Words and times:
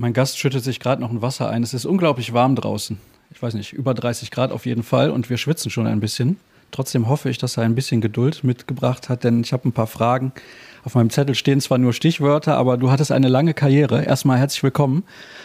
Mein 0.00 0.12
Gast 0.12 0.38
schüttet 0.38 0.62
sich 0.62 0.78
gerade 0.78 1.02
noch 1.02 1.10
ein 1.10 1.22
Wasser 1.22 1.50
ein. 1.50 1.64
Es 1.64 1.74
ist 1.74 1.84
unglaublich 1.84 2.32
warm 2.32 2.54
draußen. 2.54 2.98
Ich 3.32 3.42
weiß 3.42 3.54
nicht, 3.54 3.72
über 3.72 3.94
30 3.94 4.30
Grad 4.30 4.52
auf 4.52 4.64
jeden 4.64 4.84
Fall 4.84 5.10
und 5.10 5.28
wir 5.28 5.38
schwitzen 5.38 5.72
schon 5.72 5.88
ein 5.88 5.98
bisschen. 5.98 6.36
Trotzdem 6.70 7.08
hoffe 7.08 7.30
ich, 7.30 7.38
dass 7.38 7.56
er 7.56 7.64
ein 7.64 7.74
bisschen 7.74 8.00
Geduld 8.00 8.44
mitgebracht 8.44 9.08
hat, 9.08 9.24
denn 9.24 9.40
ich 9.40 9.52
habe 9.52 9.68
ein 9.68 9.72
paar 9.72 9.88
Fragen. 9.88 10.30
Auf 10.84 10.94
meinem 10.94 11.10
Zettel 11.10 11.34
stehen 11.34 11.60
zwar 11.60 11.78
nur 11.78 11.92
Stichwörter, 11.92 12.56
aber 12.56 12.76
du 12.76 12.92
hattest 12.92 13.10
eine 13.10 13.26
lange 13.26 13.54
Karriere. 13.54 14.04
Erstmal 14.04 14.38
herzlich 14.38 14.62
willkommen, 14.62 15.02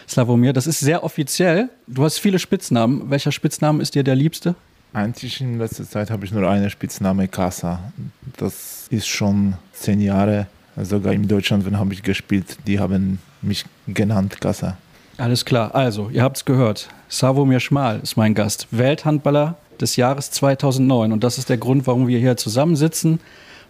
Slavomir. 0.07 0.53
Das 0.53 0.67
ist 0.67 0.81
sehr 0.81 1.03
offiziell. 1.03 1.69
Du 1.87 2.03
hast 2.03 2.19
viele 2.19 2.37
Spitznamen. 2.37 3.09
Welcher 3.09 3.31
Spitzname 3.31 3.81
ist 3.81 3.95
dir 3.95 4.03
der 4.03 4.15
liebste? 4.15 4.53
Eigentlich 4.93 5.41
in 5.41 5.57
letzter 5.57 5.89
Zeit 5.89 6.11
habe 6.11 6.25
ich 6.25 6.31
nur 6.31 6.47
einen 6.47 6.69
Spitzname, 6.69 7.27
Casa. 7.27 7.91
Das 8.37 8.85
ist 8.91 9.07
schon 9.07 9.55
zehn 9.73 9.99
Jahre. 9.99 10.45
Sogar 10.79 11.11
in 11.11 11.27
Deutschland, 11.27 11.65
wenn 11.65 11.79
habe 11.79 11.91
ich 11.95 12.03
gespielt, 12.03 12.57
die 12.67 12.79
haben 12.79 13.17
mich 13.43 13.65
genannt, 13.87 14.39
Casa. 14.41 14.77
Alles 15.17 15.45
klar. 15.45 15.75
Also, 15.75 16.09
ihr 16.11 16.23
habt 16.23 16.37
es 16.37 16.45
gehört. 16.45 16.89
Savomir 17.07 17.59
Schmal 17.59 17.99
ist 18.01 18.17
mein 18.17 18.33
Gast. 18.33 18.67
Welthandballer 18.71 19.55
des 19.79 19.95
Jahres 19.95 20.31
2009. 20.31 21.11
Und 21.11 21.23
das 21.23 21.37
ist 21.37 21.49
der 21.49 21.57
Grund, 21.57 21.85
warum 21.85 22.07
wir 22.07 22.19
hier 22.19 22.37
zusammensitzen. 22.37 23.19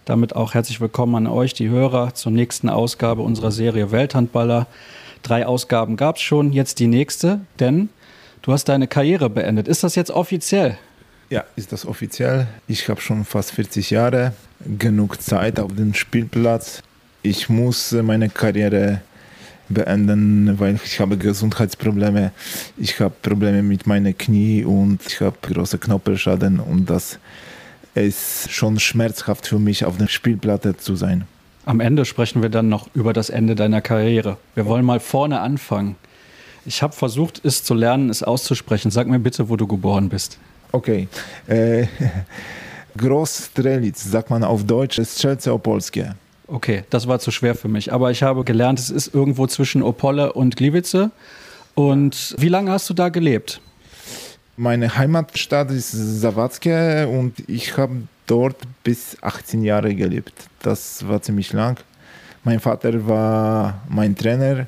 Damit 0.04 0.36
auch 0.36 0.54
herzlich 0.54 0.80
willkommen 0.80 1.14
an 1.14 1.26
euch, 1.26 1.54
die 1.54 1.68
Hörer, 1.68 2.14
zur 2.14 2.32
nächsten 2.32 2.68
Ausgabe 2.68 3.22
unserer 3.22 3.50
Serie 3.50 3.90
Welthandballer. 3.90 4.66
Drei 5.22 5.46
Ausgaben 5.46 5.96
gab 5.96 6.16
es 6.16 6.22
schon, 6.22 6.52
jetzt 6.52 6.78
die 6.78 6.86
nächste, 6.86 7.40
denn 7.58 7.88
du 8.42 8.52
hast 8.52 8.68
deine 8.68 8.86
Karriere 8.86 9.30
beendet. 9.30 9.66
Ist 9.66 9.82
das 9.82 9.94
jetzt 9.94 10.10
offiziell? 10.10 10.76
Ja, 11.30 11.44
ist 11.56 11.72
das 11.72 11.86
offiziell. 11.86 12.46
Ich 12.68 12.88
habe 12.88 13.00
schon 13.00 13.24
fast 13.24 13.52
40 13.52 13.90
Jahre, 13.90 14.34
genug 14.78 15.22
Zeit 15.22 15.58
auf 15.58 15.74
dem 15.74 15.94
Spielplatz. 15.94 16.82
Ich 17.22 17.48
muss 17.48 17.92
meine 17.92 18.28
Karriere 18.28 19.00
beenden, 19.68 20.58
weil 20.58 20.78
ich 20.84 21.00
habe 21.00 21.16
Gesundheitsprobleme. 21.16 22.32
Ich 22.76 23.00
habe 23.00 23.14
Probleme 23.22 23.62
mit 23.62 23.86
meinen 23.86 24.16
Knie 24.16 24.64
und 24.64 25.00
ich 25.06 25.20
habe 25.20 25.36
große 25.42 25.78
Knorpelschaden 25.78 26.60
und 26.60 26.90
das 26.90 27.18
ist 27.94 28.50
schon 28.50 28.78
schmerzhaft 28.80 29.46
für 29.46 29.58
mich, 29.58 29.84
auf 29.84 29.96
der 29.96 30.08
Spielplatte 30.08 30.76
zu 30.76 30.96
sein. 30.96 31.24
Am 31.66 31.80
Ende 31.80 32.04
sprechen 32.04 32.42
wir 32.42 32.50
dann 32.50 32.68
noch 32.68 32.88
über 32.94 33.12
das 33.12 33.30
Ende 33.30 33.54
deiner 33.54 33.80
Karriere. 33.80 34.36
Wir 34.54 34.66
wollen 34.66 34.84
mal 34.84 35.00
vorne 35.00 35.40
anfangen. 35.40 35.96
Ich 36.66 36.82
habe 36.82 36.94
versucht, 36.94 37.40
es 37.44 37.64
zu 37.64 37.74
lernen, 37.74 38.10
es 38.10 38.22
auszusprechen. 38.22 38.90
Sag 38.90 39.06
mir 39.06 39.18
bitte, 39.18 39.48
wo 39.48 39.56
du 39.56 39.66
geboren 39.66 40.08
bist. 40.08 40.38
Okay. 40.72 41.08
Äh, 41.46 41.86
Großstrelitz, 42.96 44.04
sagt 44.04 44.30
man 44.30 44.44
auf 44.44 44.64
Deutsch, 44.64 45.00
Strzelce 45.02 45.52
Opolskie. 45.52 46.10
Okay, 46.46 46.84
das 46.90 47.08
war 47.08 47.18
zu 47.18 47.30
schwer 47.30 47.54
für 47.54 47.68
mich. 47.68 47.92
Aber 47.92 48.10
ich 48.10 48.22
habe 48.22 48.44
gelernt, 48.44 48.78
es 48.78 48.90
ist 48.90 49.14
irgendwo 49.14 49.46
zwischen 49.46 49.82
Opole 49.82 50.32
und 50.32 50.56
Gliwice. 50.56 51.10
Und 51.74 52.34
wie 52.38 52.48
lange 52.48 52.70
hast 52.70 52.88
du 52.90 52.94
da 52.94 53.08
gelebt? 53.08 53.60
Meine 54.56 54.96
Heimatstadt 54.96 55.70
ist 55.70 56.20
Zawadzkie 56.20 57.06
und 57.06 57.34
ich 57.48 57.76
habe 57.76 58.02
dort 58.26 58.56
bis 58.84 59.16
18 59.20 59.64
Jahre 59.64 59.94
gelebt. 59.94 60.32
Das 60.62 61.06
war 61.08 61.20
ziemlich 61.22 61.52
lang. 61.52 61.80
Mein 62.44 62.60
Vater 62.60 63.06
war 63.06 63.82
mein 63.88 64.14
Trainer 64.14 64.66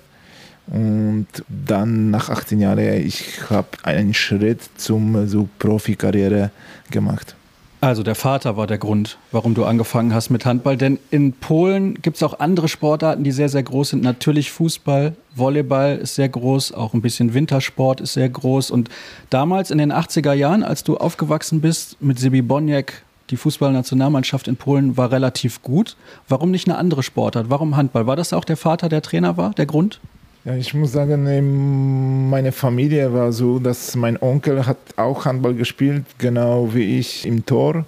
und 0.66 1.28
dann 1.48 2.10
nach 2.10 2.30
18 2.30 2.60
Jahren 2.60 3.06
ich 3.06 3.48
habe 3.48 3.68
einen 3.84 4.14
Schritt 4.14 4.60
zum 4.76 5.28
so 5.28 5.48
Profikarriere 5.58 6.50
gemacht. 6.90 7.36
Also 7.80 8.02
der 8.02 8.14
Vater 8.14 8.56
war 8.56 8.66
der 8.66 8.78
Grund, 8.78 9.18
warum 9.32 9.54
du 9.54 9.64
angefangen 9.64 10.14
hast 10.14 10.30
mit 10.30 10.46
Handball. 10.46 10.76
Denn 10.76 10.98
in 11.10 11.32
Polen 11.32 12.00
gibt 12.00 12.16
es 12.16 12.22
auch 12.22 12.40
andere 12.40 12.68
Sportarten, 12.68 13.22
die 13.22 13.32
sehr, 13.32 13.50
sehr 13.50 13.62
groß 13.62 13.90
sind. 13.90 14.02
Natürlich 14.02 14.50
Fußball, 14.50 15.14
Volleyball 15.34 15.96
ist 15.98 16.14
sehr 16.14 16.28
groß, 16.28 16.72
auch 16.72 16.94
ein 16.94 17.02
bisschen 17.02 17.34
Wintersport 17.34 18.00
ist 18.00 18.14
sehr 18.14 18.28
groß. 18.28 18.70
Und 18.70 18.88
damals 19.28 19.70
in 19.70 19.78
den 19.78 19.92
80er 19.92 20.32
Jahren, 20.32 20.62
als 20.62 20.84
du 20.84 20.96
aufgewachsen 20.96 21.60
bist 21.60 22.00
mit 22.00 22.18
Sibi 22.18 22.40
Boniek, 22.40 23.02
die 23.30 23.36
Fußballnationalmannschaft 23.36 24.48
in 24.48 24.56
Polen 24.56 24.96
war 24.96 25.10
relativ 25.10 25.62
gut. 25.62 25.96
Warum 26.28 26.50
nicht 26.50 26.68
eine 26.68 26.78
andere 26.78 27.02
Sportart? 27.02 27.50
Warum 27.50 27.76
Handball? 27.76 28.06
War 28.06 28.16
das 28.16 28.32
auch 28.32 28.44
der 28.44 28.56
Vater, 28.56 28.88
der 28.88 29.02
Trainer 29.02 29.36
war, 29.36 29.50
der 29.50 29.66
Grund? 29.66 30.00
Ja, 30.46 30.54
ich 30.54 30.74
muss 30.74 30.92
sagen, 30.92 32.30
meine 32.30 32.52
Familie 32.52 33.12
war 33.12 33.32
so, 33.32 33.58
dass 33.58 33.96
mein 33.96 34.16
Onkel 34.22 34.64
hat 34.64 34.76
auch 34.94 35.24
Handball 35.24 35.54
gespielt, 35.54 36.04
genau 36.18 36.72
wie 36.72 37.00
ich 37.00 37.26
im 37.26 37.44
Tor. 37.44 37.84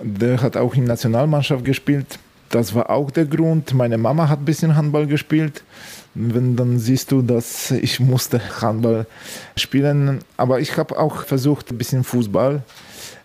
Der 0.00 0.40
hat 0.40 0.56
auch 0.56 0.74
in 0.74 0.82
der 0.82 0.90
Nationalmannschaft 0.90 1.64
gespielt. 1.64 2.06
Das 2.48 2.76
war 2.76 2.90
auch 2.90 3.10
der 3.10 3.24
Grund. 3.24 3.74
Meine 3.74 3.98
Mama 3.98 4.28
hat 4.28 4.38
ein 4.38 4.44
bisschen 4.44 4.76
Handball 4.76 5.08
gespielt. 5.08 5.64
Wenn 6.14 6.54
dann 6.54 6.78
siehst 6.78 7.10
du, 7.10 7.22
dass 7.22 7.72
ich 7.72 7.98
musste 7.98 8.40
Handball 8.60 9.04
spielen, 9.56 10.20
aber 10.36 10.60
ich 10.60 10.76
habe 10.76 10.96
auch 10.96 11.24
versucht 11.24 11.72
ein 11.72 11.78
bisschen 11.78 12.04
Fußball 12.04 12.62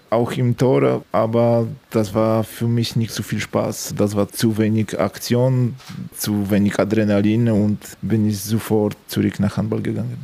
auch 0.09 0.31
im 0.33 0.55
Tor, 0.57 1.03
aber 1.11 1.67
das 1.89 2.13
war 2.13 2.43
für 2.43 2.67
mich 2.67 2.95
nicht 2.95 3.11
so 3.11 3.23
viel 3.23 3.39
Spaß. 3.39 3.95
Das 3.97 4.15
war 4.15 4.29
zu 4.29 4.57
wenig 4.57 4.99
Aktion, 4.99 5.75
zu 6.15 6.49
wenig 6.49 6.79
Adrenalin 6.79 7.49
und 7.49 7.79
bin 8.01 8.27
ich 8.29 8.39
sofort 8.41 8.95
zurück 9.07 9.39
nach 9.39 9.57
Handball 9.57 9.81
gegangen. 9.81 10.17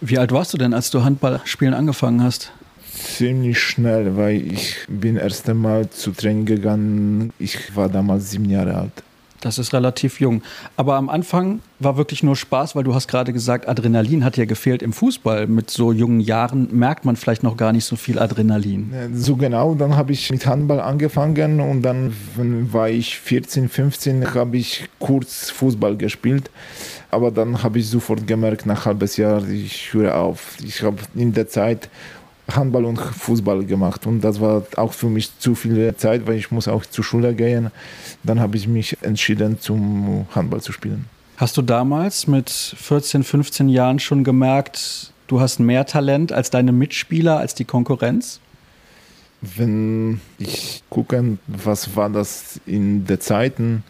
Wie 0.00 0.18
alt 0.18 0.32
warst 0.32 0.52
du 0.52 0.58
denn, 0.58 0.74
als 0.74 0.90
du 0.90 1.04
Handballspielen 1.04 1.74
angefangen 1.74 2.22
hast? 2.22 2.52
Ziemlich 2.92 3.58
schnell, 3.58 4.16
weil 4.16 4.52
ich 4.52 4.76
bin 4.88 5.16
erst 5.16 5.48
einmal 5.48 5.88
zu 5.90 6.12
Training 6.12 6.46
gegangen. 6.46 7.32
Ich 7.38 7.74
war 7.76 7.88
damals 7.88 8.30
sieben 8.30 8.48
Jahre 8.48 8.74
alt. 8.74 9.02
Das 9.46 9.58
ist 9.58 9.72
relativ 9.72 10.18
jung. 10.20 10.42
Aber 10.76 10.96
am 10.96 11.08
Anfang 11.08 11.60
war 11.78 11.96
wirklich 11.96 12.24
nur 12.24 12.34
Spaß, 12.34 12.74
weil 12.74 12.82
du 12.82 12.94
hast 12.94 13.06
gerade 13.06 13.32
gesagt, 13.32 13.68
Adrenalin 13.68 14.24
hat 14.24 14.36
ja 14.36 14.44
gefehlt 14.44 14.82
im 14.82 14.92
Fußball. 14.92 15.46
Mit 15.46 15.70
so 15.70 15.92
jungen 15.92 16.18
Jahren 16.18 16.68
merkt 16.72 17.04
man 17.04 17.14
vielleicht 17.14 17.44
noch 17.44 17.56
gar 17.56 17.72
nicht 17.72 17.84
so 17.84 17.94
viel 17.94 18.18
Adrenalin. 18.18 18.92
So 19.14 19.36
genau, 19.36 19.76
dann 19.76 19.96
habe 19.96 20.10
ich 20.10 20.30
mit 20.30 20.46
Handball 20.46 20.80
angefangen 20.80 21.60
und 21.60 21.82
dann 21.82 22.12
war 22.72 22.88
ich 22.88 23.18
14, 23.20 23.68
15, 23.68 24.34
habe 24.34 24.56
ich 24.56 24.88
kurz 24.98 25.50
Fußball 25.50 25.96
gespielt. 25.96 26.50
Aber 27.12 27.30
dann 27.30 27.62
habe 27.62 27.78
ich 27.78 27.88
sofort 27.88 28.26
gemerkt, 28.26 28.66
nach 28.66 28.84
einem 28.84 28.98
halben 28.98 29.10
Jahr, 29.14 29.48
ich 29.48 29.92
höre 29.92 30.16
auf. 30.16 30.56
Ich 30.64 30.82
habe 30.82 30.96
in 31.14 31.32
der 31.32 31.46
Zeit 31.46 31.88
Handball 32.48 32.84
und 32.84 32.98
Fußball 32.98 33.64
gemacht 33.64 34.06
und 34.06 34.20
das 34.20 34.40
war 34.40 34.64
auch 34.76 34.92
für 34.92 35.08
mich 35.08 35.36
zu 35.38 35.54
viel 35.54 35.94
Zeit, 35.96 36.26
weil 36.26 36.36
ich 36.36 36.50
muss 36.50 36.68
auch 36.68 36.86
zur 36.86 37.04
Schule 37.04 37.34
gehen. 37.34 37.70
Dann 38.22 38.40
habe 38.40 38.56
ich 38.56 38.68
mich 38.68 38.96
entschieden, 39.02 39.58
zum 39.60 40.26
Handball 40.34 40.60
zu 40.60 40.72
spielen. 40.72 41.06
Hast 41.36 41.56
du 41.56 41.62
damals 41.62 42.26
mit 42.26 42.48
14, 42.48 43.22
15 43.22 43.68
Jahren 43.68 43.98
schon 43.98 44.24
gemerkt, 44.24 45.12
du 45.26 45.40
hast 45.40 45.58
mehr 45.58 45.84
Talent 45.84 46.32
als 46.32 46.50
deine 46.50 46.72
Mitspieler, 46.72 47.38
als 47.38 47.54
die 47.54 47.64
Konkurrenz? 47.64 48.40
Wenn 49.42 50.20
ich 50.38 50.82
gucke, 50.88 51.36
was 51.46 51.94
war 51.94 52.08
das 52.08 52.60
in 52.64 53.06
der 53.06 53.20
Zeiten, 53.20 53.84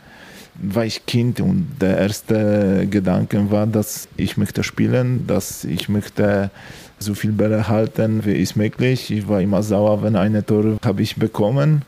war 0.61 0.84
ich 0.84 1.06
Kind 1.06 1.41
und 1.41 1.77
der 1.81 1.99
erste 1.99 2.87
Gedanke 2.91 3.50
war, 3.50 3.67
dass 3.67 4.09
ich 4.17 4.37
möchte 4.37 4.65
spielen, 4.65 5.27
dass 5.27 5.65
ich 5.65 5.88
möchte 5.88 6.50
so 6.99 7.15
viel 7.15 7.33
Bälle 7.33 7.69
halten, 7.69 8.25
wie 8.25 8.34
ist 8.34 8.57
möglich. 8.57 9.11
Ich 9.11 9.29
war 9.29 9.41
immer 9.41 9.62
sauer, 9.62 10.03
wenn 10.03 10.17
eine 10.17 10.45
Tor 10.45 10.79
habe 10.84 11.03
ich 11.03 11.17
bekommen. 11.17 11.83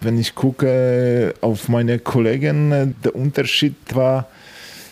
Wenn 0.00 0.18
ich 0.18 0.34
gucke 0.34 1.34
auf 1.40 1.68
meine 1.68 1.98
Kollegen, 1.98 2.94
der 3.02 3.16
Unterschied 3.16 3.74
war, 3.94 4.28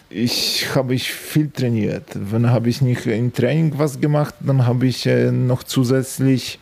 ich 0.09 0.69
habe 0.75 0.94
ich 0.94 1.12
viel 1.12 1.50
trainiert. 1.50 2.05
Wenn 2.15 2.50
habe 2.50 2.69
ich 2.69 2.81
nicht 2.81 3.06
im 3.06 3.32
Training 3.32 3.75
was 3.76 4.00
gemacht, 4.00 4.34
dann 4.41 4.66
habe 4.66 4.87
ich 4.87 5.06
äh, 5.06 5.31
noch 5.31 5.62
zusätzlich 5.62 6.59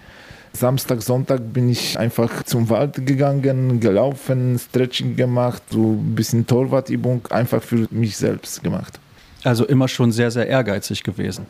Samstag, 0.52 1.02
Sonntag 1.02 1.52
bin 1.52 1.68
ich 1.68 1.98
einfach 1.98 2.44
zum 2.44 2.70
Wald 2.70 3.04
gegangen, 3.06 3.80
gelaufen, 3.80 4.58
Stretching 4.58 5.16
gemacht, 5.16 5.62
so 5.70 5.92
ein 5.92 6.14
bisschen 6.14 6.46
Torwartübung, 6.46 7.26
einfach 7.30 7.62
für 7.62 7.88
mich 7.90 8.16
selbst 8.16 8.62
gemacht. 8.62 9.00
Also 9.42 9.66
immer 9.66 9.88
schon 9.88 10.12
sehr, 10.12 10.30
sehr 10.30 10.46
ehrgeizig 10.46 11.02
gewesen. 11.02 11.46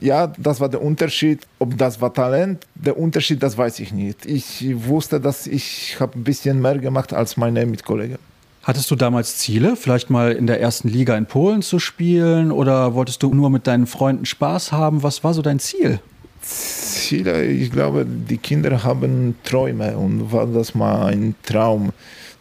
Ja, 0.00 0.28
das 0.38 0.60
war 0.60 0.68
der 0.68 0.82
Unterschied. 0.82 1.46
Ob 1.58 1.76
das 1.76 2.00
war 2.00 2.12
Talent, 2.12 2.66
der 2.74 2.98
Unterschied, 2.98 3.42
das 3.42 3.56
weiß 3.56 3.80
ich 3.80 3.92
nicht. 3.92 4.26
Ich 4.26 4.64
wusste, 4.86 5.20
dass 5.20 5.46
ich 5.46 5.96
habe 5.98 6.18
ein 6.18 6.24
bisschen 6.24 6.60
mehr 6.60 6.78
gemacht 6.78 7.12
als 7.12 7.36
meine 7.36 7.66
Mitkollegen. 7.66 8.18
Hattest 8.62 8.90
du 8.90 8.96
damals 8.96 9.38
Ziele, 9.38 9.76
vielleicht 9.76 10.10
mal 10.10 10.32
in 10.32 10.46
der 10.46 10.60
ersten 10.60 10.88
Liga 10.88 11.16
in 11.16 11.26
Polen 11.26 11.62
zu 11.62 11.78
spielen 11.78 12.52
oder 12.52 12.94
wolltest 12.94 13.22
du 13.22 13.32
nur 13.32 13.50
mit 13.50 13.66
deinen 13.66 13.86
Freunden 13.86 14.26
Spaß 14.26 14.72
haben? 14.72 15.02
Was 15.02 15.24
war 15.24 15.32
so 15.32 15.42
dein 15.42 15.58
Ziel? 15.58 16.00
Ziele, 16.42 17.44
ich 17.44 17.70
glaube, 17.70 18.04
die 18.06 18.38
Kinder 18.38 18.84
haben 18.84 19.36
Träume 19.42 19.96
und 19.96 20.32
war 20.32 20.46
das 20.46 20.74
mal 20.74 21.06
ein 21.06 21.34
Traum. 21.42 21.92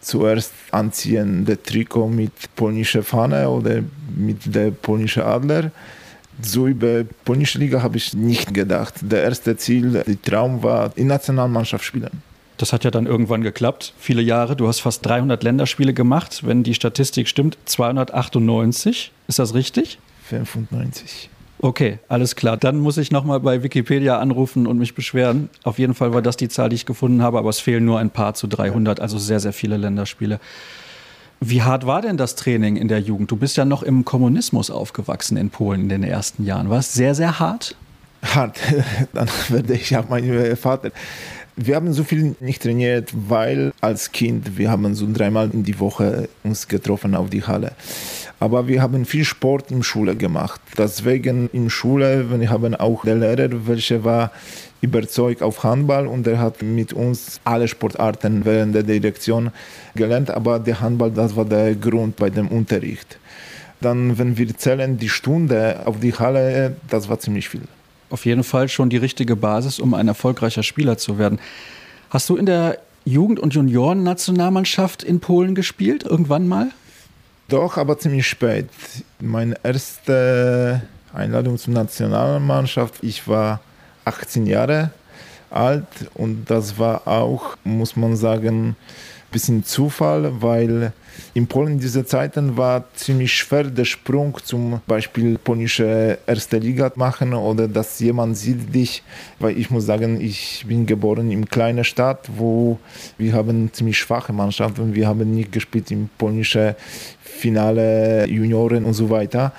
Zuerst 0.01 0.53
anziehen 0.71 1.45
der 1.45 1.61
Trikot 1.61 2.07
mit 2.09 2.31
polnischer 2.55 3.03
Fahne 3.03 3.49
oder 3.49 3.81
mit 4.15 4.53
der 4.53 4.71
polnischen 4.71 5.23
Adler 5.23 5.71
so 6.41 6.67
über 6.67 7.03
polnische 7.25 7.59
Liga 7.59 7.81
habe 7.81 7.97
ich 7.97 8.13
nicht 8.13 8.53
gedacht. 8.53 8.95
Der 9.01 9.23
erste 9.23 9.57
Ziel, 9.57 9.91
der 9.91 10.21
Traum 10.21 10.63
war, 10.63 10.91
in 10.95 11.07
Nationalmannschaft 11.07 11.83
spielen. 11.83 12.23
Das 12.57 12.73
hat 12.73 12.83
ja 12.83 12.91
dann 12.91 13.05
irgendwann 13.05 13.43
geklappt. 13.43 13.93
Viele 13.99 14.21
Jahre. 14.21 14.55
Du 14.55 14.67
hast 14.67 14.79
fast 14.79 15.05
300 15.05 15.43
Länderspiele 15.43 15.93
gemacht. 15.93 16.41
Wenn 16.45 16.63
die 16.63 16.73
Statistik 16.73 17.27
stimmt, 17.27 17.57
298. 17.65 19.11
Ist 19.27 19.39
das 19.39 19.53
richtig? 19.53 19.99
95. 20.27 21.29
Okay, 21.59 21.99
alles 22.07 22.35
klar. 22.35 22.57
Dann 22.57 22.77
muss 22.77 22.97
ich 22.97 23.11
nochmal 23.11 23.39
bei 23.39 23.63
Wikipedia 23.63 24.19
anrufen 24.19 24.67
und 24.67 24.77
mich 24.77 24.93
beschweren. 24.93 25.49
Auf 25.63 25.79
jeden 25.79 25.95
Fall 25.95 26.13
war 26.13 26.21
das 26.21 26.37
die 26.37 26.49
Zahl, 26.49 26.69
die 26.69 26.75
ich 26.75 26.85
gefunden 26.85 27.21
habe, 27.21 27.39
aber 27.39 27.49
es 27.49 27.59
fehlen 27.59 27.85
nur 27.85 27.99
ein 27.99 28.11
paar 28.11 28.35
zu 28.35 28.47
300, 28.47 28.99
also 28.99 29.17
sehr, 29.17 29.39
sehr 29.39 29.53
viele 29.53 29.77
Länderspiele. 29.77 30.39
Wie 31.39 31.61
hart 31.61 31.85
war 31.85 32.01
denn 32.01 32.17
das 32.17 32.35
Training 32.35 32.77
in 32.77 32.87
der 32.87 32.99
Jugend? 32.99 33.29
Du 33.29 33.35
bist 33.35 33.57
ja 33.57 33.65
noch 33.65 33.83
im 33.83 34.05
Kommunismus 34.05 34.71
aufgewachsen 34.71 35.37
in 35.37 35.49
Polen 35.49 35.81
in 35.81 35.89
den 35.89 36.03
ersten 36.03 36.43
Jahren. 36.43 36.69
War 36.69 36.79
es 36.79 36.93
sehr, 36.93 37.13
sehr 37.13 37.39
hart? 37.39 37.75
Hart. 38.23 38.57
Dann 39.13 39.29
werde 39.49 39.73
ich 39.73 39.95
auch 39.95 40.09
meinen 40.09 40.57
Vater. 40.57 40.91
Wir 41.59 41.75
haben 41.75 41.91
so 41.91 42.03
viel 42.03 42.35
nicht 42.39 42.61
trainiert, 42.61 43.11
weil 43.15 43.73
als 43.81 44.11
Kind 44.11 44.59
wir 44.59 44.69
haben 44.69 44.93
so 44.93 45.07
dreimal 45.11 45.49
in 45.51 45.63
die 45.63 45.79
Woche 45.79 46.29
uns 46.43 46.67
getroffen 46.67 47.15
auf 47.15 47.31
die 47.31 47.43
Halle. 47.43 47.71
Aber 48.39 48.67
wir 48.67 48.79
haben 48.79 49.05
viel 49.05 49.25
Sport 49.25 49.71
in 49.71 49.81
Schule 49.81 50.15
gemacht. 50.15 50.61
Deswegen 50.77 51.49
in 51.53 51.71
Schule, 51.71 52.29
wir 52.29 52.49
haben 52.51 52.75
auch 52.75 53.03
der 53.03 53.15
Lehrer, 53.15 53.49
welcher 53.65 54.03
war 54.03 54.31
überzeugt 54.81 55.41
auf 55.41 55.63
Handball 55.63 56.05
und 56.05 56.27
er 56.27 56.37
hat 56.37 56.61
mit 56.61 56.93
uns 56.93 57.41
alle 57.43 57.67
Sportarten 57.67 58.45
während 58.45 58.75
der 58.75 58.83
Direktion 58.83 59.49
gelernt. 59.95 60.29
Aber 60.29 60.59
der 60.59 60.79
Handball, 60.79 61.09
das 61.09 61.35
war 61.35 61.45
der 61.45 61.73
Grund 61.73 62.17
bei 62.17 62.29
dem 62.29 62.49
Unterricht. 62.49 63.17
Dann, 63.81 64.19
wenn 64.19 64.37
wir 64.37 64.55
zählen 64.55 64.99
die 64.99 65.09
Stunde 65.09 65.81
auf 65.85 65.99
die 65.99 66.13
Halle, 66.13 66.75
das 66.87 67.09
war 67.09 67.17
ziemlich 67.17 67.49
viel 67.49 67.63
auf 68.09 68.25
jeden 68.25 68.43
Fall 68.43 68.69
schon 68.69 68.89
die 68.89 68.97
richtige 68.97 69.35
Basis, 69.35 69.79
um 69.79 69.93
ein 69.93 70.07
erfolgreicher 70.07 70.63
Spieler 70.63 70.97
zu 70.97 71.17
werden. 71.17 71.39
Hast 72.09 72.29
du 72.29 72.35
in 72.35 72.45
der 72.45 72.79
Jugend- 73.05 73.39
und 73.39 73.53
Junioren-Nationalmannschaft 73.53 75.03
in 75.03 75.19
Polen 75.19 75.55
gespielt, 75.55 76.03
irgendwann 76.03 76.47
mal? 76.47 76.71
Doch, 77.47 77.77
aber 77.77 77.97
ziemlich 77.97 78.27
spät. 78.27 78.69
Meine 79.19 79.55
erste 79.63 80.81
Einladung 81.13 81.57
zur 81.57 81.73
Nationalmannschaft, 81.73 82.95
ich 83.01 83.27
war 83.27 83.61
18 84.03 84.45
Jahre 84.45 84.91
alt 85.49 85.87
und 86.13 86.49
das 86.49 86.77
war 86.77 87.07
auch, 87.07 87.55
muss 87.63 87.95
man 87.95 88.17
sagen, 88.17 88.69
ein 88.69 88.75
bisschen 89.31 89.63
Zufall, 89.63 90.41
weil 90.41 90.91
in 91.33 91.47
Polen 91.47 91.73
in 91.73 91.79
diesen 91.79 92.05
Zeiten 92.05 92.57
war 92.57 92.85
ziemlich 92.95 93.33
schwer 93.33 93.63
der 93.63 93.85
Sprung 93.85 94.37
zum 94.43 94.81
Beispiel 94.87 95.37
polnische 95.37 96.17
erste 96.25 96.57
Liga 96.57 96.91
machen 96.95 97.33
oder 97.33 97.67
dass 97.67 97.99
jemand 97.99 98.37
sieht 98.37 98.73
dich, 98.73 99.03
weil 99.39 99.57
ich 99.57 99.69
muss 99.69 99.85
sagen, 99.85 100.19
ich 100.19 100.65
bin 100.67 100.85
geboren 100.85 101.31
in 101.31 101.47
kleiner 101.47 101.83
Stadt, 101.83 102.29
wo 102.35 102.79
wir 103.17 103.33
haben 103.33 103.71
ziemlich 103.73 103.97
schwache 103.97 104.33
Mannschaften, 104.33 104.95
wir 104.95 105.07
haben 105.07 105.33
nicht 105.33 105.51
gespielt 105.51 105.91
im 105.91 106.09
polnische 106.17 106.75
Finale 107.21 108.27
Junioren 108.27 108.85
und 108.85 108.93
so 108.93 109.09
weiter. 109.09 109.53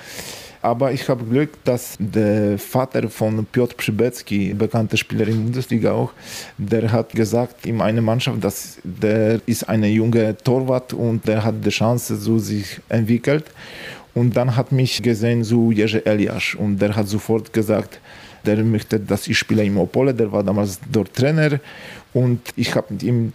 Aber 0.61 0.91
ich 0.91 1.07
habe 1.07 1.23
Glück, 1.23 1.51
dass 1.63 1.95
der 1.99 2.59
Vater 2.59 3.09
von 3.09 3.45
Piotr 3.45 3.75
Przybecki, 3.77 4.53
bekannter 4.53 4.97
Spieler 4.97 5.27
in 5.27 5.35
der 5.35 5.43
Bundesliga 5.43 5.91
auch, 5.93 6.11
der 6.57 6.91
hat 6.91 7.11
gesagt 7.13 7.65
in 7.65 7.79
einer 7.79 8.01
Mannschaft, 8.01 8.43
dass 8.43 8.77
der 8.83 9.39
ist 9.45 9.69
ein 9.69 9.83
junger 9.85 10.37
Torwart 10.37 10.91
und 10.91 11.25
der 11.25 11.45
hat 11.45 11.55
die 11.63 11.69
Chance, 11.69 12.17
so 12.17 12.39
sich 12.39 12.81
entwickelt. 12.89 13.45
Und 14.13 14.35
dann 14.35 14.55
hat 14.55 14.73
mich 14.73 15.01
gesehen 15.01 15.45
so 15.45 15.71
Jerzy 15.71 16.01
Eliasz. 16.03 16.55
Und 16.55 16.77
der 16.79 16.93
hat 16.93 17.07
sofort 17.07 17.53
gesagt, 17.53 18.01
der 18.45 18.57
möchte, 18.63 18.99
dass 18.99 19.27
ich 19.27 19.37
spiele 19.37 19.63
im 19.63 19.77
Opole, 19.77 20.13
der 20.13 20.29
war 20.31 20.43
damals 20.43 20.79
dort 20.91 21.13
Trainer. 21.13 21.59
Und 22.13 22.41
ich 22.57 22.75
habe 22.75 22.87
mit 22.93 23.03
ihm 23.03 23.33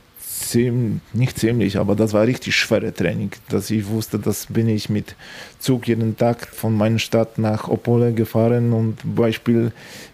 ziemlich, 0.51 1.01
nicht 1.13 1.39
ziemlich, 1.39 1.79
aber 1.79 1.95
das 1.95 2.13
war 2.13 2.27
richtig 2.27 2.57
schwere 2.57 2.93
Training, 2.93 3.31
dass 3.49 3.71
ich 3.71 3.87
wusste, 3.89 4.19
dass 4.19 4.47
bin 4.47 4.69
ich 4.69 4.89
mit 4.89 5.15
Zug 5.59 5.89
jeden 5.89 6.17
Tag 6.17 6.49
von 6.49 6.77
meiner 6.77 6.99
Stadt 6.99 7.39
nach 7.39 7.69
Opole 7.69 8.13
gefahren 8.13 8.73
und 8.73 8.99
Beispiel 9.05 9.73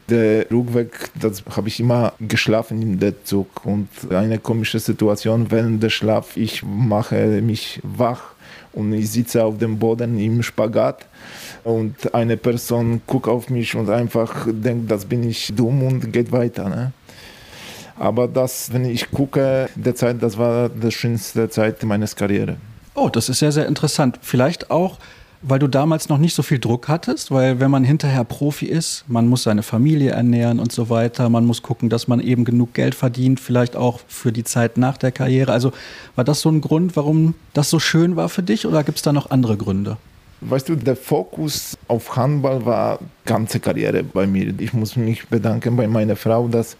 der 0.08 0.50
Rückweg, 0.50 1.10
das 1.20 1.44
habe 1.54 1.68
ich 1.68 1.80
immer 1.80 2.12
geschlafen 2.20 2.82
in 2.82 2.98
der 2.98 3.24
Zug 3.24 3.64
und 3.64 3.88
eine 4.10 4.38
komische 4.38 4.78
Situation, 4.78 5.50
während 5.50 5.82
der 5.82 5.90
Schlaf, 5.90 6.36
ich 6.36 6.62
mache 6.62 7.40
mich 7.42 7.80
wach 7.82 8.34
und 8.72 8.92
ich 8.92 9.10
sitze 9.10 9.44
auf 9.44 9.58
dem 9.58 9.78
Boden 9.78 10.18
im 10.18 10.42
Spagat 10.42 11.06
und 11.64 12.14
eine 12.14 12.36
Person 12.36 13.02
guckt 13.06 13.28
auf 13.28 13.50
mich 13.50 13.74
und 13.74 13.90
einfach 13.90 14.46
denkt, 14.50 14.90
das 14.90 15.04
bin 15.04 15.28
ich 15.28 15.52
dumm 15.54 15.82
und 15.82 16.12
geht 16.12 16.32
weiter. 16.32 16.68
Ne? 16.68 16.92
Aber 18.00 18.28
das, 18.28 18.72
wenn 18.72 18.86
ich 18.86 19.10
gucke, 19.10 19.68
der 19.74 19.94
Zeit, 19.94 20.22
das 20.22 20.38
war 20.38 20.70
die 20.70 20.90
schönste 20.90 21.50
Zeit 21.50 21.82
meines 21.82 22.16
Karriere. 22.16 22.56
Oh, 22.94 23.10
das 23.10 23.28
ist 23.28 23.40
sehr, 23.40 23.52
sehr 23.52 23.66
interessant. 23.66 24.18
Vielleicht 24.22 24.70
auch, 24.70 24.96
weil 25.42 25.58
du 25.58 25.68
damals 25.68 26.08
noch 26.08 26.16
nicht 26.16 26.34
so 26.34 26.42
viel 26.42 26.58
Druck 26.58 26.88
hattest, 26.88 27.30
weil 27.30 27.60
wenn 27.60 27.70
man 27.70 27.84
hinterher 27.84 28.24
Profi 28.24 28.64
ist, 28.64 29.04
man 29.06 29.28
muss 29.28 29.42
seine 29.42 29.62
Familie 29.62 30.12
ernähren 30.12 30.60
und 30.60 30.72
so 30.72 30.88
weiter, 30.88 31.28
man 31.28 31.44
muss 31.44 31.60
gucken, 31.60 31.90
dass 31.90 32.08
man 32.08 32.20
eben 32.20 32.46
genug 32.46 32.72
Geld 32.72 32.94
verdient, 32.94 33.38
vielleicht 33.38 33.76
auch 33.76 34.00
für 34.08 34.32
die 34.32 34.44
Zeit 34.44 34.78
nach 34.78 34.96
der 34.96 35.12
Karriere. 35.12 35.52
Also 35.52 35.72
war 36.14 36.24
das 36.24 36.40
so 36.40 36.48
ein 36.48 36.62
Grund, 36.62 36.96
warum 36.96 37.34
das 37.52 37.68
so 37.68 37.78
schön 37.78 38.16
war 38.16 38.30
für 38.30 38.42
dich 38.42 38.64
oder 38.66 38.82
gibt 38.82 38.96
es 38.96 39.02
da 39.02 39.12
noch 39.12 39.30
andere 39.30 39.58
Gründe? 39.58 39.98
Weißt 40.40 40.70
du, 40.70 40.74
der 40.74 40.96
Fokus 40.96 41.76
auf 41.86 42.16
Handball 42.16 42.64
war 42.64 42.98
ganze 43.26 43.60
Karriere 43.60 44.02
bei 44.02 44.26
mir. 44.26 44.54
Ich 44.58 44.72
muss 44.72 44.96
mich 44.96 45.28
bedanken 45.28 45.76
bei 45.76 45.86
meiner 45.86 46.16
Frau, 46.16 46.48
dass 46.48 46.78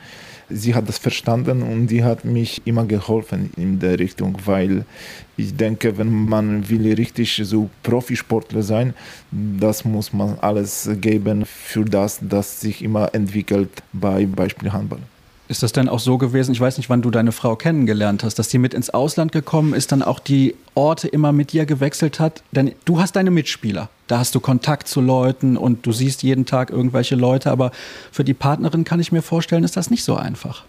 sie 0.51 0.75
hat 0.75 0.89
das 0.89 0.99
verstanden 0.99 1.63
und 1.63 1.87
die 1.87 2.05
hat 2.05 2.25
mich 2.25 2.63
immer 2.65 2.85
geholfen 2.85 3.51
in 3.57 3.79
der 3.79 3.99
Richtung, 3.99 4.37
weil 4.45 4.85
ich 5.37 5.57
denke, 5.57 5.97
wenn 5.97 6.27
man 6.29 6.69
will 6.69 6.93
richtig 6.95 7.41
so 7.45 7.71
Profisportler 7.83 8.63
sein, 8.63 8.95
das 9.31 9.85
muss 9.85 10.13
man 10.13 10.39
alles 10.41 10.91
geben 11.01 11.45
für 11.47 11.85
das, 11.85 12.19
das 12.21 12.61
sich 12.61 12.83
immer 12.83 13.15
entwickelt 13.15 13.71
bei 13.93 14.27
Beispiel 14.27 14.73
Handball. 14.73 15.01
Ist 15.51 15.65
das 15.65 15.73
denn 15.73 15.89
auch 15.89 15.99
so 15.99 16.17
gewesen, 16.17 16.53
ich 16.53 16.61
weiß 16.61 16.77
nicht, 16.77 16.91
wann 16.91 17.03
du 17.03 17.11
deine 17.11 17.33
Frau 17.33 17.57
kennengelernt 17.57 18.23
hast, 18.23 18.39
dass 18.39 18.47
die 18.47 18.59
mit 18.59 18.73
ins 18.73 18.91
Ausland 18.91 19.33
gekommen 19.33 19.75
ist, 19.75 19.91
dann 19.91 20.01
auch 20.01 20.21
die 20.21 20.55
Orte 20.77 21.09
immer 21.09 21.33
mit 21.33 21.51
dir 21.51 21.67
gewechselt 21.67 22.21
hat? 22.21 22.45
Denn 22.53 22.71
du 22.85 23.01
hast 23.01 23.17
deine 23.17 23.33
Mitspieler, 23.33 23.89
da 24.07 24.21
hast 24.21 24.33
du 24.37 24.39
Kontakt 24.39 24.87
zu 24.87 25.01
Leuten 25.01 25.57
und 25.57 25.85
du 25.85 25.91
siehst 25.91 26.23
jeden 26.23 26.47
Tag 26.47 26.71
irgendwelche 26.71 27.17
Leute, 27.17 27.51
aber 27.51 27.73
für 28.13 28.23
die 28.23 28.33
Partnerin 28.33 28.85
kann 28.85 29.01
ich 29.01 29.11
mir 29.11 29.23
vorstellen, 29.23 29.65
ist 29.65 29.77
das 29.77 29.91
nicht 29.91 30.05
so 30.05 30.15
einfach. 30.15 30.63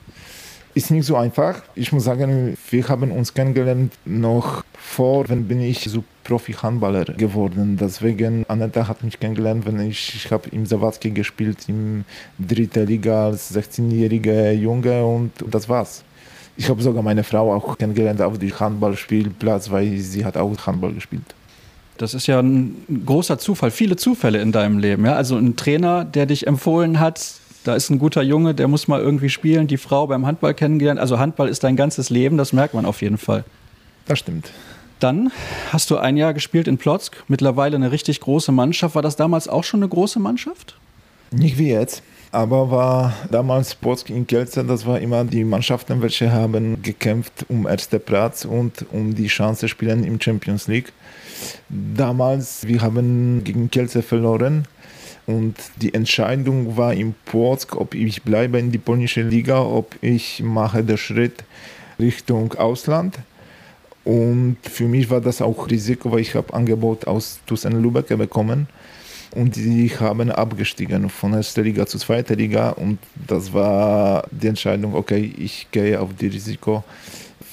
Ist 0.73 0.89
nicht 0.89 1.05
so 1.05 1.15
einfach. 1.15 1.61
Ich 1.75 1.91
muss 1.91 2.03
sagen, 2.03 2.57
wir 2.71 2.87
haben 2.87 3.11
uns 3.11 3.35
kennengelernt 3.35 3.93
noch 4.05 4.63
vor, 4.81 5.29
wenn 5.29 5.47
bin 5.47 5.61
ich 5.61 5.79
so 5.83 6.03
Profi-Handballer 6.23 7.05
geworden. 7.05 7.77
Deswegen, 7.79 8.45
Aneta 8.47 8.87
hat 8.87 9.03
mich 9.03 9.19
kennengelernt, 9.19 9.65
wenn 9.65 9.79
ich, 9.79 10.13
ich 10.15 10.31
habe 10.31 10.49
im 10.49 10.65
Zawadzki 10.65 11.11
gespielt, 11.11 11.69
im 11.69 12.03
dritten 12.39 12.87
Liga 12.87 13.27
als 13.27 13.55
16-jähriger 13.55 14.51
Junge 14.51 15.05
und 15.05 15.31
das 15.49 15.69
war's. 15.69 16.03
Ich 16.57 16.69
habe 16.69 16.81
sogar 16.81 17.03
meine 17.03 17.23
Frau 17.23 17.53
auch 17.53 17.77
kennengelernt 17.77 18.21
auf 18.21 18.37
dem 18.37 18.59
Handballspielplatz, 18.59 19.71
weil 19.71 19.97
sie 19.97 20.25
hat 20.25 20.35
auch 20.35 20.55
Handball 20.65 20.93
gespielt. 20.93 21.35
Das 21.97 22.13
ist 22.13 22.27
ja 22.27 22.39
ein 22.39 23.03
großer 23.05 23.37
Zufall, 23.37 23.71
viele 23.71 23.95
Zufälle 23.95 24.41
in 24.41 24.51
deinem 24.51 24.79
Leben. 24.79 25.05
Ja? 25.05 25.15
Also 25.15 25.37
ein 25.37 25.55
Trainer, 25.55 26.03
der 26.03 26.25
dich 26.25 26.47
empfohlen 26.47 26.99
hat, 26.99 27.35
da 27.63 27.75
ist 27.75 27.91
ein 27.91 27.99
guter 27.99 28.23
Junge, 28.23 28.55
der 28.55 28.67
muss 28.67 28.87
mal 28.87 28.99
irgendwie 28.99 29.29
spielen, 29.29 29.67
die 29.67 29.77
Frau 29.77 30.07
beim 30.07 30.25
Handball 30.25 30.53
kennengelernt. 30.55 30.99
Also 30.99 31.19
Handball 31.19 31.47
ist 31.47 31.63
dein 31.63 31.75
ganzes 31.75 32.09
Leben, 32.09 32.37
das 32.37 32.53
merkt 32.53 32.73
man 32.73 32.85
auf 32.85 33.01
jeden 33.01 33.19
Fall. 33.19 33.43
Das 34.07 34.19
stimmt. 34.19 34.51
Dann 35.01 35.31
hast 35.71 35.89
du 35.89 35.97
ein 35.97 36.15
Jahr 36.15 36.35
gespielt 36.35 36.67
in 36.67 36.77
Plotzk, 36.77 37.23
mittlerweile 37.27 37.75
eine 37.75 37.91
richtig 37.91 38.19
große 38.19 38.51
Mannschaft. 38.51 38.93
War 38.93 39.01
das 39.01 39.15
damals 39.15 39.47
auch 39.47 39.63
schon 39.63 39.79
eine 39.79 39.89
große 39.89 40.19
Mannschaft? 40.19 40.77
Nicht 41.31 41.57
wie 41.57 41.69
jetzt, 41.69 42.03
aber 42.31 42.69
war 42.69 43.13
damals 43.31 43.73
Plotzk 43.73 44.11
in 44.11 44.27
Kielce, 44.27 44.63
das 44.63 44.85
war 44.85 44.99
immer 44.99 45.23
die 45.23 45.43
Mannschaften, 45.43 46.03
welche 46.03 46.31
haben 46.31 46.83
gekämpft 46.83 47.45
um 47.49 47.65
ersten 47.65 47.99
Platz 47.99 48.45
und 48.45 48.85
um 48.91 49.15
die 49.15 49.25
Chance 49.25 49.67
spielen 49.67 50.03
im 50.03 50.21
Champions 50.21 50.67
League. 50.67 50.93
Damals, 51.69 52.67
wir 52.67 52.81
haben 52.81 53.43
gegen 53.43 53.71
Kielce 53.71 54.03
verloren 54.03 54.67
und 55.25 55.55
die 55.77 55.95
Entscheidung 55.95 56.77
war 56.77 56.93
in 56.93 57.15
Płock, 57.25 57.75
ob 57.75 57.95
ich 57.95 58.21
bleibe 58.21 58.59
in 58.59 58.71
die 58.71 58.77
polnische 58.77 59.23
Liga, 59.23 59.61
ob 59.61 59.95
ich 60.01 60.43
mache 60.43 60.83
den 60.83 60.97
Schritt 60.97 61.43
Richtung 61.97 62.53
Ausland. 62.53 63.17
Und 64.03 64.57
für 64.63 64.85
mich 64.85 65.09
war 65.09 65.21
das 65.21 65.41
auch 65.41 65.69
Risiko, 65.69 66.11
weil 66.11 66.21
ich 66.21 66.35
habe 66.35 66.53
Angebot 66.53 67.05
aus 67.05 67.39
Tussen 67.45 67.81
Lübeck 67.81 68.07
bekommen 68.17 68.67
und 69.35 69.55
die 69.55 69.89
haben 69.99 70.31
abgestiegen 70.31 71.09
von 71.09 71.33
erster 71.33 71.61
Liga 71.61 71.85
zu 71.85 71.97
zweiter 71.97 72.35
Liga 72.35 72.71
und 72.71 72.99
das 73.27 73.53
war 73.53 74.25
die 74.31 74.47
Entscheidung, 74.47 74.95
okay, 74.95 75.33
ich 75.37 75.67
gehe 75.71 75.99
auf 75.99 76.09
die 76.19 76.27
Risiko. 76.27 76.83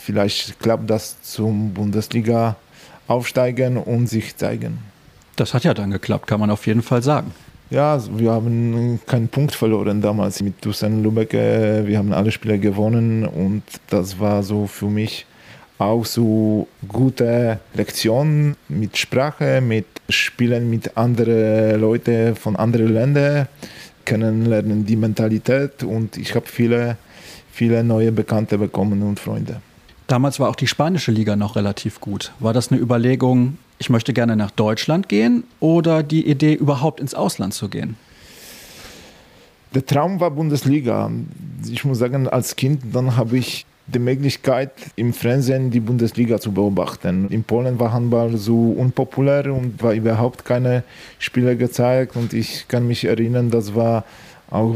Vielleicht 0.00 0.58
klappt 0.58 0.88
das 0.90 1.20
zum 1.22 1.74
Bundesliga 1.74 2.56
aufsteigen 3.06 3.76
und 3.76 4.08
sich 4.08 4.36
zeigen. 4.36 4.78
Das 5.36 5.54
hat 5.54 5.64
ja 5.64 5.74
dann 5.74 5.90
geklappt, 5.90 6.26
kann 6.26 6.40
man 6.40 6.50
auf 6.50 6.66
jeden 6.66 6.82
Fall 6.82 7.02
sagen. 7.02 7.32
Ja, 7.70 8.02
wir 8.16 8.32
haben 8.32 8.98
keinen 9.06 9.28
Punkt 9.28 9.54
verloren 9.54 10.00
damals 10.00 10.40
mit 10.42 10.62
Tussen 10.62 11.02
Lübeck. 11.02 11.34
Wir 11.34 11.98
haben 11.98 12.14
alle 12.14 12.32
Spiele 12.32 12.58
gewonnen 12.58 13.26
und 13.26 13.62
das 13.90 14.18
war 14.18 14.42
so 14.42 14.66
für 14.66 14.86
mich 14.86 15.26
auch 15.78 16.04
so 16.04 16.66
gute 16.86 17.60
Lektionen 17.74 18.56
mit 18.68 18.96
Sprache, 18.96 19.60
mit 19.60 19.86
spielen 20.08 20.68
mit 20.68 20.96
anderen 20.96 21.80
Leuten 21.80 22.34
von 22.34 22.56
anderen 22.56 22.92
Ländern, 22.92 23.48
kennenlernen 24.04 24.84
die 24.84 24.96
Mentalität 24.96 25.82
und 25.82 26.16
ich 26.16 26.34
habe 26.34 26.46
viele, 26.46 26.96
viele 27.52 27.84
neue 27.84 28.10
Bekannte 28.10 28.58
bekommen 28.58 29.02
und 29.02 29.20
Freunde. 29.20 29.60
Damals 30.06 30.40
war 30.40 30.48
auch 30.48 30.56
die 30.56 30.66
spanische 30.66 31.12
Liga 31.12 31.36
noch 31.36 31.56
relativ 31.56 32.00
gut. 32.00 32.32
War 32.40 32.54
das 32.54 32.72
eine 32.72 32.80
Überlegung, 32.80 33.58
ich 33.78 33.90
möchte 33.90 34.14
gerne 34.14 34.36
nach 34.36 34.50
Deutschland 34.50 35.08
gehen 35.08 35.44
oder 35.60 36.02
die 36.02 36.26
Idee, 36.26 36.54
überhaupt 36.54 37.00
ins 37.00 37.14
Ausland 37.14 37.52
zu 37.52 37.68
gehen? 37.68 37.96
Der 39.74 39.84
Traum 39.84 40.18
war 40.18 40.30
Bundesliga. 40.30 41.10
Ich 41.70 41.84
muss 41.84 41.98
sagen, 41.98 42.26
als 42.26 42.56
Kind, 42.56 42.80
dann 42.94 43.16
habe 43.16 43.36
ich 43.36 43.66
die 43.88 43.98
Möglichkeit, 43.98 44.70
im 44.96 45.12
Fernsehen 45.12 45.70
die 45.70 45.80
Bundesliga 45.80 46.38
zu 46.38 46.52
beobachten. 46.52 47.28
In 47.30 47.42
Polen 47.42 47.78
war 47.80 47.92
Handball 47.92 48.36
so 48.36 48.72
unpopulär 48.72 49.52
und 49.52 49.82
war 49.82 49.94
überhaupt 49.94 50.44
keine 50.44 50.84
Spiele 51.18 51.56
gezeigt. 51.56 52.14
Und 52.16 52.32
ich 52.32 52.68
kann 52.68 52.86
mich 52.86 53.04
erinnern, 53.04 53.50
das 53.50 53.74
war 53.74 54.04
auch 54.50 54.74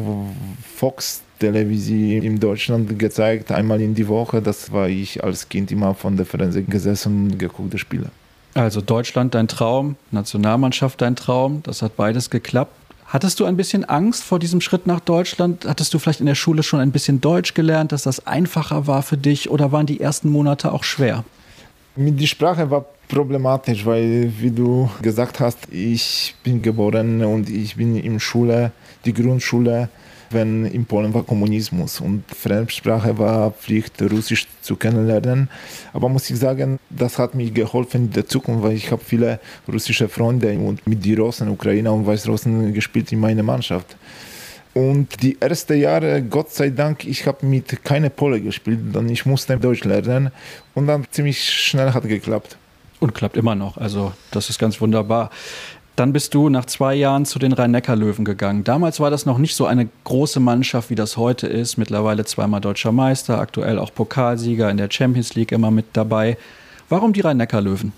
Fox 0.77 1.23
Television 1.39 2.23
in 2.23 2.39
Deutschland 2.39 2.99
gezeigt, 2.99 3.51
einmal 3.51 3.81
in 3.81 3.95
die 3.95 4.07
Woche. 4.09 4.41
Das 4.41 4.73
war 4.73 4.89
ich 4.89 5.23
als 5.23 5.49
Kind 5.49 5.71
immer 5.71 5.95
von 5.95 6.17
der 6.17 6.25
Fernsehen 6.25 6.69
gesessen 6.69 7.33
und 7.33 7.39
geguckte 7.39 7.79
Spiele. 7.79 8.11
Also 8.55 8.81
Deutschland 8.83 9.35
dein 9.35 9.49
Traum, 9.49 9.97
Nationalmannschaft 10.11 11.01
dein 11.01 11.17
Traum, 11.17 11.63
das 11.63 11.81
hat 11.81 11.97
beides 11.97 12.29
geklappt. 12.29 12.75
Hattest 13.13 13.41
du 13.41 13.45
ein 13.45 13.59
bisschen 13.59 13.85
Angst 13.85 14.25
vor 14.25 14.39
diesem 14.39 14.63
Schritt 14.63 14.87
nach 14.87 14.99
Deutschland? 14.99 15.67
Hattest 15.67 15.93
du 15.93 15.99
vielleicht 15.99 16.21
in 16.21 16.27
der 16.27 16.35
Schule 16.35 16.63
schon 16.63 16.81
ein 16.81 16.93
bisschen 16.93 17.21
Deutsch 17.21 17.53
gelernt, 17.53 17.93
dass 17.93 18.05
das 18.05 18.27
einfacher 18.27 18.87
war 18.87 19.03
für 19.03 19.19
dich 19.19 19.51
oder 19.51 19.71
waren 19.71 19.85
die 19.85 20.01
ersten 20.01 20.31
Monate 20.31 20.73
auch 20.73 20.83
schwer? 20.83 21.23
Der 21.95 22.27
Sprache 22.27 22.71
war 22.71 22.87
problematisch, 23.09 23.85
weil, 23.85 24.33
wie 24.39 24.51
du 24.51 24.89
gesagt 25.03 25.41
hast, 25.41 25.59
ich 25.71 26.35
bin 26.43 26.63
geboren 26.63 27.23
und 27.23 27.51
ich 27.51 27.77
bin 27.77 27.97
in 27.97 28.19
Schule, 28.19 28.73
die 29.05 29.13
Grundschule 29.13 29.91
wenn 30.33 30.67
in 30.67 30.85
Polen 30.85 31.13
war 31.15 31.23
Kommunismus 31.23 32.01
und 32.01 32.25
Fremdsprache 32.35 33.17
war 33.19 33.51
Pflicht, 33.51 34.01
Russisch 34.03 34.47
zu 34.61 34.77
kennenlernen. 34.77 35.49
Aber 35.93 36.09
muss 36.09 36.31
ich 36.31 36.39
sagen, 36.39 36.79
das 36.91 37.19
hat 37.19 37.35
mir 37.35 37.51
geholfen 37.51 38.07
in 38.07 38.11
der 38.11 38.27
Zukunft, 38.27 38.63
weil 38.63 38.73
ich 38.73 38.91
habe 38.91 39.03
viele 39.05 39.41
russische 39.71 40.09
Freunde 40.09 40.53
und 40.59 40.87
mit 40.87 41.05
den 41.05 41.19
Russen, 41.19 41.49
Ukrainer 41.49 41.93
und 41.93 42.07
Weißrussen 42.07 42.73
gespielt 42.73 43.13
in 43.13 43.21
meiner 43.21 43.43
Mannschaft. 43.43 43.97
Und 44.75 45.23
die 45.23 45.37
ersten 45.39 45.79
Jahre, 45.79 46.23
Gott 46.23 46.51
sei 46.51 46.71
Dank, 46.71 47.05
ich 47.05 47.27
habe 47.27 47.45
mit 47.45 47.85
keine 47.85 48.09
Pole 48.09 48.41
gespielt, 48.41 48.81
dann 48.93 49.09
ich 49.11 49.27
musste 49.27 49.59
Deutsch 49.59 49.85
lernen 49.85 50.31
und 50.75 50.87
dann 50.87 51.07
ziemlich 51.11 51.51
schnell 51.51 51.93
hat 51.93 52.05
geklappt. 52.09 52.57
Und 52.99 53.15
klappt 53.15 53.37
immer 53.37 53.57
noch, 53.57 53.77
also 53.79 54.13
das 54.31 54.49
ist 54.49 54.61
ganz 54.61 54.81
wunderbar. 54.81 55.31
Dann 55.97 56.13
bist 56.15 56.33
du 56.33 56.49
nach 56.49 56.65
zwei 56.65 56.95
Jahren 56.95 57.27
zu 57.27 57.39
den 57.39 57.53
Rhein-Neckar-Löwen 57.53 58.25
gegangen. 58.25 58.65
Damals 58.65 58.99
war 58.99 59.11
das 59.11 59.27
noch 59.27 59.37
nicht 59.37 59.55
so 59.55 59.67
eine 59.67 59.89
große 60.05 60.41
Mannschaft, 60.41 60.89
wie 60.89 60.95
das 60.95 61.19
heute 61.19 61.47
ist. 61.47 61.77
Mittlerweile 61.77 62.25
zweimal 62.25 62.63
deutscher 62.63 62.93
Meister, 62.93 63.39
aktuell 63.39 63.79
auch 63.79 63.93
Pokalsieger 63.93 64.71
in 64.71 64.79
der 64.79 64.91
Champions 64.91 65.35
League 65.35 65.53
immer 65.53 65.71
mit 65.71 65.87
dabei. 65.93 66.39
Warum 66.89 67.13
die 67.13 67.21
Rhein-Neckar-Löwen? 67.21 67.93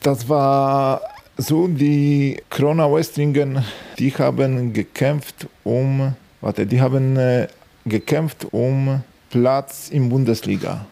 Das 0.00 0.28
war 0.28 1.02
so, 1.36 1.66
die 1.66 2.40
Krona 2.50 2.90
Westringen, 2.90 3.64
die 3.98 4.10
haben 4.12 4.72
gekämpft 4.72 5.46
um, 5.64 6.14
warte, 6.40 6.66
die 6.66 6.80
haben 6.80 7.16
äh, 7.16 7.48
gekämpft 7.84 8.46
um 8.52 9.02
Platz 9.30 9.88
in 9.90 10.08
Bundesliga. 10.08 10.86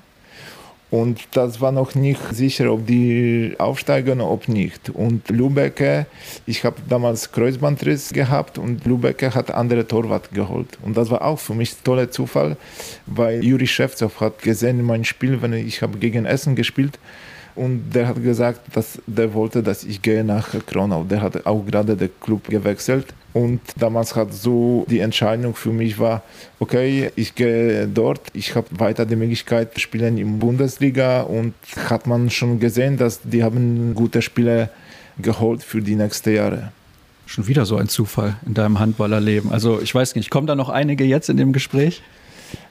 Und 0.97 1.29
das 1.33 1.61
war 1.61 1.73
noch 1.73 1.95
nicht 1.95 2.23
sicher, 2.33 2.73
ob 2.73 2.87
die 2.87 3.55
aufsteigen 3.59 4.23
oder 4.23 4.31
ob 4.31 4.49
nicht. 4.49 4.89
Und 4.89 5.29
Lübeck, 5.29 6.07
ich 6.47 6.65
habe 6.65 6.77
damals 6.89 7.31
Kreuzbandriss 7.33 8.15
gehabt 8.15 8.57
und 8.57 8.87
Lübeck 8.87 9.23
hat 9.35 9.51
andere 9.51 9.87
Torwart 9.87 10.33
geholt. 10.33 10.79
Und 10.81 10.97
das 10.97 11.11
war 11.11 11.21
auch 11.21 11.39
für 11.39 11.53
mich 11.53 11.73
ein 11.73 11.85
toller 11.85 12.11
Zufall, 12.11 12.57
weil 13.05 13.45
Juri 13.45 13.67
Schewzow 13.67 14.21
hat 14.21 14.41
gesehen 14.41 14.81
in 14.81 14.87
meinem 14.87 15.05
Spiel, 15.05 15.43
wenn 15.43 15.53
ich 15.53 15.83
habe 15.83 15.99
gegen 15.99 16.25
Essen 16.25 16.57
gespielt 16.57 16.99
und 17.57 17.91
der 17.93 18.09
hat 18.09 18.23
gesagt, 18.23 18.61
dass 18.75 19.01
der 19.07 19.33
wollte, 19.35 19.63
dass 19.63 19.85
ich 19.85 20.03
gehe 20.03 20.23
nach 20.23 20.49
Kronau. 20.67 21.05
Der 21.05 21.23
hat 21.23 21.47
auch 21.47 21.65
gerade 21.65 21.97
den 21.97 22.11
Club 22.21 22.49
gewechselt 22.49 23.07
und 23.37 23.61
damals 23.79 24.17
hat 24.17 24.33
so 24.33 24.87
die 24.89 25.01
Entscheidung 25.01 25.55
für 25.55 25.71
mich 25.71 25.99
war, 25.99 26.23
okay, 26.59 27.11
ich 27.17 27.35
gehe 27.35 27.87
dort, 27.87 28.21
ich 28.33 28.55
habe 28.55 28.67
weiter 28.71 29.05
die 29.05 29.17
Möglichkeit 29.17 29.75
zu 29.75 29.81
spielen 29.81 30.17
in 30.17 30.39
Bundesliga 30.39 31.21
und 31.21 31.53
hat 31.91 32.07
man 32.07 32.31
schon 32.31 32.61
gesehen, 32.61 32.97
dass 32.97 33.21
die 33.23 33.43
haben 33.43 33.95
gute 33.95 34.23
Spiele 34.23 34.71
geholt 35.19 35.63
für 35.63 35.83
die 35.83 35.97
nächsten 35.97 36.35
Jahre. 36.35 36.73
Schon 37.27 37.47
wieder 37.47 37.67
so 37.67 37.77
ein 37.77 37.89
Zufall 37.89 38.37
in 38.47 38.55
deinem 38.55 38.79
Handballerleben. 38.79 39.53
Also 39.53 39.81
ich 39.83 39.95
weiß 39.95 40.15
nicht, 40.15 40.31
kommen 40.31 40.47
da 40.47 40.55
noch 40.55 40.71
einige 40.71 41.05
jetzt 41.05 41.29
in 41.29 41.37
dem 41.37 41.53
Gespräch? 41.53 42.03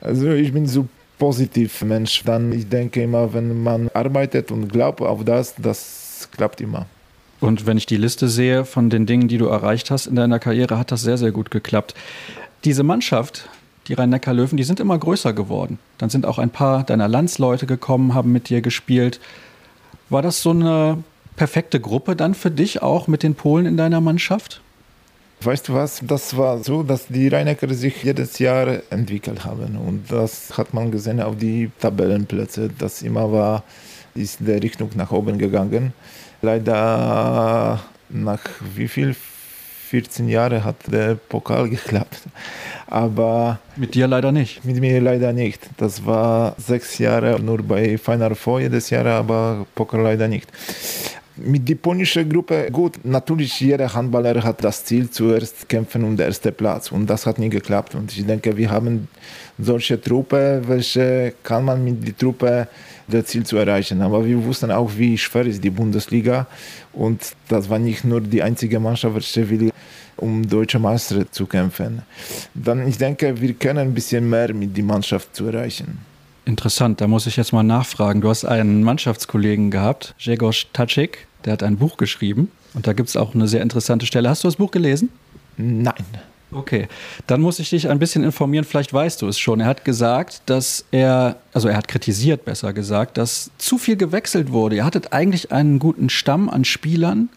Also 0.02 0.32
ich 0.32 0.52
bin 0.52 0.66
so 0.66 0.88
positiv 1.18 1.82
Mensch. 1.84 2.24
Dann, 2.24 2.52
ich 2.52 2.68
denke 2.70 3.04
immer, 3.04 3.34
wenn 3.34 3.62
man 3.64 3.90
arbeitet 3.94 4.52
und 4.52 4.70
glaubt 4.70 5.02
auf 5.02 5.24
das, 5.24 5.56
das 5.58 6.30
klappt 6.32 6.62
immer. 6.62 6.86
Und 7.40 7.66
wenn 7.66 7.78
ich 7.78 7.86
die 7.86 7.98
Liste 7.98 8.28
sehe 8.28 8.66
von 8.66 8.90
den 8.90 9.06
Dingen, 9.06 9.28
die 9.28 9.38
du 9.38 9.48
erreicht 9.48 9.92
hast 9.92 10.08
in 10.08 10.16
deiner 10.16 10.40
Karriere, 10.40 10.78
hat 10.78 10.92
das 10.92 11.02
sehr, 11.02 11.18
sehr 11.18 11.32
gut 11.32 11.52
geklappt. 11.52 11.94
Diese 12.64 12.84
Mannschaft, 12.84 13.50
die 13.88 13.94
Rhein-Neckar-Löwen, 13.94 14.58
die 14.58 14.64
sind 14.64 14.80
immer 14.80 14.98
größer 14.98 15.34
geworden. 15.34 15.78
Dann 15.98 16.10
sind 16.10 16.26
auch 16.26 16.40
ein 16.40 16.50
paar 16.50 16.84
deiner 16.84 17.08
Landsleute 17.08 17.66
gekommen, 17.66 18.14
haben 18.14 18.32
mit 18.32 18.50
dir 18.50 18.62
gespielt. 18.62 19.20
War 20.10 20.22
das 20.22 20.42
so 20.42 20.52
eine 20.52 21.04
perfekte 21.36 21.80
Gruppe 21.80 22.16
dann 22.16 22.34
für 22.34 22.52
dich 22.52 22.82
auch 22.82 23.08
mit 23.08 23.22
den 23.22 23.36
Polen 23.36 23.66
in 23.66 23.78
deiner 23.78 24.02
Mannschaft? 24.02 24.62
Weißt 25.46 25.70
du 25.70 25.76
was? 25.76 26.02
Das 26.02 26.36
war 26.36 26.64
so, 26.64 26.82
dass 26.82 27.08
die 27.08 27.28
Rheinecker 27.28 27.72
sich 27.74 28.04
jedes 28.04 28.40
Jahr 28.40 28.82
entwickelt 28.90 29.46
haben. 29.46 29.78
Und 29.78 30.12
das 30.12 30.58
hat 30.58 30.74
man 30.74 30.90
gesehen 30.90 31.22
auf 31.22 31.38
die 31.38 31.70
Tabellenplätze. 31.80 32.72
Das 32.78 33.04
immer 33.04 33.32
war, 33.32 33.64
ist 34.16 34.40
in 34.40 34.48
der 34.48 34.64
Richtung 34.64 34.90
nach 34.96 35.12
oben 35.12 35.38
gegangen. 35.38 35.94
Leider 36.42 37.80
nach 38.10 38.42
wie 38.76 38.88
viel? 38.88 39.16
14 39.86 40.28
Jahren 40.28 40.64
hat 40.64 40.78
der 40.88 41.14
Pokal 41.14 41.70
geklappt. 41.78 42.22
Aber. 42.88 43.60
Mit 43.76 43.94
dir 43.94 44.08
leider 44.08 44.32
nicht. 44.32 44.66
Mit 44.66 44.80
mir 44.80 45.00
leider 45.00 45.32
nicht. 45.32 45.62
Das 45.78 46.06
war 46.06 46.56
sechs 46.58 46.98
Jahre 46.98 47.40
nur 47.40 47.62
bei 47.62 47.98
Final 48.00 48.34
Four 48.34 48.62
jedes 48.62 48.90
Jahr, 48.90 49.06
aber 49.06 49.66
Pokal 49.76 50.02
leider 50.02 50.28
nicht. 50.28 50.50
Mit 51.38 51.68
der 51.68 51.76
polnischen 51.76 52.30
Gruppe, 52.30 52.70
gut, 52.72 53.04
natürlich 53.04 53.60
jeder 53.60 53.94
Handballer 53.94 54.42
hat 54.42 54.64
das 54.64 54.86
Ziel, 54.86 55.10
zuerst 55.10 55.68
kämpfen 55.68 56.06
um 56.06 56.16
den 56.16 56.28
ersten 56.28 56.54
Platz. 56.54 56.94
Und 56.94 57.10
das 57.10 57.26
hat 57.26 57.40
nie 57.40 57.50
geklappt. 57.50 57.94
Und 57.94 58.16
ich 58.16 58.26
denke, 58.26 58.56
wir 58.56 58.72
haben 58.72 59.10
solche 59.60 60.00
Truppe, 60.00 60.62
welche 60.66 61.34
kann 61.44 61.66
man 61.66 61.84
mit 61.84 62.08
der 62.08 62.18
Truppe 62.18 62.70
das 63.10 63.26
Ziel 63.26 63.46
zu 63.46 63.58
erreichen. 63.58 64.02
Aber 64.02 64.26
wir 64.26 64.42
wussten 64.46 64.72
auch, 64.72 64.90
wie 64.96 65.18
schwer 65.18 65.46
ist 65.46 65.62
die 65.62 65.70
Bundesliga. 65.70 66.48
Und 66.94 67.34
das 67.50 67.70
war 67.70 67.80
nicht 67.80 68.06
nur 68.06 68.22
die 68.22 68.42
einzige 68.42 68.80
Mannschaft, 68.80 69.16
welche 69.16 69.50
will 69.50 69.72
um 70.18 70.48
deutsche 70.48 70.80
Meister 70.80 71.30
zu 71.30 71.46
kämpfen. 71.46 72.02
Dann, 72.54 72.88
ich 72.88 72.98
denke, 72.98 73.40
wir 73.42 73.54
können 73.56 73.80
ein 73.80 73.94
bisschen 73.94 74.30
mehr 74.30 74.54
mit 74.54 74.76
der 74.78 74.86
Mannschaft 74.86 75.36
zu 75.36 75.48
erreichen. 75.48 76.15
Interessant, 76.46 77.02
da 77.02 77.08
muss 77.08 77.26
ich 77.26 77.38
jetzt 77.38 77.54
mal 77.54 77.64
nachfragen. 77.64 78.22
Du 78.22 78.30
hast 78.30 78.46
einen 78.46 78.84
Mannschaftskollegen 78.84 79.72
gehabt, 79.72 80.14
Jegos 80.20 80.68
Tacik, 80.74 81.28
der 81.44 81.54
hat 81.54 81.64
ein 81.64 81.78
Buch 81.78 81.98
geschrieben 81.98 82.52
und 82.76 82.86
da 82.86 82.94
gibt 82.94 83.10
es 83.10 83.18
auch 83.18 83.34
eine 83.34 83.48
sehr 83.48 83.64
interessante 83.64 84.06
Stelle. 84.06 84.30
Hast 84.30 84.44
du 84.44 84.48
das 84.48 84.58
Buch 84.58 84.70
gelesen? 84.70 85.10
Nein. 85.58 86.06
Okay, 86.52 86.88
dann 87.26 87.42
muss 87.42 87.58
ich 87.58 87.72
dich 87.72 87.90
ein 87.90 87.98
bisschen 87.98 88.24
informieren, 88.24 88.64
vielleicht 88.64 88.94
weißt 88.94 89.24
du 89.24 89.28
es 89.28 89.40
schon. 89.40 89.60
Er 89.60 89.66
hat 89.66 89.84
gesagt, 89.84 90.44
dass 90.46 90.86
er, 90.92 91.38
also 91.52 91.68
er 91.68 91.76
hat 91.76 91.88
kritisiert, 91.88 92.46
besser 92.46 92.72
gesagt, 92.72 93.18
dass 93.18 93.50
zu 93.58 93.80
viel 93.80 93.96
gewechselt 93.98 94.52
wurde. 94.52 94.76
Ihr 94.78 94.86
hattet 94.86 95.12
eigentlich 95.12 95.52
einen 95.52 95.80
guten 95.80 96.10
Stamm 96.10 96.48
an 96.48 96.64
Spielern 96.64 97.30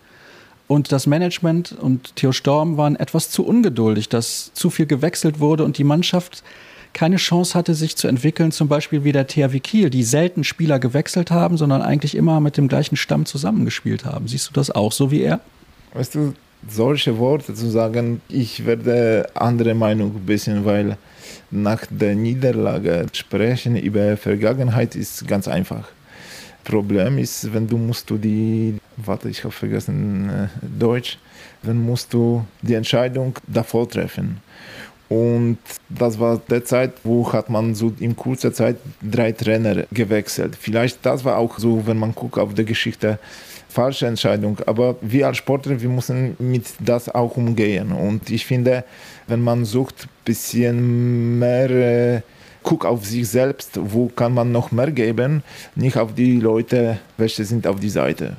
und 0.67 0.93
das 0.93 1.07
Management 1.07 1.73
und 1.73 2.15
Theo 2.17 2.33
Storm 2.33 2.77
waren 2.77 2.95
etwas 2.95 3.31
zu 3.31 3.45
ungeduldig, 3.45 4.11
dass 4.11 4.53
zu 4.53 4.69
viel 4.69 4.87
gewechselt 4.87 5.41
wurde 5.41 5.65
und 5.65 5.79
die 5.79 5.85
Mannschaft 5.85 6.43
keine 6.92 7.16
Chance 7.16 7.54
hatte, 7.54 7.75
sich 7.75 7.97
zu 7.97 8.09
entwickeln, 8.09 8.52
zum 8.52 8.68
Beispiel 8.68 9.04
wie 9.04 9.12
der 9.12 9.26
THW 9.26 9.61
Kiel, 9.61 9.90
die 9.90 10.02
selten 10.02 10.45
Spieler 10.45 10.78
gewechselt 10.78 11.30
haben, 11.30 11.57
sondern 11.57 11.83
eigentlich 11.83 12.14
immer 12.14 12.40
mit 12.40 12.57
dem 12.57 12.68
gleichen 12.68 12.97
Stamm 12.97 13.26
zusammengespielt 13.26 14.04
haben. 14.04 14.28
Siehst 14.28 14.49
du 14.49 14.52
das 14.52 14.71
auch 14.71 14.92
so 14.92 15.11
wie 15.11 15.23
er? 15.23 15.40
Weißt 15.95 16.14
du, 16.14 16.35
solche 16.68 17.18
Worte 17.18 17.54
zu 17.54 17.68
sagen, 17.68 18.21
ich 18.28 18.66
werde 18.66 19.28
andere 19.35 19.75
Meinung 19.75 20.16
ein 20.16 20.26
bisschen, 20.26 20.64
weil 20.64 20.97
nach 21.50 21.85
der 21.90 22.14
Niederlage 22.14 23.07
sprechen 23.12 23.76
über 23.76 24.16
Vergangenheit 24.16 24.97
ist 24.97 25.26
ganz 25.26 25.49
einfach. 25.49 25.88
Problem 26.64 27.16
ist, 27.18 27.52
wenn 27.54 27.66
du 27.66 27.78
musst 27.78 28.11
du 28.11 28.18
die, 28.18 28.76
warte, 28.97 29.30
ich 29.30 29.42
habe 29.45 29.52
vergessen 29.52 30.28
äh, 30.28 30.49
Deutsch, 30.78 31.18
dann 31.62 31.78
musst 31.78 32.12
du 32.12 32.45
die 32.61 32.75
Entscheidung 32.75 33.35
davor 33.47 33.88
treffen. 33.88 34.42
Und 35.09 35.59
das 35.88 36.19
war 36.19 36.41
der 36.50 36.65
Zeit, 36.65 36.93
wo 37.03 37.33
hat 37.33 37.49
man 37.49 37.75
so 37.75 37.93
in 37.99 38.15
kurzer 38.15 38.53
Zeit 38.53 38.77
drei 39.03 39.33
Trainer 39.33 39.85
gewechselt. 39.91 40.57
Vielleicht 40.61 41.05
das 41.05 41.25
war 41.25 41.38
auch 41.38 41.59
so, 41.59 41.87
wenn 41.87 41.99
man 41.99 42.15
guckt 42.15 42.38
auf 42.38 42.53
die 42.53 42.65
Geschichte 42.65 43.19
falsche 43.69 44.07
Entscheidung. 44.07 44.59
Aber 44.67 44.97
wir 45.00 45.27
als 45.27 45.38
Sportler, 45.38 45.81
wir 45.81 45.88
müssen 45.88 46.37
mit 46.38 46.67
das 46.81 47.09
auch 47.09 47.37
umgehen. 47.37 47.93
Und 47.93 48.31
ich 48.31 48.45
finde, 48.45 48.85
wenn 49.27 49.43
man 49.43 49.65
sucht, 49.65 50.05
ein 50.05 50.09
bisschen 50.25 51.38
mehr, 51.38 51.71
äh, 51.71 52.23
guck 52.62 52.85
auf 52.85 53.07
sich 53.07 53.29
selbst, 53.29 53.79
wo 53.81 54.09
kann 54.09 54.35
man 54.35 54.53
noch 54.53 54.73
mehr 54.73 54.91
geben, 54.91 55.43
nicht 55.75 55.97
auf 55.97 56.15
die 56.15 56.41
Leute, 56.41 56.99
welche 57.17 57.45
sind 57.45 57.67
auf 57.67 57.81
die 57.81 57.88
Seite. 57.88 58.37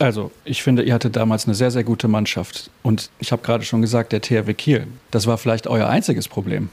Also, 0.00 0.30
ich 0.46 0.62
finde, 0.62 0.82
ihr 0.82 0.94
hattet 0.94 1.14
damals 1.14 1.44
eine 1.44 1.54
sehr, 1.54 1.70
sehr 1.70 1.84
gute 1.84 2.08
Mannschaft. 2.08 2.70
Und 2.82 3.10
ich 3.18 3.32
habe 3.32 3.42
gerade 3.42 3.64
schon 3.64 3.82
gesagt, 3.82 4.12
der 4.12 4.22
THW 4.22 4.54
Kiel, 4.54 4.86
das 5.10 5.26
war 5.26 5.36
vielleicht 5.36 5.66
euer 5.66 5.88
einziges 5.88 6.26
Problem. 6.26 6.70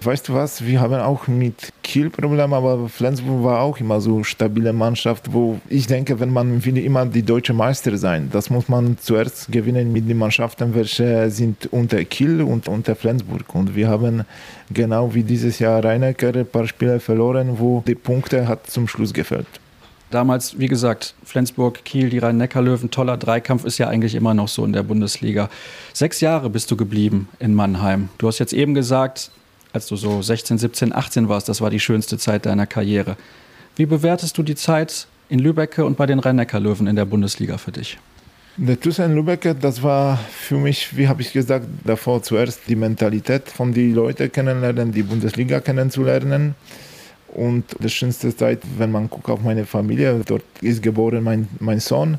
Weißt 0.00 0.28
du 0.28 0.34
was, 0.34 0.64
wir 0.64 0.80
haben 0.80 0.94
auch 0.94 1.26
mit 1.26 1.72
Kiel 1.82 2.08
Probleme, 2.08 2.54
aber 2.54 2.88
Flensburg 2.88 3.42
war 3.42 3.60
auch 3.60 3.78
immer 3.78 4.00
so 4.00 4.16
eine 4.16 4.24
stabile 4.24 4.72
Mannschaft, 4.72 5.32
wo 5.32 5.60
ich 5.68 5.88
denke, 5.88 6.20
wenn 6.20 6.32
man 6.32 6.64
will 6.64 6.78
immer 6.78 7.04
die 7.04 7.22
deutsche 7.22 7.52
Meister 7.52 7.96
sein, 7.96 8.28
das 8.32 8.48
muss 8.48 8.68
man 8.68 8.96
zuerst 8.98 9.50
gewinnen 9.50 9.92
mit 9.92 10.08
den 10.08 10.18
Mannschaften, 10.18 10.74
welche 10.74 11.30
sind 11.30 11.66
unter 11.72 12.04
Kiel 12.04 12.42
und 12.42 12.68
unter 12.68 12.94
Flensburg. 12.94 13.54
Und 13.54 13.74
wir 13.74 13.88
haben 13.88 14.22
genau 14.70 15.14
wie 15.14 15.24
dieses 15.24 15.58
Jahr 15.58 15.84
Rheinecker 15.84 16.34
ein 16.34 16.46
paar 16.46 16.66
Spiele 16.68 17.00
verloren, 17.00 17.58
wo 17.58 17.82
die 17.84 17.96
Punkte 17.96 18.46
hat 18.46 18.68
zum 18.68 18.86
Schluss 18.86 19.12
gefällt. 19.12 19.61
Damals, 20.12 20.58
wie 20.58 20.68
gesagt, 20.68 21.14
Flensburg, 21.24 21.86
Kiel, 21.86 22.10
die 22.10 22.18
Rhein-Neckar-Löwen, 22.18 22.90
toller 22.90 23.16
Dreikampf 23.16 23.64
ist 23.64 23.78
ja 23.78 23.88
eigentlich 23.88 24.14
immer 24.14 24.34
noch 24.34 24.48
so 24.48 24.62
in 24.62 24.74
der 24.74 24.82
Bundesliga. 24.82 25.48
Sechs 25.94 26.20
Jahre 26.20 26.50
bist 26.50 26.70
du 26.70 26.76
geblieben 26.76 27.28
in 27.38 27.54
Mannheim. 27.54 28.10
Du 28.18 28.28
hast 28.28 28.38
jetzt 28.38 28.52
eben 28.52 28.74
gesagt, 28.74 29.30
als 29.72 29.86
du 29.86 29.96
so 29.96 30.20
16, 30.20 30.58
17, 30.58 30.94
18 30.94 31.30
warst, 31.30 31.48
das 31.48 31.62
war 31.62 31.70
die 31.70 31.80
schönste 31.80 32.18
Zeit 32.18 32.44
deiner 32.44 32.66
Karriere. 32.66 33.16
Wie 33.76 33.86
bewertest 33.86 34.36
du 34.36 34.42
die 34.42 34.54
Zeit 34.54 35.06
in 35.30 35.38
Lübeck 35.38 35.78
und 35.78 35.96
bei 35.96 36.04
den 36.04 36.18
Rhein-Neckar-Löwen 36.18 36.88
in 36.88 36.96
der 36.96 37.06
Bundesliga 37.06 37.56
für 37.56 37.72
dich? 37.72 37.98
Der 38.58 38.78
TuS 38.78 38.98
in 38.98 39.14
Lübeck, 39.14 39.56
das 39.62 39.82
war 39.82 40.18
für 40.30 40.58
mich, 40.58 40.94
wie 40.94 41.08
habe 41.08 41.22
ich 41.22 41.32
gesagt, 41.32 41.64
davor 41.84 42.22
zuerst 42.22 42.60
die 42.68 42.76
Mentalität 42.76 43.48
von 43.48 43.72
den 43.72 43.94
Leuten 43.94 44.30
kennenlernen, 44.30 44.92
die 44.92 45.04
Bundesliga 45.04 45.60
kennenzulernen. 45.60 46.54
Und 47.32 47.64
die 47.82 47.88
schönste 47.88 48.34
Zeit, 48.36 48.60
wenn 48.76 48.92
man 48.92 49.08
guckt 49.08 49.28
auf 49.30 49.40
meine 49.40 49.64
Familie, 49.64 50.20
dort 50.26 50.44
ist 50.60 50.82
geboren 50.82 51.24
mein, 51.24 51.48
mein 51.60 51.80
Sohn. 51.80 52.18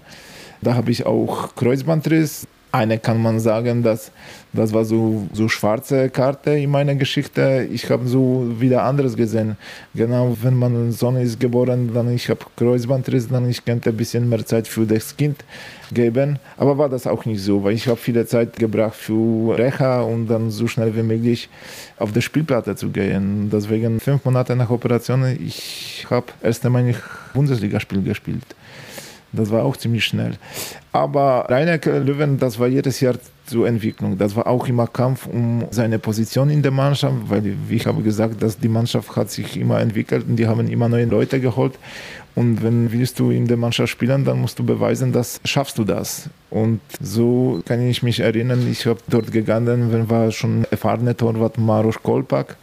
Da 0.61 0.75
habe 0.75 0.91
ich 0.91 1.05
auch 1.05 1.55
Kreuzbandriss, 1.55 2.47
eine 2.73 2.97
kann 2.97 3.21
man 3.21 3.39
sagen, 3.39 3.83
dass 3.83 4.11
das 4.51 4.73
war 4.73 4.83
so 4.83 5.27
so 5.31 5.47
schwarze 5.47 6.09
Karte 6.09 6.51
in 6.51 6.71
meiner 6.71 6.95
Geschichte. 6.95 7.67
Ich 7.71 7.89
habe 7.89 8.07
so 8.07 8.47
wieder 8.59 8.83
anderes 8.83 9.15
gesehen. 9.15 9.57
Genau, 9.93 10.35
wenn 10.41 10.55
mein 10.55 10.91
Sohn 10.91 11.17
ist 11.17 11.39
geboren, 11.39 11.91
dann 11.93 12.11
ich 12.13 12.29
habe 12.29 12.41
Kreuzbandriss, 12.55 13.27
dann 13.29 13.47
ich 13.47 13.63
könnte 13.63 13.91
ein 13.91 13.97
bisschen 13.97 14.27
mehr 14.27 14.43
Zeit 14.45 14.67
für 14.67 14.87
das 14.87 15.15
Kind 15.15 15.43
geben. 15.91 16.39
Aber 16.57 16.77
war 16.79 16.89
das 16.89 17.05
auch 17.05 17.25
nicht 17.25 17.43
so, 17.43 17.63
weil 17.63 17.73
ich 17.73 17.87
habe 17.87 17.97
viele 17.97 18.25
Zeit 18.25 18.57
gebracht 18.57 18.95
für 18.95 19.55
Reha 19.55 20.01
und 20.01 20.27
dann 20.27 20.49
so 20.49 20.67
schnell 20.67 20.95
wie 20.95 21.03
möglich 21.03 21.49
auf 21.97 22.11
der 22.11 22.21
Spielplatte 22.21 22.75
zu 22.75 22.89
gehen. 22.89 23.49
Deswegen 23.51 23.99
fünf 23.99 24.25
Monate 24.25 24.55
nach 24.55 24.71
Operation, 24.71 25.25
ich 25.25 26.07
habe 26.09 26.27
erst 26.41 26.65
einmal 26.65 26.95
Bundesligaspiel 27.35 28.01
gespielt. 28.01 28.45
Das 29.33 29.49
war 29.49 29.63
auch 29.63 29.75
ziemlich 29.75 30.05
schnell. 30.05 30.33
Aber 30.91 31.47
Rainer 31.49 31.77
Löwen, 31.99 32.37
das 32.37 32.59
war 32.59 32.67
jedes 32.67 32.99
Jahr 32.99 33.15
zur 33.45 33.67
Entwicklung. 33.67 34.17
Das 34.17 34.35
war 34.35 34.47
auch 34.47 34.67
immer 34.67 34.87
Kampf 34.87 35.25
um 35.25 35.65
seine 35.71 35.99
Position 35.99 36.49
in 36.49 36.61
der 36.61 36.71
Mannschaft, 36.71 37.15
weil, 37.27 37.43
wie 37.67 37.75
ich 37.75 37.85
habe 37.87 38.01
gesagt, 38.03 38.41
dass 38.41 38.57
die 38.57 38.69
Mannschaft 38.69 39.15
hat 39.15 39.31
sich 39.31 39.59
immer 39.59 39.79
entwickelt 39.81 40.25
und 40.27 40.35
die 40.37 40.47
haben 40.47 40.67
immer 40.69 40.87
neue 40.87 41.05
Leute 41.05 41.39
geholt. 41.39 41.73
Und 42.35 42.63
wenn 42.63 42.91
willst 42.91 43.19
du 43.19 43.29
in 43.29 43.47
der 43.47 43.57
Mannschaft 43.57 43.91
spielen, 43.91 44.25
dann 44.25 44.41
musst 44.41 44.57
du 44.57 44.63
beweisen, 44.63 45.11
dass 45.11 45.39
schaffst 45.45 45.77
du 45.77 45.83
das. 45.83 46.29
Und 46.49 46.81
so 46.99 47.61
kann 47.65 47.87
ich 47.87 48.01
mich 48.01 48.19
erinnern, 48.19 48.67
ich 48.71 48.87
habe 48.87 48.99
dort 49.07 49.31
gegangen, 49.31 49.91
wenn 49.91 50.09
war 50.09 50.31
schon 50.31 50.65
erfahrener 50.71 51.15
Torwart 51.15 51.57
Maros 51.57 52.01
Kolpak. 52.01 52.57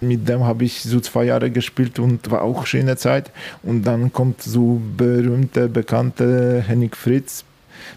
Mit 0.00 0.28
dem 0.28 0.44
habe 0.44 0.64
ich 0.64 0.82
so 0.82 1.00
zwei 1.00 1.24
Jahre 1.24 1.50
gespielt 1.50 1.98
und 1.98 2.30
war 2.30 2.42
auch 2.42 2.66
schöne 2.66 2.96
Zeit. 2.96 3.30
Und 3.62 3.84
dann 3.84 4.12
kommt 4.12 4.42
so 4.42 4.80
berühmte, 4.96 5.68
bekannte 5.68 6.62
Henning 6.66 6.94
Fritz. 6.94 7.44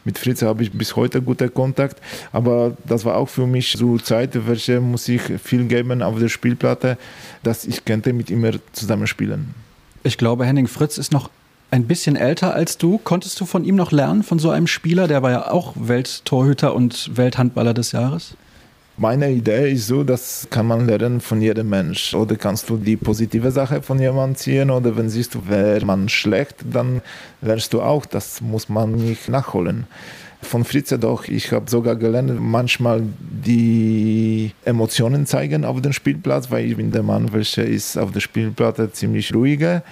Mit 0.06 0.18
Fritz 0.18 0.42
habe 0.42 0.64
ich 0.64 0.72
bis 0.72 0.96
heute 0.96 1.22
guten 1.22 1.54
Kontakt, 1.54 2.02
aber 2.32 2.78
das 2.86 3.06
war 3.06 3.16
auch 3.16 3.28
für 3.28 3.48
mich 3.48 3.72
so 3.72 3.98
Zeit, 3.98 4.48
welche 4.48 4.80
muss 4.80 5.08
ich 5.08 5.22
viel 5.22 5.66
geben 5.66 6.02
auf 6.02 6.20
der 6.20 6.30
Spielplatte, 6.30 6.98
dass 7.44 7.66
ich 7.66 7.84
könnte 7.86 8.14
mit 8.14 8.30
ihm 8.30 8.46
zusammenspielen. 8.72 9.56
Ich 10.04 10.18
glaube, 10.18 10.46
Henning 10.46 10.68
Fritz 10.68 10.98
ist 10.98 11.12
noch 11.12 11.30
ein 11.72 11.86
bisschen 11.86 12.16
älter 12.16 12.54
als 12.54 12.78
du. 12.78 13.00
Konntest 13.04 13.40
du 13.40 13.46
von 13.46 13.66
ihm 13.66 13.76
noch 13.76 13.92
lernen, 13.92 14.24
von 14.24 14.40
so 14.40 14.50
einem 14.50 14.68
Spieler? 14.68 15.08
Der 15.08 15.22
war 15.22 15.32
ja 15.32 15.52
auch 15.52 15.74
Welttorhüter 15.76 16.74
und 16.74 17.18
Welthandballer 17.18 17.74
des 17.74 17.92
Jahres. 17.92 18.36
Meine 18.96 19.32
Idee 19.32 19.72
ist 19.72 19.88
so, 19.88 20.04
das 20.04 20.48
kann 20.50 20.68
man 20.68 20.86
lernen 20.86 21.22
von 21.22 21.42
jedem 21.42 21.70
Mensch. 21.70 22.14
Oder 22.14 22.36
kannst 22.36 22.70
du 22.70 22.78
die 22.78 22.98
positive 22.98 23.52
Sache 23.52 23.82
von 23.82 24.00
jemandem 24.00 24.36
ziehen 24.36 24.72
oder 24.72 24.98
wenn 24.98 25.10
siehst 25.10 25.36
du, 25.36 25.48
wäre 25.48 25.86
man 25.86 26.10
schlecht, 26.10 26.56
dann 26.70 27.02
lernst 27.42 27.74
du 27.74 27.82
auch. 27.82 28.06
Das 28.06 28.42
muss 28.42 28.68
man 28.68 28.92
nicht 28.92 29.30
nachholen. 29.30 29.88
Von 30.42 30.64
Fritze 30.64 30.98
doch, 30.98 31.26
ich 31.28 31.52
habe 31.52 31.70
sogar 31.70 31.96
gelernt, 31.96 32.40
manchmal 32.40 33.04
die 33.20 34.52
Emotionen 34.64 35.26
zeigen 35.26 35.66
auf 35.66 35.82
dem 35.82 35.94
Spielplatz, 35.94 36.50
weil 36.50 36.66
ich 36.66 36.78
bin 36.78 36.92
der 36.92 37.04
Mann, 37.04 37.34
welcher 37.34 37.66
ist 37.66 37.98
auf 37.98 38.12
der 38.12 38.22
Spielplatte 38.22 38.92
ziemlich 38.92 39.34
ruhiger 39.36 39.84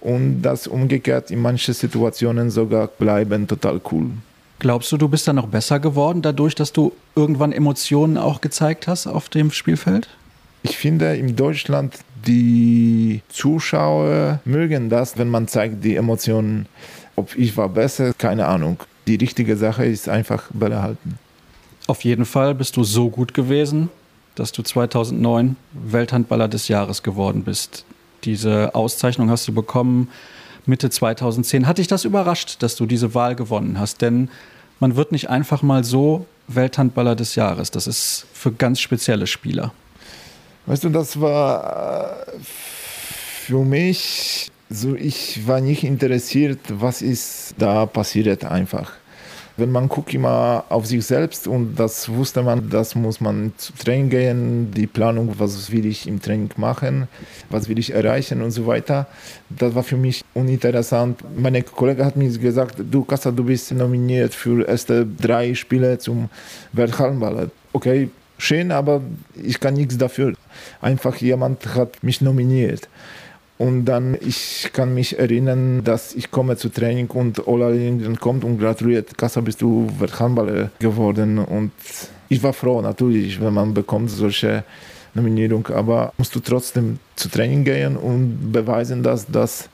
und 0.00 0.42
das 0.42 0.66
umgekehrt 0.66 1.30
in 1.30 1.40
manchen 1.40 1.72
Situationen 1.72 2.50
sogar 2.50 2.88
bleiben 2.88 3.46
total 3.46 3.80
cool. 3.92 4.10
Glaubst 4.58 4.92
du, 4.92 4.96
du 4.96 5.08
bist 5.08 5.26
dann 5.26 5.36
noch 5.36 5.48
besser 5.48 5.80
geworden, 5.80 6.22
dadurch, 6.22 6.54
dass 6.54 6.72
du 6.72 6.92
irgendwann 7.16 7.52
Emotionen 7.52 8.16
auch 8.16 8.40
gezeigt 8.40 8.86
hast 8.86 9.06
auf 9.06 9.28
dem 9.28 9.50
Spielfeld? 9.50 10.08
Ich 10.62 10.76
finde, 10.76 11.16
in 11.16 11.34
Deutschland, 11.34 11.96
die 12.26 13.22
Zuschauer 13.28 14.40
mögen 14.44 14.88
das, 14.88 15.18
wenn 15.18 15.28
man 15.28 15.48
zeigt 15.48 15.82
die 15.82 15.96
Emotionen. 15.96 16.66
Ob 17.16 17.36
ich 17.36 17.56
war 17.56 17.68
besser, 17.68 18.12
keine 18.16 18.46
Ahnung. 18.46 18.78
Die 19.06 19.16
richtige 19.16 19.56
Sache 19.56 19.84
ist 19.84 20.08
einfach 20.08 20.44
Bälle 20.52 20.82
halten. 20.82 21.18
Auf 21.86 22.04
jeden 22.04 22.24
Fall 22.24 22.54
bist 22.54 22.76
du 22.76 22.84
so 22.84 23.10
gut 23.10 23.34
gewesen, 23.34 23.90
dass 24.34 24.52
du 24.52 24.62
2009 24.62 25.56
Welthandballer 25.72 26.48
des 26.48 26.68
Jahres 26.68 27.02
geworden 27.02 27.42
bist. 27.44 27.84
Diese 28.24 28.74
Auszeichnung 28.74 29.30
hast 29.30 29.48
du 29.48 29.52
bekommen 29.52 30.08
Mitte 30.64 30.90
2010. 30.90 31.66
Hat 31.66 31.78
dich 31.78 31.88
das 31.88 32.04
überrascht, 32.04 32.62
dass 32.62 32.76
du 32.76 32.86
diese 32.86 33.14
Wahl 33.14 33.34
gewonnen 33.34 33.80
hast? 33.80 34.00
Denn 34.00 34.30
man 34.78 34.94
wird 34.94 35.10
nicht 35.10 35.28
einfach 35.28 35.62
mal 35.62 35.82
so 35.82 36.26
Welthandballer 36.46 37.16
des 37.16 37.34
Jahres. 37.34 37.72
Das 37.72 37.86
ist 37.86 38.26
für 38.32 38.52
ganz 38.52 38.80
spezielle 38.80 39.26
Spieler. 39.26 39.72
Weißt 40.66 40.84
du, 40.84 40.90
das 40.90 41.20
war 41.20 42.28
äh, 42.28 42.40
für 42.40 43.64
mich 43.64 44.51
so, 44.72 44.94
ich 44.94 45.46
war 45.46 45.60
nicht 45.60 45.84
interessiert, 45.84 46.60
was 46.68 47.02
ist 47.02 47.54
da 47.58 47.86
passiert 47.86 48.44
einfach 48.44 48.92
wenn 49.56 49.70
man 49.70 49.88
guckt 49.88 50.14
immer 50.14 50.64
auf 50.68 50.86
sich 50.86 51.04
selbst 51.04 51.46
und 51.46 51.76
das 51.76 52.08
wusste 52.08 52.42
man, 52.42 52.70
das 52.70 52.94
muss 52.94 53.20
man 53.20 53.52
zu 53.56 53.72
Training 53.74 54.08
gehen, 54.08 54.70
die 54.70 54.86
Planung, 54.86 55.34
was 55.38 55.70
will 55.70 55.86
ich 55.86 56.06
im 56.06 56.20
Training 56.20 56.50
machen, 56.56 57.08
was 57.50 57.68
will 57.68 57.78
ich 57.78 57.92
erreichen 57.92 58.42
und 58.42 58.50
so 58.50 58.66
weiter. 58.66 59.06
Das 59.50 59.74
war 59.74 59.82
für 59.82 59.96
mich 59.96 60.24
uninteressant. 60.34 61.20
Meine 61.36 61.62
Kollege 61.62 62.04
hat 62.04 62.16
mir 62.16 62.30
gesagt, 62.30 62.76
du 62.90 63.04
Kassa, 63.04 63.30
du 63.30 63.44
bist 63.44 63.72
nominiert 63.72 64.34
für 64.34 64.66
erste 64.66 65.06
drei 65.06 65.54
Spiele 65.54 65.98
zum 65.98 66.28
Welthallenball. 66.72 67.50
Okay, 67.72 68.08
schön, 68.38 68.72
aber 68.72 69.02
ich 69.42 69.60
kann 69.60 69.74
nichts 69.74 69.98
dafür. 69.98 70.32
Einfach 70.80 71.16
jemand 71.16 71.74
hat 71.74 72.02
mich 72.02 72.20
nominiert. 72.20 72.88
Und 73.62 73.84
dann, 73.84 74.16
ich 74.20 74.70
kann 74.72 74.92
mich 74.92 75.20
erinnern, 75.20 75.84
dass 75.84 76.16
ich 76.16 76.32
komme 76.32 76.56
zu 76.56 76.68
Training 76.68 77.06
und 77.06 77.46
Ola 77.46 77.68
Lindgren 77.68 78.18
kommt 78.18 78.42
und 78.42 78.58
gratuliert, 78.58 79.16
Kassa, 79.16 79.40
bist 79.40 79.62
du 79.62 79.88
Welthandballer 80.00 80.72
geworden. 80.80 81.38
Und 81.38 81.70
ich 82.28 82.42
war 82.42 82.54
froh, 82.54 82.80
natürlich, 82.80 83.40
wenn 83.40 83.54
man 83.54 83.72
bekommt 83.72 84.10
solche 84.10 84.64
Nominierung, 85.14 85.68
aber 85.68 86.12
musst 86.18 86.34
du 86.34 86.40
trotzdem 86.40 86.98
zu 87.14 87.28
Training 87.28 87.62
gehen 87.62 87.96
und 87.96 88.50
beweisen, 88.50 89.04
dass 89.04 89.28
das 89.28 89.68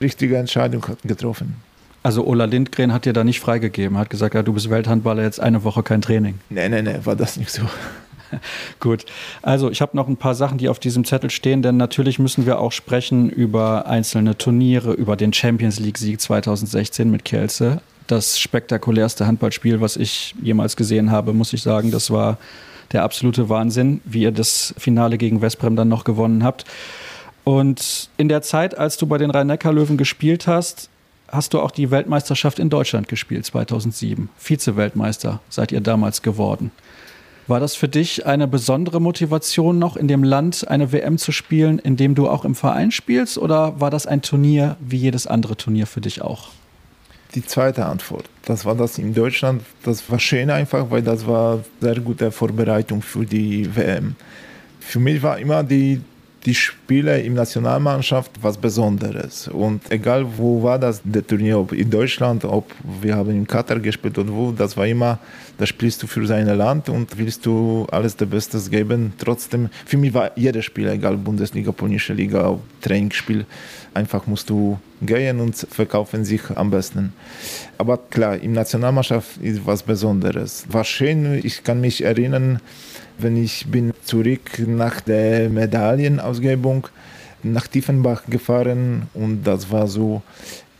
richtige 0.00 0.36
Entscheidung 0.36 0.86
hat 0.86 0.98
getroffen. 1.02 1.56
Also 2.04 2.24
Ola 2.24 2.44
Lindgren 2.44 2.92
hat 2.92 3.06
dir 3.06 3.12
da 3.12 3.24
nicht 3.24 3.40
freigegeben, 3.40 3.98
hat 3.98 4.08
gesagt, 4.08 4.36
ja, 4.36 4.44
du 4.44 4.52
bist 4.52 4.70
Welthandballer, 4.70 5.24
jetzt 5.24 5.40
eine 5.40 5.64
Woche 5.64 5.82
kein 5.82 6.00
Training. 6.00 6.38
Nee, 6.48 6.68
nee, 6.68 6.82
nee, 6.82 6.94
war 7.02 7.16
das 7.16 7.36
nicht 7.36 7.50
so. 7.50 7.62
Gut. 8.80 9.04
Also 9.42 9.70
ich 9.70 9.80
habe 9.80 9.96
noch 9.96 10.08
ein 10.08 10.16
paar 10.16 10.34
Sachen, 10.34 10.58
die 10.58 10.68
auf 10.68 10.78
diesem 10.78 11.04
Zettel 11.04 11.30
stehen, 11.30 11.62
denn 11.62 11.76
natürlich 11.76 12.18
müssen 12.18 12.46
wir 12.46 12.58
auch 12.58 12.72
sprechen 12.72 13.30
über 13.30 13.86
einzelne 13.86 14.36
Turniere, 14.36 14.92
über 14.92 15.16
den 15.16 15.32
Champions 15.32 15.78
League-Sieg 15.78 16.20
2016 16.20 17.10
mit 17.10 17.24
Kielce. 17.24 17.80
Das 18.06 18.38
spektakulärste 18.38 19.26
Handballspiel, 19.26 19.80
was 19.80 19.96
ich 19.96 20.34
jemals 20.42 20.76
gesehen 20.76 21.10
habe, 21.10 21.32
muss 21.32 21.52
ich 21.52 21.62
sagen. 21.62 21.90
Das 21.90 22.10
war 22.10 22.38
der 22.92 23.04
absolute 23.04 23.48
Wahnsinn, 23.48 24.00
wie 24.04 24.22
ihr 24.22 24.32
das 24.32 24.74
Finale 24.76 25.18
gegen 25.18 25.40
Westbrem 25.40 25.76
dann 25.76 25.88
noch 25.88 26.04
gewonnen 26.04 26.44
habt. 26.44 26.64
Und 27.44 28.10
in 28.16 28.28
der 28.28 28.42
Zeit, 28.42 28.76
als 28.78 28.96
du 28.96 29.06
bei 29.06 29.18
den 29.18 29.30
Rhein-Neckar-Löwen 29.30 29.96
gespielt 29.96 30.46
hast, 30.46 30.88
hast 31.28 31.54
du 31.54 31.60
auch 31.60 31.70
die 31.70 31.90
Weltmeisterschaft 31.90 32.58
in 32.58 32.68
Deutschland 32.70 33.08
gespielt, 33.08 33.46
2007. 33.46 34.28
Vize-Weltmeister 34.36 35.40
seid 35.48 35.72
ihr 35.72 35.80
damals 35.80 36.22
geworden. 36.22 36.70
War 37.48 37.58
das 37.58 37.74
für 37.74 37.88
dich 37.88 38.24
eine 38.24 38.46
besondere 38.46 39.00
Motivation 39.00 39.78
noch 39.78 39.96
in 39.96 40.06
dem 40.06 40.22
Land 40.22 40.68
eine 40.68 40.92
WM 40.92 41.18
zu 41.18 41.32
spielen, 41.32 41.78
in 41.78 41.96
dem 41.96 42.14
du 42.14 42.28
auch 42.28 42.44
im 42.44 42.54
Verein 42.54 42.90
spielst? 42.92 43.36
Oder 43.36 43.80
war 43.80 43.90
das 43.90 44.06
ein 44.06 44.22
Turnier 44.22 44.76
wie 44.80 44.96
jedes 44.96 45.26
andere 45.26 45.56
Turnier 45.56 45.86
für 45.86 46.00
dich 46.00 46.22
auch? 46.22 46.50
Die 47.34 47.44
zweite 47.44 47.86
Antwort. 47.86 48.26
Das 48.44 48.64
war 48.64 48.74
das 48.74 48.98
in 48.98 49.14
Deutschland. 49.14 49.62
Das 49.82 50.08
war 50.10 50.20
schön 50.20 50.50
einfach, 50.50 50.90
weil 50.90 51.02
das 51.02 51.26
war 51.26 51.60
sehr 51.80 51.98
gute 52.00 52.30
Vorbereitung 52.30 53.02
für 53.02 53.24
die 53.24 53.74
WM. 53.74 54.14
Für 54.80 55.00
mich 55.00 55.22
war 55.22 55.38
immer 55.38 55.64
die 55.64 56.00
die 56.44 56.54
Spiele 56.54 57.20
im 57.20 57.34
Nationalmannschaft 57.34 58.32
was 58.42 58.56
Besonderes. 58.58 59.48
Und 59.48 59.90
egal 59.90 60.26
wo 60.36 60.62
war 60.62 60.78
das, 60.78 61.00
der 61.04 61.24
Turnier, 61.26 61.58
ob 61.58 61.72
in 61.72 61.88
Deutschland, 61.88 62.44
ob 62.44 62.70
wir 63.00 63.14
haben 63.14 63.30
in 63.30 63.46
Katar 63.46 63.78
gespielt 63.78 64.18
oder 64.18 64.32
wo, 64.32 64.50
das 64.50 64.76
war 64.76 64.86
immer, 64.86 65.18
da 65.58 65.66
spielst 65.66 66.02
du 66.02 66.06
für 66.06 66.26
sein 66.26 66.46
Land 66.46 66.88
und 66.88 67.16
willst 67.16 67.46
du 67.46 67.86
alles 67.90 68.16
der 68.16 68.26
Bestes 68.26 68.70
geben. 68.70 69.12
Trotzdem, 69.18 69.68
für 69.86 69.96
mich 69.96 70.12
war 70.14 70.32
jedes 70.36 70.64
Spiel, 70.64 70.88
egal 70.88 71.16
Bundesliga, 71.16 71.70
polnische 71.70 72.12
Liga, 72.12 72.58
Trainingsspiel, 72.80 73.46
einfach 73.94 74.26
musst 74.26 74.50
du 74.50 74.78
gehen 75.00 75.40
und 75.40 75.56
verkaufen 75.70 76.24
sich 76.24 76.42
am 76.54 76.70
besten. 76.70 77.12
Aber 77.78 77.98
klar, 77.98 78.36
im 78.36 78.52
Nationalmannschaft 78.52 79.36
ist 79.40 79.64
was 79.64 79.82
Besonderes. 79.82 80.64
War 80.68 80.84
schön, 80.84 81.40
ich 81.42 81.62
kann 81.62 81.80
mich 81.80 82.02
erinnern, 82.02 82.60
wenn 83.22 83.36
ich 83.36 83.66
bin 83.66 83.92
zurück 84.04 84.58
nach 84.66 85.00
der 85.00 85.48
Medaillenausgebung 85.48 86.88
nach 87.42 87.66
Tiefenbach 87.66 88.22
gefahren 88.28 89.08
und 89.14 89.44
das 89.44 89.70
war 89.70 89.86
so 89.86 90.22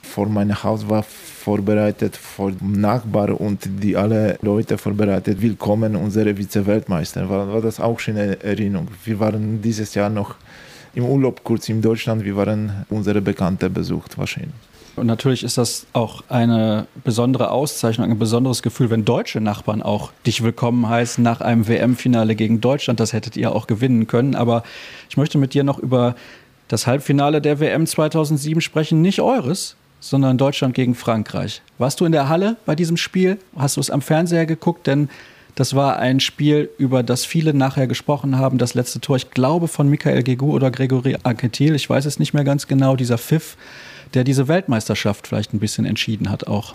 vor 0.03 0.29
meinem 0.29 0.63
Haus 0.63 0.89
war 0.89 1.03
vorbereitet 1.03 2.17
vor 2.17 2.53
Nachbar 2.61 3.41
und 3.41 3.61
die 3.83 3.97
alle 3.97 4.39
Leute 4.43 4.77
vorbereitet. 4.79 5.41
Willkommen, 5.41 5.97
unsere 5.97 6.37
Vize-Weltmeister. 6.37 7.29
War, 7.29 7.53
war 7.53 7.61
das 7.63 7.81
auch 7.81 7.99
schon 7.99 8.17
eine 8.17 8.41
Erinnerung. 8.43 8.89
Wir 9.05 9.19
waren 9.19 9.63
dieses 9.63 9.95
Jahr 9.95 10.11
noch 10.11 10.37
im 10.95 11.05
Urlaub 11.05 11.43
kurz 11.43 11.69
in 11.69 11.81
Deutschland. 11.81 12.25
Wir 12.25 12.37
waren 12.37 12.85
unsere 12.91 13.21
Bekannte 13.21 13.71
besucht, 13.71 14.19
wahrscheinlich. 14.19 14.72
Und 14.95 15.07
natürlich 15.07 15.43
ist 15.43 15.57
das 15.57 15.87
auch 15.95 16.23
eine 16.29 16.87
besondere 17.03 17.51
Auszeichnung, 17.51 18.11
ein 18.11 18.19
besonderes 18.19 18.63
Gefühl, 18.63 18.91
wenn 18.91 19.05
deutsche 19.05 19.41
Nachbarn 19.41 19.83
auch 19.83 20.13
dich 20.27 20.43
willkommen 20.43 20.89
heißen 20.89 21.25
nach 21.25 21.41
einem 21.41 21.67
WM-Finale 21.67 22.35
gegen 22.35 22.61
Deutschland. 22.61 23.01
Das 23.01 23.13
hättet 23.15 23.37
ihr 23.37 23.55
auch 23.55 23.67
gewinnen 23.67 24.07
können. 24.07 24.35
Aber 24.35 24.63
ich 25.09 25.17
möchte 25.17 25.39
mit 25.39 25.55
dir 25.55 25.65
noch 25.65 25.79
über 25.79 26.15
das 26.69 26.87
Halbfinale 26.87 27.41
der 27.41 27.59
WM 27.59 27.87
2007 27.87 28.61
sprechen. 28.61 29.01
Nicht 29.01 29.21
eures, 29.21 29.77
sondern 30.01 30.37
Deutschland 30.37 30.75
gegen 30.75 30.95
Frankreich. 30.95 31.63
Warst 31.79 32.01
du 32.01 32.05
in 32.05 32.13
der 32.13 32.29
Halle 32.29 32.57
bei 32.67 32.75
diesem 32.75 32.99
Spiel? 32.99 33.39
Hast 33.57 33.79
du 33.79 33.81
es 33.81 33.91
am 33.91 34.03
Fernseher 34.03 34.45
geguckt? 34.45 34.87
Denn 34.87 35.09
das 35.55 35.75
war 35.75 35.99
ein 35.99 36.21
Spiel, 36.21 36.71
über 36.77 37.03
das 37.03 37.25
viele 37.25 37.55
nachher 37.55 37.87
gesprochen 37.87 38.39
haben. 38.39 38.59
Das 38.59 38.75
letzte 38.75 39.01
Tor, 39.01 39.17
ich 39.17 39.31
glaube, 39.31 39.69
von 39.69 39.89
Michael 39.89 40.23
Gegu 40.23 40.53
oder 40.53 40.71
Gregory 40.71 41.17
Anquetil. 41.23 41.75
Ich 41.75 41.89
weiß 41.89 42.05
es 42.05 42.19
nicht 42.19 42.35
mehr 42.35 42.45
ganz 42.45 42.67
genau. 42.67 42.97
Dieser 42.97 43.19
Pfiff 43.19 43.57
der 44.15 44.25
diese 44.25 44.49
Weltmeisterschaft 44.49 45.27
vielleicht 45.27 45.53
ein 45.55 45.59
bisschen 45.59 45.85
entschieden 45.85 46.31
hat 46.31 46.47
auch. 46.47 46.75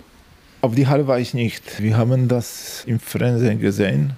Auf 0.60 0.74
die 0.74 0.86
Halle 0.86 1.06
war 1.06 1.20
ich 1.20 1.34
nicht. 1.34 1.80
Wir 1.80 1.96
haben 1.96 2.28
das 2.28 2.82
im 2.86 2.98
Fernsehen 2.98 3.60
gesehen. 3.60 4.14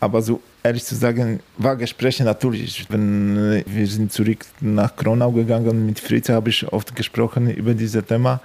Aber 0.00 0.20
so 0.20 0.40
ehrlich 0.62 0.84
zu 0.84 0.94
sagen, 0.94 1.40
war 1.56 1.76
Gespräche 1.76 2.24
natürlich. 2.24 2.86
Wenn 2.90 3.62
wir 3.66 3.86
sind 3.86 4.12
zurück 4.12 4.44
nach 4.60 4.94
Kronau 4.94 5.30
gegangen, 5.32 5.86
mit 5.86 5.98
Fritz 6.00 6.28
habe 6.28 6.50
ich 6.50 6.70
oft 6.70 6.94
gesprochen 6.94 7.48
über 7.50 7.72
dieses 7.72 8.04
Thema. 8.04 8.40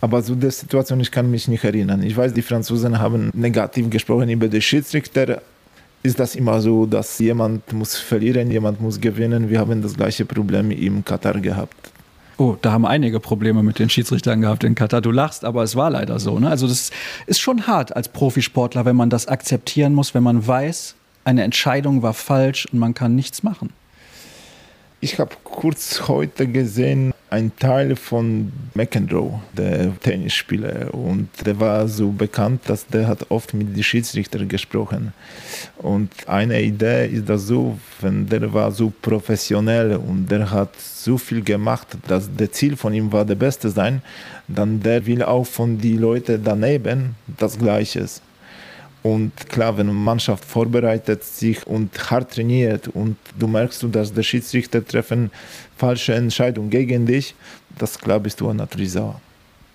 Aber 0.00 0.22
so 0.22 0.34
der 0.34 0.50
Situation, 0.50 1.00
ich 1.00 1.10
kann 1.10 1.30
mich 1.30 1.48
nicht 1.48 1.64
erinnern. 1.64 2.02
Ich 2.02 2.16
weiß, 2.16 2.32
die 2.32 2.42
Franzosen 2.42 2.98
haben 2.98 3.30
negativ 3.34 3.90
gesprochen 3.90 4.28
über 4.28 4.46
den 4.46 4.62
Schiedsrichter. 4.62 5.42
Ist 6.02 6.20
das 6.20 6.36
immer 6.36 6.60
so, 6.60 6.86
dass 6.86 7.18
jemand 7.18 7.72
muss 7.72 7.96
verlieren, 7.96 8.50
jemand 8.50 8.80
muss 8.80 9.00
gewinnen? 9.00 9.48
Wir 9.48 9.58
haben 9.58 9.80
das 9.82 9.94
gleiche 9.94 10.24
Problem 10.24 10.70
im 10.70 11.04
Katar 11.04 11.40
gehabt. 11.40 11.93
Oh, 12.36 12.56
da 12.60 12.72
haben 12.72 12.84
einige 12.84 13.20
Probleme 13.20 13.62
mit 13.62 13.78
den 13.78 13.88
Schiedsrichtern 13.88 14.40
gehabt 14.40 14.64
in 14.64 14.74
Katar. 14.74 15.00
Du 15.00 15.12
lachst, 15.12 15.44
aber 15.44 15.62
es 15.62 15.76
war 15.76 15.90
leider 15.90 16.18
so. 16.18 16.38
Ne? 16.40 16.50
Also 16.50 16.66
das 16.66 16.90
ist 17.26 17.40
schon 17.40 17.66
hart 17.66 17.94
als 17.94 18.08
Profisportler, 18.08 18.84
wenn 18.84 18.96
man 18.96 19.08
das 19.08 19.28
akzeptieren 19.28 19.94
muss, 19.94 20.14
wenn 20.14 20.24
man 20.24 20.44
weiß, 20.46 20.96
eine 21.24 21.44
Entscheidung 21.44 22.02
war 22.02 22.12
falsch 22.12 22.66
und 22.66 22.78
man 22.78 22.92
kann 22.92 23.14
nichts 23.14 23.42
machen. 23.44 23.70
Ich 25.00 25.18
habe 25.20 25.36
kurz 25.44 26.08
heute 26.08 26.48
gesehen, 26.48 27.13
ein 27.34 27.50
Teil 27.58 27.96
von 27.96 28.52
McEnroe, 28.74 29.40
der 29.52 29.98
Tennisspieler, 30.00 30.94
und 30.94 31.28
der 31.44 31.58
war 31.58 31.88
so 31.88 32.10
bekannt, 32.10 32.60
dass 32.68 32.86
der 32.86 33.08
hat 33.08 33.28
oft 33.30 33.54
mit 33.54 33.76
den 33.76 33.82
Schiedsrichtern 33.82 34.46
gesprochen. 34.48 35.12
Und 35.78 36.10
eine 36.28 36.62
Idee 36.62 37.08
ist 37.08 37.28
das 37.28 37.42
so, 37.48 37.76
wenn 38.00 38.28
der 38.28 38.52
war 38.52 38.70
so 38.70 38.92
professionell 39.02 39.96
und 39.96 40.30
der 40.30 40.48
hat 40.48 40.72
so 40.80 41.18
viel 41.18 41.42
gemacht, 41.42 41.88
dass 42.06 42.30
der 42.32 42.52
Ziel 42.52 42.76
von 42.76 42.94
ihm 42.94 43.10
war, 43.12 43.24
der 43.24 43.34
Beste 43.46 43.68
sein, 43.68 44.00
dann 44.46 44.80
der 44.80 45.04
will 45.04 45.22
auch 45.24 45.46
von 45.46 45.78
den 45.78 45.98
Leuten 45.98 46.40
daneben 46.44 47.16
das 47.26 47.58
Gleiche. 47.58 48.06
Und 49.04 49.50
klar, 49.50 49.76
wenn 49.76 49.90
eine 49.90 49.98
Mannschaft 49.98 50.46
vorbereitet 50.46 51.22
sich 51.24 51.66
und 51.66 52.10
hart 52.10 52.32
trainiert 52.32 52.88
und 52.88 53.18
du 53.38 53.46
merkst, 53.46 53.84
dass 53.92 54.14
der 54.14 54.22
Schiedsrichter 54.22 54.82
treffen 54.82 55.30
falsche 55.76 56.14
Entscheidungen 56.14 56.70
gegen 56.70 57.04
dich, 57.04 57.34
das 57.78 57.98
klar 57.98 58.18
bist 58.18 58.40
du 58.40 58.50
natürlich 58.54 58.92
sauer. 58.92 59.20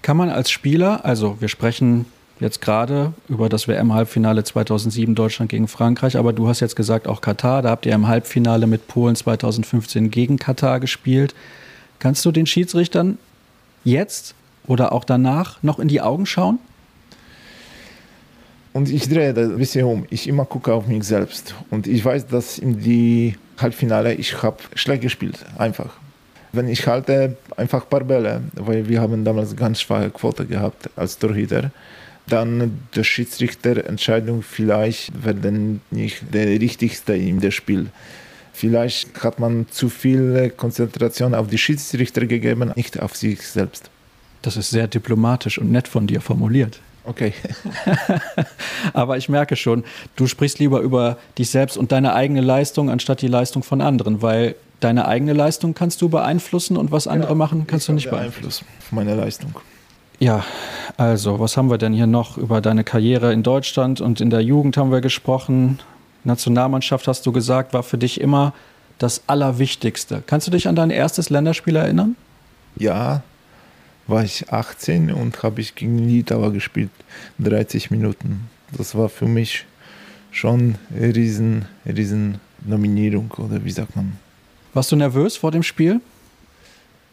Kann 0.02 0.18
man 0.18 0.30
als 0.30 0.50
Spieler, 0.50 1.06
also 1.06 1.38
wir 1.40 1.48
sprechen 1.48 2.08
jetzt 2.40 2.60
gerade 2.60 3.14
über 3.28 3.50
das 3.50 3.68
WM-Halbfinale 3.68 4.44
2007 4.44 5.14
Deutschland 5.14 5.52
gegen 5.52 5.68
Frankreich, 5.68 6.18
aber 6.18 6.34
du 6.34 6.48
hast 6.48 6.60
jetzt 6.62 6.76
gesagt 6.76 7.08
auch 7.08 7.22
Katar, 7.22 7.62
da 7.62 7.70
habt 7.70 7.86
ihr 7.86 7.94
im 7.94 8.08
Halbfinale 8.08 8.66
mit 8.66 8.88
Polen 8.88 9.16
2015 9.16 10.10
gegen 10.10 10.40
Katar 10.40 10.80
gespielt. 10.80 11.36
Kannst 12.00 12.26
du 12.26 12.32
den 12.32 12.48
Schiedsrichtern 12.48 13.20
jetzt 13.84 14.34
oder 14.66 14.92
auch 14.92 15.04
danach 15.04 15.62
noch 15.62 15.78
in 15.78 15.88
die 15.88 16.02
Augen 16.02 16.26
schauen? 16.26 16.58
Und 18.74 18.90
ich 18.90 19.10
drehe 19.10 19.34
das 19.34 19.50
ein 19.50 19.58
bisschen 19.58 19.86
um. 19.86 20.06
Ich 20.10 20.28
immer 20.28 20.46
gucke 20.46 20.74
auf 20.74 20.88
mich 20.88 21.04
selbst. 21.04 21.56
Und 21.70 21.88
ich 21.88 22.04
weiß, 22.04 22.28
dass 22.28 22.60
in 22.60 22.80
die 22.80 23.36
Halbfinale 23.58 24.14
ich 24.14 24.42
habe 24.44 24.58
schlecht 24.76 25.02
gespielt. 25.02 25.46
Einfach. 25.58 25.98
Wenn 26.52 26.68
ich 26.68 26.88
halte 26.88 27.38
einfach 27.58 27.84
ein 27.84 27.90
paar 27.90 28.04
Bälle, 28.04 28.42
weil 28.56 28.88
wir 28.88 29.02
haben 29.02 29.24
damals 29.24 29.56
ganz 29.56 29.82
schwache 29.82 30.10
Quote 30.10 30.46
gehabt 30.46 30.90
als 30.96 31.18
Torhüter, 31.18 31.72
dann 32.28 32.80
der 32.96 33.04
Schiedsrichter 33.04 33.86
Entscheidung 33.86 34.42
vielleicht 34.42 35.24
werden 35.24 35.82
nicht 35.92 36.34
der 36.34 36.48
richtigste 36.48 37.16
in 37.16 37.40
dem 37.40 37.52
Spiel. 37.52 37.88
Vielleicht 38.54 39.24
hat 39.24 39.40
man 39.40 39.68
zu 39.70 39.90
viel 39.90 40.52
Konzentration 40.56 41.34
auf 41.34 41.48
die 41.48 41.58
Schiedsrichter 41.58 42.26
gegeben, 42.26 42.72
nicht 42.76 43.00
auf 43.00 43.16
sich 43.16 43.42
selbst. 43.42 43.90
Das 44.42 44.58
ist 44.58 44.70
sehr 44.70 44.88
diplomatisch 44.88 45.58
und 45.58 45.72
nett 45.72 45.88
von 45.88 46.08
dir 46.08 46.22
formuliert. 46.22 46.80
Okay. 47.10 47.34
Aber 48.94 49.18
ich 49.18 49.30
merke 49.30 49.56
schon, 49.56 49.84
du 50.16 50.28
sprichst 50.28 50.60
lieber 50.60 50.80
über 50.82 51.18
dich 51.40 51.50
selbst 51.50 51.76
und 51.76 51.92
deine 51.92 52.14
eigene 52.14 52.42
Leistung 52.42 52.92
anstatt 52.92 53.24
die 53.24 53.28
Leistung 53.28 53.64
von 53.64 53.82
anderen, 53.82 54.22
weil 54.22 54.56
deine 54.80 55.08
eigene 55.08 55.34
Leistung 55.34 55.74
kannst 55.74 56.04
du 56.04 56.10
beeinflussen 56.10 56.78
und 56.78 56.92
was 56.92 57.08
andere 57.08 57.32
ja, 57.32 57.36
machen, 57.36 57.66
kannst 57.66 57.88
du 57.88 57.94
nicht 57.94 58.12
beeinflussen. 58.12 58.66
Meine 58.92 59.16
Leistung. 59.16 59.56
Ja, 60.20 60.46
also, 60.98 61.40
was 61.40 61.58
haben 61.58 61.72
wir 61.72 61.80
denn 61.80 61.94
hier 61.94 62.06
noch 62.06 62.38
über 62.38 62.62
deine 62.62 62.84
Karriere 62.84 63.34
in 63.34 63.42
Deutschland 63.42 64.02
und 64.02 64.22
in 64.22 64.30
der 64.30 64.42
Jugend 64.42 64.78
haben 64.78 64.92
wir 64.92 65.02
gesprochen. 65.02 65.80
Nationalmannschaft 66.26 67.08
hast 67.08 67.26
du 67.26 67.32
gesagt, 67.32 67.74
war 67.74 67.82
für 67.82 67.98
dich 67.98 68.22
immer 68.22 68.54
das 69.00 69.24
Allerwichtigste. 69.26 70.22
Kannst 70.28 70.46
du 70.46 70.52
dich 70.52 70.68
an 70.68 70.76
dein 70.76 70.92
erstes 70.92 71.32
Länderspiel 71.32 71.76
erinnern? 71.76 72.16
Ja, 72.76 73.24
war 74.10 74.24
ich 74.24 74.52
18 74.52 75.12
und 75.12 75.44
habe 75.44 75.62
ich 75.62 75.76
gegen 75.76 76.00
Litauer 76.00 76.52
gespielt, 76.52 76.90
30 77.40 77.92
Minuten. 77.92 78.50
Das 78.78 78.96
war 78.96 79.10
für 79.10 79.28
mich 79.28 79.66
schon 80.32 80.76
eine 80.96 81.16
riesen, 81.16 81.66
riesen 81.86 82.40
Nominierung 82.66 83.32
oder 83.38 83.64
wie 83.64 83.72
sagt 83.72 83.96
man. 83.96 84.14
Warst 84.74 84.92
du 84.92 84.96
nervös 84.96 85.38
vor 85.38 85.52
dem 85.52 85.64
Spiel? 85.64 86.02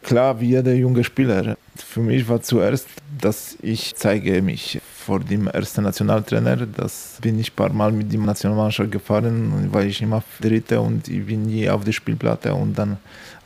Klar, 0.03 0.39
wie 0.39 0.49
jeder 0.49 0.73
junge 0.73 1.03
Spieler. 1.03 1.57
Für 1.75 1.99
mich 1.99 2.27
war 2.29 2.41
zuerst, 2.41 2.87
dass 3.19 3.57
ich 3.61 3.95
zeige 3.95 4.41
mich 4.41 4.79
vor 5.05 5.19
dem 5.19 5.47
ersten 5.47 5.83
Nationaltrainer. 5.83 6.65
Das 6.65 7.17
bin 7.21 7.39
ich 7.39 7.51
ein 7.51 7.55
paar 7.55 7.73
Mal 7.73 7.91
mit 7.91 8.13
dem 8.13 8.23
Nationalmannschaft 8.25 8.91
gefahren 8.91 9.51
und 9.51 9.73
war 9.73 9.83
ich 9.83 10.01
immer 10.01 10.23
Dritte 10.39 10.79
und 10.79 11.07
ich 11.07 11.25
bin 11.25 11.43
nie 11.43 11.69
auf 11.69 11.83
der 11.83 11.91
Spielplatte 11.91 12.53
und 12.53 12.77
dann 12.77 12.97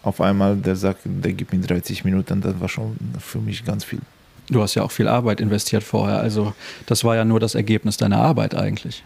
auf 0.03 0.21
einmal 0.21 0.55
der 0.55 0.75
sagt, 0.75 1.01
der 1.05 1.33
gibt 1.33 1.53
mir 1.53 1.59
30 1.59 2.03
Minuten, 2.05 2.41
das 2.41 2.59
war 2.59 2.69
schon 2.69 2.97
für 3.19 3.39
mich 3.39 3.63
ganz 3.65 3.83
viel. 3.83 3.99
Du 4.49 4.61
hast 4.61 4.75
ja 4.75 4.83
auch 4.83 4.91
viel 4.91 5.07
Arbeit 5.07 5.39
investiert 5.39 5.83
vorher, 5.83 6.19
also 6.19 6.53
das 6.85 7.03
war 7.03 7.15
ja 7.15 7.23
nur 7.23 7.39
das 7.39 7.55
Ergebnis 7.55 7.97
deiner 7.97 8.17
Arbeit 8.17 8.55
eigentlich. 8.55 9.03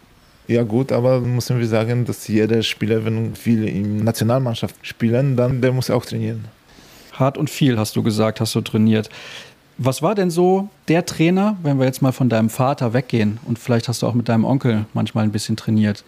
Ja 0.47 0.63
gut, 0.63 0.91
aber 0.91 1.21
müssen 1.21 1.59
wir 1.59 1.67
sagen, 1.67 2.05
dass 2.05 2.27
jeder 2.27 2.61
Spieler, 2.61 3.03
wenn 3.03 3.35
viel 3.35 3.67
in 3.67 4.03
Nationalmannschaft 4.03 4.75
spielen, 4.83 5.35
dann 5.35 5.61
der 5.61 5.71
muss 5.71 5.89
auch 5.89 6.05
trainieren. 6.05 6.45
Hart 7.13 7.37
und 7.37 7.49
viel 7.49 7.77
hast 7.79 7.95
du 7.95 8.03
gesagt, 8.03 8.41
hast 8.41 8.53
du 8.53 8.61
trainiert. 8.61 9.09
Was 9.77 10.01
war 10.01 10.15
denn 10.15 10.29
so 10.29 10.69
der 10.87 11.05
Trainer, 11.05 11.57
wenn 11.63 11.79
wir 11.79 11.85
jetzt 11.85 12.01
mal 12.01 12.11
von 12.11 12.29
deinem 12.29 12.49
Vater 12.49 12.93
weggehen 12.93 13.39
und 13.45 13.59
vielleicht 13.59 13.87
hast 13.87 14.01
du 14.01 14.07
auch 14.07 14.13
mit 14.13 14.29
deinem 14.29 14.45
Onkel 14.45 14.85
manchmal 14.93 15.23
ein 15.23 15.31
bisschen 15.31 15.57
trainiert? 15.57 16.03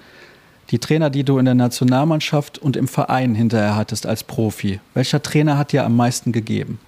Die 0.71 0.79
Trainer, 0.79 1.09
die 1.09 1.23
du 1.23 1.37
in 1.37 1.45
der 1.45 1.55
Nationalmannschaft 1.55 2.57
und 2.57 2.75
im 2.75 2.87
Verein 2.89 3.35
hinterher 3.35 3.75
hattest 3.75 4.05
als 4.05 4.23
Profi, 4.23 4.79
welcher 4.93 5.21
Trainer 5.21 5.57
hat 5.57 5.71
dir 5.71 5.85
am 5.85 5.95
meisten 5.95 6.31
gegeben? 6.33 6.79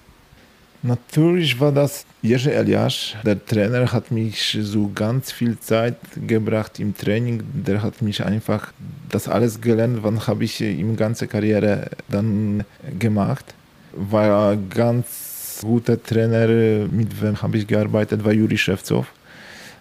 Natürlich 0.82 1.60
war 1.60 1.72
das 1.72 2.06
Jerzy 2.22 2.50
Eliasz. 2.50 3.14
Der 3.24 3.44
Trainer 3.44 3.92
hat 3.92 4.10
mich 4.10 4.58
so 4.62 4.90
ganz 4.94 5.30
viel 5.30 5.58
Zeit 5.58 5.96
gebracht 6.26 6.80
im 6.80 6.96
Training. 6.96 7.42
Der 7.52 7.82
hat 7.82 8.00
mich 8.00 8.24
einfach 8.24 8.72
das 9.10 9.28
alles 9.28 9.60
gelernt, 9.60 10.02
was 10.02 10.26
habe 10.26 10.44
ich 10.44 10.60
in 10.60 10.96
ganze 10.96 11.26
Karriere 11.26 11.90
dann 12.08 12.64
gemacht. 12.98 13.44
War 13.92 14.56
ganz 14.56 15.60
guter 15.62 16.02
Trainer, 16.02 16.46
mit 16.90 17.20
wem 17.20 17.40
habe 17.42 17.58
ich 17.58 17.66
gearbeitet, 17.66 18.24
war 18.24 18.32
Juri 18.32 18.56
Szewcow. 18.56 19.06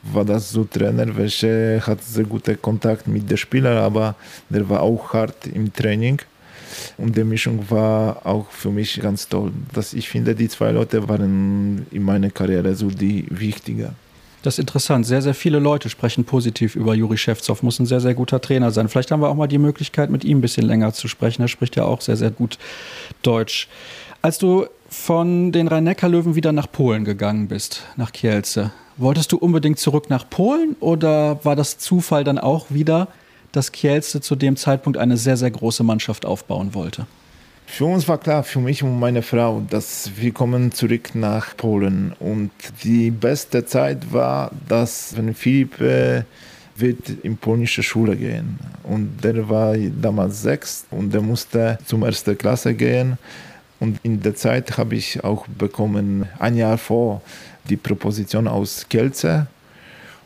War 0.04 0.24
das 0.26 0.52
so 0.52 0.64
Trainer, 0.64 1.16
welcher 1.18 1.86
hat 1.86 2.04
sehr 2.04 2.24
guten 2.24 2.62
Kontakt 2.62 3.08
mit 3.08 3.30
den 3.30 3.38
Spielern, 3.38 3.78
aber 3.78 4.16
der 4.50 4.68
war 4.70 4.82
auch 4.82 5.14
hart 5.14 5.48
im 5.48 5.74
Training 5.74 6.22
und 6.98 7.16
die 7.16 7.24
Mischung 7.24 7.70
war 7.70 8.26
auch 8.26 8.50
für 8.50 8.70
mich 8.70 9.00
ganz 9.02 9.28
toll. 9.28 9.52
Dass 9.74 9.94
ich 9.94 10.08
finde, 10.10 10.36
die 10.36 10.48
zwei 10.48 10.72
Leute 10.72 11.08
waren 11.08 11.86
in 11.92 12.04
meiner 12.04 12.30
Karriere 12.30 12.76
so 12.76 12.90
die 12.90 13.26
wichtiger. 13.30 13.94
Das 14.42 14.56
ist 14.56 14.60
interessant. 14.60 15.06
Sehr, 15.06 15.22
sehr 15.22 15.34
viele 15.34 15.60
Leute 15.60 15.90
sprechen 15.90 16.24
positiv 16.24 16.76
über 16.76 16.96
Juri 16.96 17.18
Schewtsov. 17.18 17.62
Muss 17.62 17.80
ein 17.80 17.86
sehr, 17.86 18.00
sehr 18.00 18.14
guter 18.14 18.40
Trainer 18.40 18.72
sein. 18.72 18.88
Vielleicht 18.88 19.12
haben 19.12 19.22
wir 19.22 19.28
auch 19.28 19.36
mal 19.36 19.48
die 19.48 19.58
Möglichkeit, 19.58 20.10
mit 20.10 20.24
ihm 20.24 20.38
ein 20.38 20.42
bisschen 20.42 20.66
länger 20.66 20.94
zu 20.94 21.10
sprechen. 21.10 21.42
Er 21.42 21.50
spricht 21.50 21.76
ja 21.76 21.84
auch 21.84 22.00
sehr, 22.00 22.16
sehr 22.16 22.32
gut 22.32 22.58
Deutsch. 23.22 23.68
Als 24.22 24.38
du 24.38 24.68
von 24.90 25.52
den 25.52 25.68
Rhein-Neckar-Löwen 25.68 26.36
wieder 26.36 26.52
nach 26.52 26.72
Polen 26.72 27.06
gegangen 27.06 27.48
bist, 27.48 27.84
nach 27.96 28.12
Kielce, 28.12 28.72
wolltest 28.98 29.32
du 29.32 29.38
unbedingt 29.38 29.80
zurück 29.80 30.10
nach 30.10 30.30
Polen 30.30 30.76
oder 30.80 31.44
war 31.46 31.56
das 31.56 31.78
Zufall 31.78 32.24
dann 32.24 32.38
auch 32.38 32.68
wieder, 32.70 33.08
dass 33.52 33.72
Kielce 33.72 34.22
zu 34.22 34.36
dem 34.36 34.56
Zeitpunkt 34.56 34.98
eine 34.98 35.18
sehr, 35.18 35.38
sehr 35.38 35.52
große 35.52 35.84
Mannschaft 35.84 36.26
aufbauen 36.26 36.74
wollte? 36.74 37.08
Für 37.66 37.86
uns 37.86 38.08
war 38.08 38.18
klar, 38.18 38.44
für 38.44 38.60
mich 38.60 38.82
und 38.82 39.00
meine 39.00 39.22
Frau, 39.22 39.62
dass 39.70 40.10
wir 40.18 40.34
kommen 40.34 40.72
zurück 40.72 41.14
nach 41.14 41.56
Polen. 41.56 42.14
Und 42.20 42.50
die 42.84 43.12
beste 43.12 43.64
Zeit 43.64 44.12
war, 44.12 44.52
dass 44.68 45.16
wenn 45.16 45.36
Philipp 45.36 45.80
äh, 45.80 46.24
wird 46.76 47.10
in 47.24 47.38
polnische 47.38 47.84
Schule 47.84 48.16
gehen. 48.16 48.58
Und 48.84 49.24
der 49.24 49.48
war 49.48 49.76
damals 49.78 50.42
sechs 50.42 50.86
und 50.90 51.14
der 51.14 51.22
musste 51.22 51.78
zum 51.86 52.04
ersten 52.04 52.38
Klasse 52.38 52.74
gehen. 52.74 53.18
Und 53.80 54.00
in 54.04 54.22
der 54.22 54.36
Zeit 54.36 54.78
habe 54.78 54.96
ich 54.96 55.24
auch 55.24 55.48
bekommen, 55.48 56.26
ein 56.38 56.58
Jahr 56.58 56.78
vor, 56.78 57.22
die 57.70 57.78
Proposition 57.78 58.48
aus 58.48 58.86
Kielce. 58.90 59.48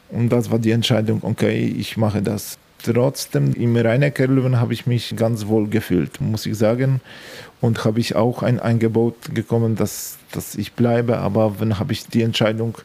Und 0.09 0.29
das 0.29 0.49
war 0.49 0.59
die 0.59 0.71
Entscheidung, 0.71 1.19
okay, 1.23 1.65
ich 1.77 1.97
mache 1.97 2.21
das 2.21 2.57
trotzdem 2.83 3.53
im 3.53 3.75
Rhein-Neckar 3.75 4.27
Löwen 4.27 4.59
habe 4.59 4.73
ich 4.73 4.85
mich 4.85 5.15
ganz 5.15 5.47
wohl 5.47 5.67
gefühlt, 5.67 6.19
muss 6.19 6.45
ich 6.45 6.57
sagen. 6.57 7.01
Und 7.61 7.85
habe 7.85 7.99
ich 7.99 8.15
auch 8.15 8.43
ein 8.43 8.59
Angebot 8.59 9.33
bekommen, 9.33 9.75
dass, 9.75 10.17
dass 10.31 10.55
ich 10.55 10.73
bleibe. 10.73 11.17
Aber 11.17 11.59
wenn 11.59 11.79
habe 11.79 11.93
ich 11.93 12.07
die 12.07 12.21
Entscheidung 12.21 12.77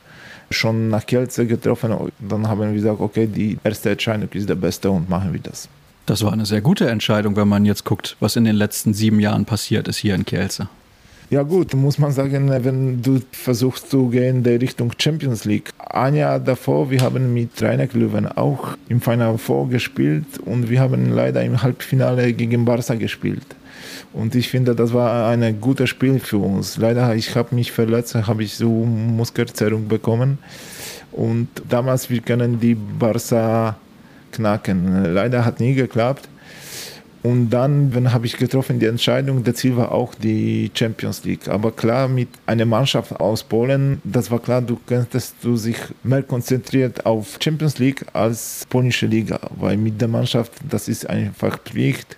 schon 0.51 0.89
nach 0.89 1.05
Kielce 1.05 1.47
getroffen, 1.47 1.95
dann 2.21 2.49
haben 2.49 2.61
wir 2.61 2.73
gesagt, 2.73 3.01
okay, 3.01 3.27
die 3.27 3.59
erste 3.65 3.91
Entscheidung 3.91 4.29
ist 4.33 4.49
der 4.49 4.55
beste 4.55 4.91
und 4.91 5.09
machen 5.09 5.33
wir 5.33 5.41
das. 5.41 5.69
Das 6.09 6.25
war 6.25 6.33
eine 6.33 6.47
sehr 6.47 6.63
gute 6.63 6.89
Entscheidung, 6.89 7.37
wenn 7.37 7.49
man 7.49 7.67
jetzt 7.67 7.85
guckt, 7.85 8.17
was 8.19 8.35
in 8.35 8.45
den 8.45 8.57
letzten 8.57 8.95
sieben 8.95 9.21
Jahren 9.21 9.45
passiert 9.45 9.89
ist 9.89 9.99
hier 9.99 10.15
in 10.15 10.25
Kielce. 10.25 10.67
Ja 11.29 11.43
gut, 11.43 11.75
muss 11.75 11.99
man 11.99 12.13
sagen, 12.13 12.49
wenn 12.49 13.03
du 13.03 13.21
versuchst 13.31 13.91
zu 13.91 14.09
gehen 14.09 14.37
in 14.37 14.43
die 14.43 14.55
Richtung 14.55 14.91
Champions 14.97 15.45
League. 15.45 15.69
Ein 15.79 16.15
Jahr 16.15 16.41
davor, 16.41 16.91
wir 16.91 17.03
haben 17.03 17.35
mit 17.35 17.63
Rhein 17.63 17.87
Löwen 17.93 18.27
auch 18.27 18.69
im 18.89 19.03
Final 19.03 19.37
Four 19.37 19.69
gespielt 19.69 20.39
und 20.47 20.71
wir 20.71 20.81
haben 20.81 21.11
leider 21.11 21.45
im 21.45 21.63
Halbfinale 21.63 22.33
gegen 22.33 22.65
Barca 22.65 22.95
gespielt. 22.95 23.45
Und 24.15 24.35
ich 24.35 24.49
finde, 24.49 24.75
das 24.75 24.95
war 24.95 25.29
ein 25.29 25.61
gutes 25.61 25.91
Spiel 25.91 26.21
für 26.21 26.39
uns. 26.39 26.79
Leider, 26.79 27.15
ich 27.15 27.37
habe 27.37 27.55
mich 27.55 27.71
verletzt, 27.71 28.15
habe 28.15 28.43
ich 28.43 28.55
so 28.55 28.71
Muskelzerrung 28.71 29.89
bekommen. 29.89 30.39
Und 31.13 31.49
damals, 31.69 32.09
wir 32.09 32.23
können 32.23 32.61
die 32.61 32.75
Barca 32.75 33.77
knacken. 34.33 35.13
Leider 35.13 35.45
hat 35.45 35.61
nie 35.61 35.75
geklappt. 35.75 36.29
Und 37.23 37.51
dann, 37.51 37.95
wenn 37.95 38.13
habe 38.13 38.27
ich 38.27 38.37
getroffen 38.37 38.79
die 38.79 38.87
Entscheidung, 38.87 39.43
der 39.43 39.55
Ziel 39.55 39.77
war 39.77 39.91
auch 39.93 40.15
die 40.15 40.71
Champions 40.73 41.25
League. 41.25 41.49
Aber 41.49 41.73
klar, 41.73 42.07
mit 42.07 42.29
einer 42.47 42.65
Mannschaft 42.65 43.13
aus 43.19 43.43
Polen, 43.43 44.01
das 44.05 44.31
war 44.31 44.39
klar, 44.39 44.63
du 44.63 44.79
könntest 44.87 45.35
du 45.43 45.57
sich 45.57 45.77
mehr 46.05 46.23
konzentriert 46.23 47.05
auf 47.05 47.39
Champions 47.43 47.79
League 47.79 48.07
als 48.13 48.65
polnische 48.71 49.07
Liga, 49.07 49.41
weil 49.57 49.77
mit 49.77 50.01
der 50.01 50.09
Mannschaft, 50.09 50.53
das 50.69 50.87
ist 50.89 51.11
einfach 51.11 51.59
Pflicht 51.59 52.17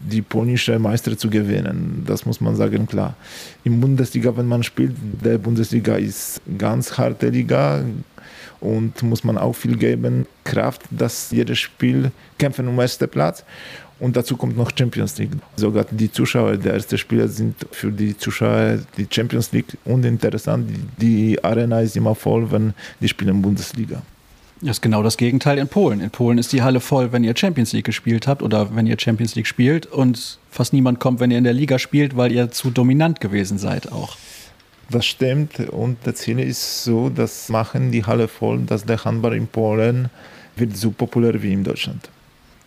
die 0.00 0.22
polnische 0.22 0.78
Meister 0.78 1.18
zu 1.18 1.28
gewinnen. 1.28 2.04
Das 2.06 2.24
muss 2.24 2.40
man 2.40 2.56
sagen, 2.56 2.86
klar. 2.86 3.16
Im 3.64 3.80
Bundesliga, 3.80 4.36
wenn 4.36 4.46
man 4.46 4.62
spielt, 4.62 4.94
der 5.24 5.38
Bundesliga 5.38 5.96
ist 5.96 6.40
ganz 6.56 6.96
harte 6.96 7.28
Liga 7.28 7.84
und 8.60 9.02
muss 9.02 9.24
man 9.24 9.38
auch 9.38 9.54
viel 9.54 9.76
geben, 9.76 10.26
Kraft, 10.44 10.82
dass 10.90 11.30
jedes 11.30 11.58
Spiel 11.58 12.10
kämpfen 12.38 12.68
um 12.68 12.78
ersten 12.78 13.08
Platz. 13.08 13.44
Und 14.00 14.16
dazu 14.16 14.36
kommt 14.36 14.56
noch 14.56 14.70
Champions 14.76 15.18
League. 15.18 15.30
Sogar 15.56 15.84
die 15.90 16.10
Zuschauer 16.10 16.56
der 16.56 16.74
ersten 16.74 16.96
Spieler 16.98 17.26
sind 17.26 17.54
für 17.72 17.90
die 17.90 18.16
Zuschauer 18.16 18.78
die 18.96 19.08
Champions 19.10 19.50
League 19.50 19.76
und 19.84 20.04
interessant. 20.04 20.70
Die 20.98 21.42
Arena 21.42 21.80
ist 21.80 21.96
immer 21.96 22.14
voll, 22.14 22.50
wenn 22.52 22.74
die 23.00 23.08
spielen 23.08 23.42
Bundesliga. 23.42 24.02
Das 24.60 24.78
ist 24.78 24.82
genau 24.82 25.02
das 25.04 25.16
Gegenteil 25.16 25.58
in 25.58 25.68
Polen. 25.68 26.00
In 26.00 26.10
Polen 26.10 26.38
ist 26.38 26.52
die 26.52 26.62
Halle 26.62 26.80
voll, 26.80 27.12
wenn 27.12 27.22
ihr 27.22 27.36
Champions 27.36 27.72
League 27.72 27.84
gespielt 27.84 28.26
habt 28.26 28.42
oder 28.42 28.74
wenn 28.74 28.86
ihr 28.86 28.96
Champions 28.98 29.36
League 29.36 29.46
spielt 29.46 29.86
und 29.86 30.38
fast 30.50 30.72
niemand 30.72 30.98
kommt, 30.98 31.20
wenn 31.20 31.30
ihr 31.30 31.38
in 31.38 31.44
der 31.44 31.52
Liga 31.52 31.78
spielt, 31.78 32.16
weil 32.16 32.32
ihr 32.32 32.50
zu 32.50 32.70
dominant 32.70 33.20
gewesen 33.20 33.58
seid 33.58 33.92
auch. 33.92 34.16
Das 34.90 35.04
stimmt 35.04 35.60
und 35.60 35.98
das 36.04 36.16
Ziel 36.16 36.38
ist 36.38 36.84
so, 36.84 37.10
dass 37.10 37.50
machen 37.50 37.92
die 37.92 38.04
Halle 38.04 38.26
voll, 38.26 38.60
dass 38.60 38.84
der 38.84 39.04
Handball 39.04 39.34
in 39.34 39.46
Polen 39.46 40.08
wird 40.56 40.76
so 40.76 40.90
populär 40.90 41.42
wie 41.42 41.52
in 41.52 41.62
Deutschland. 41.62 42.08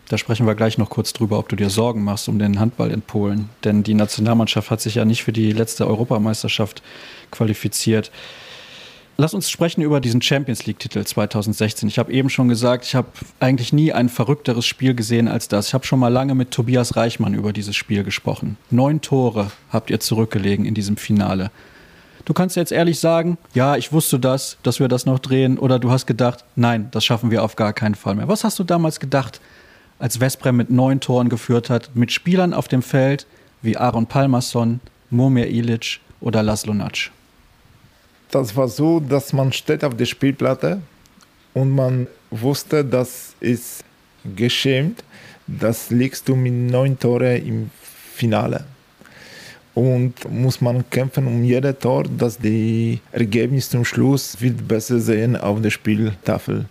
Da 0.08 0.18
sprechen 0.18 0.46
wir 0.46 0.56
gleich 0.56 0.78
noch 0.78 0.90
kurz 0.90 1.14
drüber, 1.14 1.40
ob 1.40 1.48
du 1.50 1.56
dir 1.56 1.70
Sorgen 1.70 2.04
machst 2.04 2.28
um 2.28 2.38
den 2.38 2.60
Handball 2.60 2.92
in 2.92 3.02
Polen. 3.02 3.50
Denn 3.64 3.82
die 3.82 3.94
Nationalmannschaft 3.94 4.70
hat 4.70 4.82
sich 4.82 4.96
ja 4.96 5.06
nicht 5.06 5.24
für 5.24 5.32
die 5.32 5.54
letzte 5.54 5.88
Europameisterschaft 5.88 6.84
qualifiziert. 7.32 8.12
Lass 9.16 9.34
uns 9.34 9.50
sprechen 9.50 9.82
über 9.82 10.02
diesen 10.02 10.22
Champions 10.22 10.66
League-Titel 10.66 11.04
2016. 11.06 11.88
Ich 11.88 11.98
habe 11.98 12.12
eben 12.12 12.30
schon 12.30 12.50
gesagt, 12.50 12.86
ich 12.86 12.94
habe 12.94 13.08
eigentlich 13.40 13.72
nie 13.72 13.94
ein 13.94 14.10
verrückteres 14.10 14.66
Spiel 14.66 14.96
gesehen 14.96 15.28
als 15.28 15.48
das. 15.48 15.68
Ich 15.68 15.74
habe 15.74 15.86
schon 15.86 16.00
mal 16.00 16.10
lange 16.10 16.36
mit 16.36 16.52
Tobias 16.52 16.96
Reichmann 16.98 17.34
über 17.34 17.54
dieses 17.54 17.76
Spiel 17.76 18.04
gesprochen. 18.04 18.58
Neun 18.70 19.00
Tore 19.00 19.52
habt 19.72 19.90
ihr 19.90 20.00
zurückgelegen 20.00 20.66
in 20.66 20.74
diesem 20.74 20.98
Finale. 20.98 21.52
Du 22.26 22.34
kannst 22.34 22.56
jetzt 22.56 22.72
ehrlich 22.72 23.00
sagen, 23.00 23.38
ja, 23.54 23.76
ich 23.76 23.92
wusste 23.92 24.20
das, 24.20 24.58
dass 24.64 24.80
wir 24.80 24.88
das 24.88 25.06
noch 25.06 25.20
drehen, 25.20 25.58
oder 25.58 25.80
du 25.80 25.92
hast 25.92 26.06
gedacht, 26.06 26.46
nein, 26.56 26.90
das 26.92 27.04
schaffen 27.04 27.32
wir 27.32 27.44
auf 27.44 27.56
gar 27.56 27.74
keinen 27.74 27.96
Fall 27.96 28.16
mehr. 28.16 28.28
Was 28.28 28.44
hast 28.44 28.60
du 28.60 28.64
damals 28.64 29.00
gedacht, 29.00 29.42
als 30.00 30.18
Vesprem 30.18 30.56
mit 30.56 30.70
neun 30.70 31.00
Toren 31.00 31.30
geführt 31.30 31.70
hat, 31.70 31.96
mit 31.96 32.12
Spielern 32.12 32.54
auf 32.54 32.68
dem 32.68 32.82
Feld 32.82 33.28
wie 33.62 33.78
Aaron 33.78 34.08
Palmerson, 34.08 34.80
Momir 35.10 35.48
Ilic 35.48 36.00
oder 36.20 36.42
Laszlo 36.42 36.74
Natsch. 36.74 37.12
Das 38.32 38.56
war 38.56 38.68
so, 38.68 39.00
dass 39.00 39.34
man 39.34 39.52
steht 39.52 39.84
auf 39.84 39.96
der 39.96 40.06
Spielplatte 40.06 40.82
und 41.54 41.72
man 41.72 42.08
wusste, 42.30 42.84
das 42.86 43.36
ist 43.40 43.84
geschämt, 44.36 45.04
das 45.48 45.90
liegst 45.90 46.30
du 46.30 46.36
mit 46.36 46.54
neun 46.54 46.98
Toren 46.98 47.46
im 47.46 47.72
Finale. 48.16 48.66
Und 49.74 50.30
muss 50.30 50.60
man 50.60 50.90
kämpfen 50.90 51.28
um 51.28 51.44
jedes 51.44 51.80
Tor, 51.80 52.04
dass 52.04 52.38
die 52.38 53.00
Ergebnis 53.12 53.70
zum 53.70 53.86
Schluss 53.86 54.42
wird 54.42 54.68
besser 54.68 55.00
sehen 55.00 55.38
auf 55.38 55.62
der 55.62 55.70
Spieltafel. 55.70 56.66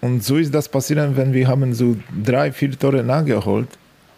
Und 0.00 0.22
so 0.22 0.36
ist 0.36 0.54
das 0.54 0.68
passiert, 0.68 1.16
wenn 1.16 1.32
wir 1.32 1.48
haben 1.48 1.74
so 1.74 1.96
drei, 2.24 2.52
vier 2.52 2.78
Tore 2.78 3.02
nachgeholt, 3.02 3.68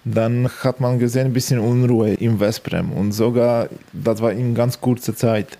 dann 0.05 0.49
hat 0.63 0.81
man 0.81 0.99
gesehen 0.99 1.27
ein 1.27 1.33
bisschen 1.33 1.59
Unruhe 1.59 2.15
im 2.15 2.39
Westbrem 2.39 2.93
und 2.93 3.13
sogar, 3.13 3.69
das 3.93 4.21
war 4.21 4.33
in 4.33 4.55
ganz 4.55 4.81
kurzer 4.81 5.17
Zeit. 5.17 5.59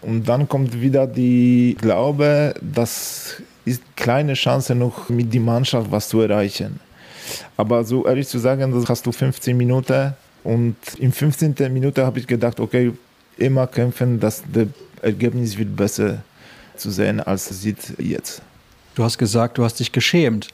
Und 0.00 0.28
dann 0.28 0.48
kommt 0.48 0.80
wieder 0.80 1.06
die 1.06 1.76
Glaube, 1.80 2.54
das 2.60 3.42
ist 3.64 3.82
kleine 3.96 4.34
Chance 4.34 4.74
noch 4.74 5.08
mit 5.08 5.32
der 5.32 5.40
Mannschaft 5.40 5.90
was 5.90 6.08
zu 6.08 6.20
erreichen. 6.20 6.80
Aber 7.56 7.84
so 7.84 8.06
ehrlich 8.06 8.28
zu 8.28 8.38
sagen, 8.38 8.72
das 8.72 8.88
hast 8.88 9.06
du 9.06 9.12
15 9.12 9.56
Minuten 9.56 10.14
und 10.44 10.76
in 10.98 11.12
15. 11.12 11.54
Minute 11.72 12.04
habe 12.04 12.18
ich 12.18 12.26
gedacht, 12.26 12.60
okay, 12.60 12.92
immer 13.38 13.66
kämpfen, 13.66 14.20
dass 14.20 14.42
das 14.52 14.68
Ergebnis 15.02 15.58
wird 15.58 15.74
besser 15.74 16.22
zu 16.76 16.90
sehen, 16.90 17.20
als 17.20 17.50
es 17.50 17.62
sieht 17.62 17.98
jetzt. 17.98 18.42
Du 18.94 19.02
hast 19.02 19.18
gesagt, 19.18 19.58
du 19.58 19.64
hast 19.64 19.80
dich 19.80 19.90
geschämt. 19.90 20.48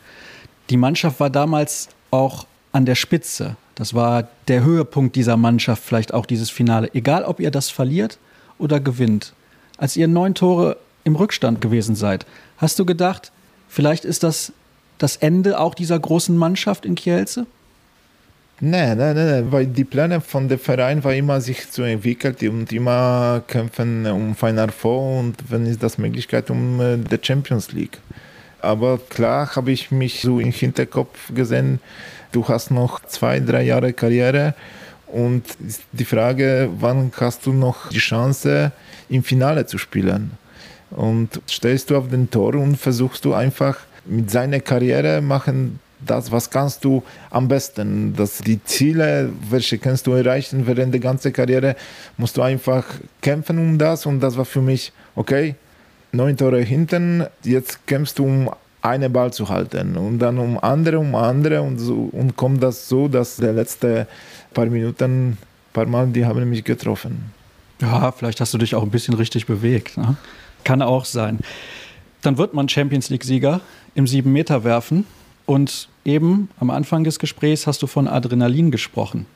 Die 0.71 0.77
Mannschaft 0.77 1.21
war 1.21 1.29
damals 1.29 1.89
auch 2.11 2.47
an 2.73 2.87
der 2.87 2.95
Spitze. 2.95 3.57
Das 3.75 3.95
war 3.95 4.29
der 4.49 4.63
Höhepunkt 4.63 5.17
dieser 5.17 5.37
Mannschaft, 5.37 5.83
vielleicht 5.83 6.15
auch 6.15 6.27
dieses 6.27 6.51
Finale. 6.51 6.91
Egal, 6.95 7.25
ob 7.25 7.41
ihr 7.41 7.51
das 7.51 7.71
verliert 7.71 8.19
oder 8.59 8.81
gewinnt. 8.81 9.33
als 9.79 9.97
ihr 9.97 10.09
neun 10.09 10.35
Tore 10.35 10.77
im 11.05 11.17
Rückstand 11.17 11.63
gewesen 11.63 11.97
seid, 11.97 12.27
hast 12.59 12.79
du 12.79 12.85
gedacht, 12.85 13.33
vielleicht 13.69 14.05
ist 14.05 14.23
das 14.23 14.53
das 14.99 15.17
Ende 15.17 15.59
auch 15.59 15.75
dieser 15.75 15.99
großen 15.99 16.37
Mannschaft 16.37 16.85
in 16.85 16.95
Kielce? 16.95 17.47
Nein, 18.63 18.99
nein, 18.99 19.17
nein, 19.17 19.51
weil 19.51 19.67
die 19.67 19.85
Pläne 19.85 20.21
von 20.21 20.47
dem 20.47 20.59
Verein 20.59 21.03
war 21.03 21.15
immer, 21.15 21.41
sich 21.41 21.71
zu 21.71 21.83
entwickeln 21.83 22.37
und 22.51 22.71
immer 22.73 23.43
kämpfen 23.47 24.07
um 24.07 24.37
Final 24.37 24.71
Four 24.71 25.21
und 25.21 25.37
wenn 25.49 25.65
es 25.65 25.79
das 25.79 25.97
Möglichkeit 25.97 26.51
um 26.51 26.79
äh, 26.79 26.99
die 26.99 27.19
Champions 27.23 27.73
League. 27.73 27.97
Aber 28.61 28.99
klar 28.99 29.57
habe 29.57 29.73
ich 29.73 29.91
mich 29.91 30.21
so 30.21 30.41
im 30.41 30.53
Hinterkopf 30.53 31.33
gesehen, 31.35 31.81
du 32.33 32.47
hast 32.49 32.71
noch 32.71 33.03
zwei, 33.07 33.41
drei 33.41 33.63
Jahre 33.63 33.95
Karriere 33.95 34.55
und 35.07 35.45
die 35.93 36.05
Frage, 36.05 36.69
wann 36.79 37.11
hast 37.19 37.47
du 37.47 37.55
noch 37.55 37.89
die 37.89 37.99
Chance, 37.99 38.73
im 39.09 39.25
Finale 39.25 39.65
zu 39.65 39.79
spielen? 39.79 40.33
Und 40.91 41.41
stellst 41.49 41.89
du 41.89 41.97
auf 41.97 42.11
den 42.11 42.31
Tor 42.31 42.55
und 42.57 42.77
versuchst 42.77 43.25
du 43.25 43.33
einfach 43.33 43.79
mit 44.05 44.31
seiner 44.31 44.61
Karriere 44.61 45.23
machen 45.23 45.79
das, 46.07 46.31
was 46.33 46.51
kannst 46.51 46.85
du 46.85 47.03
am 47.31 47.49
besten. 47.49 48.15
Das, 48.17 48.39
die 48.39 48.63
Ziele, 48.65 49.31
welche 49.49 49.79
kannst 49.79 50.07
du 50.07 50.13
erreichen 50.13 50.67
während 50.67 50.93
der 50.93 51.01
ganzen 51.01 51.33
Karriere, 51.33 51.77
musst 52.17 52.37
du 52.37 52.43
einfach 52.43 52.85
kämpfen 53.21 53.59
um 53.59 53.79
das. 53.79 54.07
Und 54.07 54.21
das 54.21 54.37
war 54.37 54.45
für 54.45 54.63
mich, 54.63 54.93
okay, 55.15 55.55
neun 56.13 56.37
Tore 56.37 56.61
hinten, 56.61 57.27
jetzt 57.45 57.87
kämpfst 57.87 58.19
du 58.19 58.25
um 58.25 58.51
einen 58.83 59.13
Ball 59.13 59.33
zu 59.33 59.49
halten 59.49 59.97
und 59.97 60.19
dann 60.21 60.39
um 60.39 60.59
andere, 60.59 60.99
um 60.99 61.15
andere 61.15 61.61
und, 61.61 61.79
so, 61.79 62.09
und 62.13 62.37
kommt 62.37 62.63
das 62.63 62.89
so, 62.89 63.09
dass 63.09 63.37
der 63.37 63.53
letzte 63.53 64.07
paar 64.55 64.67
Minuten, 64.67 65.37
paar 65.73 65.87
Mal, 65.87 66.07
die 66.09 66.25
haben 66.25 66.49
mich 66.49 66.65
getroffen. 66.65 67.31
Ja, 67.81 68.13
vielleicht 68.13 68.41
hast 68.41 68.55
du 68.55 68.59
dich 68.59 68.75
auch 68.75 68.83
ein 68.83 68.91
bisschen 68.91 69.15
richtig 69.15 69.47
bewegt. 69.47 69.97
Ne? 69.97 70.17
Kann 70.65 70.83
auch 70.83 71.05
sein. 71.05 71.39
Dann 72.23 72.39
wird 72.39 72.55
man 72.55 72.69
Champions 72.69 73.11
League-Sieger 73.11 73.61
im 73.95 74.05
7-Meter-Werfen. 74.05 75.07
Und 75.47 75.89
eben 76.05 76.49
am 76.59 76.71
Anfang 76.71 77.05
des 77.05 77.19
Gesprächs 77.19 77.67
hast 77.67 77.83
du 77.83 77.87
von 77.87 78.09
Adrenalin 78.09 78.71
gesprochen. 78.71 79.27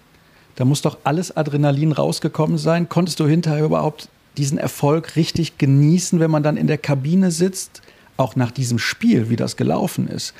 Da 0.56 0.64
muss 0.64 0.82
doch 0.82 0.98
alles 1.04 1.36
Adrenalin 1.36 1.92
rausgekommen 1.92 2.58
sein. 2.58 2.88
Konntest 2.88 3.20
du 3.20 3.26
hinterher 3.26 3.64
überhaupt 3.64 4.08
diesen 4.36 4.58
Erfolg 4.58 5.16
richtig 5.16 5.58
genießen, 5.58 6.20
wenn 6.20 6.30
man 6.30 6.42
dann 6.42 6.56
in 6.56 6.66
der 6.66 6.78
Kabine 6.78 7.30
sitzt, 7.30 7.82
auch 8.16 8.36
nach 8.36 8.50
diesem 8.50 8.78
Spiel, 8.78 9.28
wie 9.30 9.36
das 9.36 9.56
gelaufen 9.56 10.08
ist? 10.08 10.34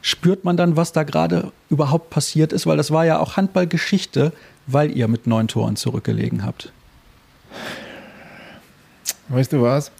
Spürt 0.00 0.44
man 0.44 0.56
dann, 0.56 0.76
was 0.76 0.92
da 0.92 1.02
gerade 1.02 1.52
überhaupt 1.70 2.10
passiert 2.10 2.52
ist? 2.52 2.66
Weil 2.66 2.76
das 2.76 2.90
war 2.90 3.04
ja 3.04 3.18
auch 3.18 3.36
Handballgeschichte, 3.36 4.32
weil 4.66 4.94
ihr 4.96 5.08
mit 5.08 5.26
neun 5.26 5.48
Toren 5.48 5.76
zurückgelegen 5.76 6.44
habt. 6.44 6.72
Weißt 9.28 9.52
du 9.52 9.62
was? 9.62 9.90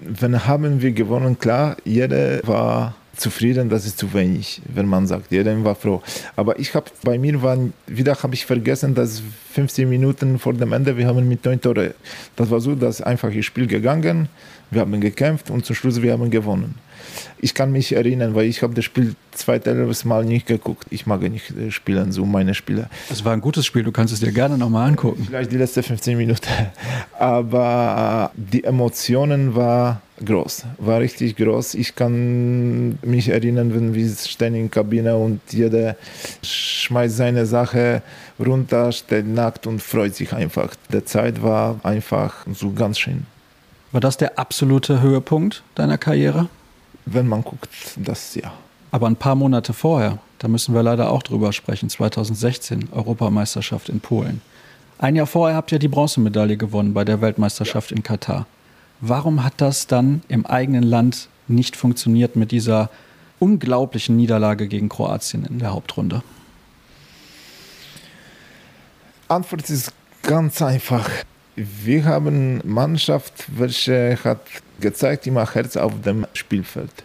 Wenn 0.00 0.46
haben 0.46 0.82
wir 0.82 0.92
gewonnen, 0.92 1.38
klar, 1.38 1.76
jeder 1.84 2.46
war 2.46 2.94
zufrieden, 3.16 3.68
das 3.68 3.86
ist 3.86 3.98
zu 3.98 4.12
wenig, 4.12 4.60
wenn 4.72 4.86
man 4.86 5.06
sagt, 5.06 5.30
jeder 5.30 5.62
war 5.64 5.74
froh. 5.74 6.02
Aber 6.36 6.58
ich 6.58 6.74
habe 6.74 6.86
bei 7.02 7.18
mir 7.18 7.42
waren 7.42 7.72
wieder 7.86 8.14
habe 8.22 8.34
ich 8.34 8.46
vergessen, 8.46 8.94
dass 8.94 9.22
15 9.52 9.88
Minuten 9.88 10.38
vor 10.38 10.54
dem 10.54 10.72
Ende 10.72 10.96
wir 10.96 11.06
haben 11.06 11.28
mit 11.28 11.44
neun 11.44 11.60
Tore. 11.60 11.94
Das 12.36 12.50
war 12.50 12.60
so, 12.60 12.74
dass 12.74 13.00
einfach 13.00 13.32
das 13.32 13.44
Spiel 13.44 13.66
gegangen, 13.66 14.28
wir 14.70 14.80
haben 14.80 15.00
gekämpft 15.00 15.50
und 15.50 15.64
zum 15.64 15.76
Schluss 15.76 16.00
wir 16.02 16.12
haben 16.12 16.30
gewonnen. 16.30 16.74
Ich 17.38 17.54
kann 17.54 17.72
mich 17.72 17.94
erinnern, 17.94 18.34
weil 18.34 18.46
ich 18.46 18.62
habe 18.62 18.74
das 18.74 18.84
Spiel 18.84 19.14
zweites 19.32 20.04
Mal 20.04 20.24
nicht 20.24 20.46
geguckt. 20.46 20.86
Ich 20.90 21.06
mag 21.06 21.20
nicht 21.22 21.50
äh, 21.50 21.70
spielen, 21.70 22.12
so 22.12 22.24
meine 22.24 22.54
Spiele. 22.54 22.88
Es 23.10 23.24
war 23.24 23.32
ein 23.32 23.40
gutes 23.40 23.66
Spiel, 23.66 23.82
du 23.82 23.92
kannst 23.92 24.12
es 24.14 24.20
dir 24.20 24.32
gerne 24.32 24.56
nochmal 24.58 24.88
angucken. 24.88 25.24
Vielleicht 25.26 25.52
die 25.52 25.56
letzten 25.56 25.82
15 25.82 26.16
Minuten. 26.16 26.48
Aber 27.18 28.30
die 28.36 28.64
Emotionen 28.64 29.54
waren 29.54 29.98
groß, 30.24 30.64
war 30.78 31.00
richtig 31.00 31.36
groß. 31.36 31.74
Ich 31.74 31.96
kann 31.96 32.98
mich 33.02 33.28
erinnern, 33.28 33.74
wenn 33.74 33.94
wir 33.94 34.08
stehen 34.08 34.54
in 34.54 34.62
der 34.62 34.70
Kabine 34.70 35.16
und 35.16 35.40
jeder 35.50 35.96
schmeißt 36.42 37.16
seine 37.16 37.46
Sache 37.46 38.02
runter, 38.38 38.92
steht 38.92 39.26
nackt 39.26 39.66
und 39.66 39.82
freut 39.82 40.14
sich 40.14 40.32
einfach. 40.32 40.74
Die 40.92 41.04
Zeit 41.04 41.42
war 41.42 41.80
einfach 41.82 42.46
so 42.52 42.72
ganz 42.72 42.98
schön. 42.98 43.26
War 43.92 44.00
das 44.00 44.16
der 44.16 44.38
absolute 44.38 45.02
Höhepunkt 45.02 45.62
deiner 45.74 45.98
Karriere? 45.98 46.48
Wenn 47.06 47.28
man 47.28 47.42
guckt, 47.42 47.68
das 47.96 48.34
ja. 48.34 48.52
Aber 48.90 49.06
ein 49.06 49.16
paar 49.16 49.34
Monate 49.34 49.72
vorher, 49.72 50.18
da 50.38 50.48
müssen 50.48 50.74
wir 50.74 50.82
leider 50.82 51.10
auch 51.10 51.22
drüber 51.22 51.52
sprechen, 51.52 51.90
2016, 51.90 52.90
Europameisterschaft 52.92 53.88
in 53.88 54.00
Polen. 54.00 54.40
Ein 54.98 55.16
Jahr 55.16 55.26
vorher 55.26 55.56
habt 55.56 55.72
ihr 55.72 55.78
die 55.78 55.88
Bronzemedaille 55.88 56.56
gewonnen 56.56 56.94
bei 56.94 57.04
der 57.04 57.20
Weltmeisterschaft 57.20 57.92
in 57.92 58.02
Katar. 58.02 58.46
Warum 59.00 59.42
hat 59.42 59.54
das 59.56 59.86
dann 59.86 60.22
im 60.28 60.46
eigenen 60.46 60.84
Land 60.84 61.28
nicht 61.48 61.76
funktioniert 61.76 62.36
mit 62.36 62.52
dieser 62.52 62.90
unglaublichen 63.38 64.16
Niederlage 64.16 64.68
gegen 64.68 64.88
Kroatien 64.88 65.44
in 65.44 65.58
der 65.58 65.72
Hauptrunde? 65.72 66.22
Antwort 69.28 69.68
ist 69.68 69.92
ganz 70.22 70.62
einfach. 70.62 71.10
Wir 71.56 72.04
haben 72.04 72.60
Mannschaft, 72.64 73.44
welche 73.56 74.18
hat 74.24 74.40
gezeigt 74.80 75.26
immer 75.28 75.46
Herz 75.54 75.76
auf 75.76 75.92
dem 76.00 76.26
Spielfeld. 76.32 77.04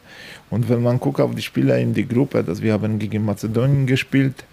Und 0.50 0.68
wenn 0.70 0.82
man 0.82 1.00
guckt 1.00 1.22
auf 1.22 1.36
die 1.36 1.44
Spieler 1.44 1.78
in 1.78 1.94
die 1.94 2.08
Gruppe, 2.08 2.44
dass 2.44 2.60
wir 2.60 2.74
haben 2.74 2.98
gegen 2.98 3.24
Mazedonien 3.24 3.86
gespielt, 3.86 4.44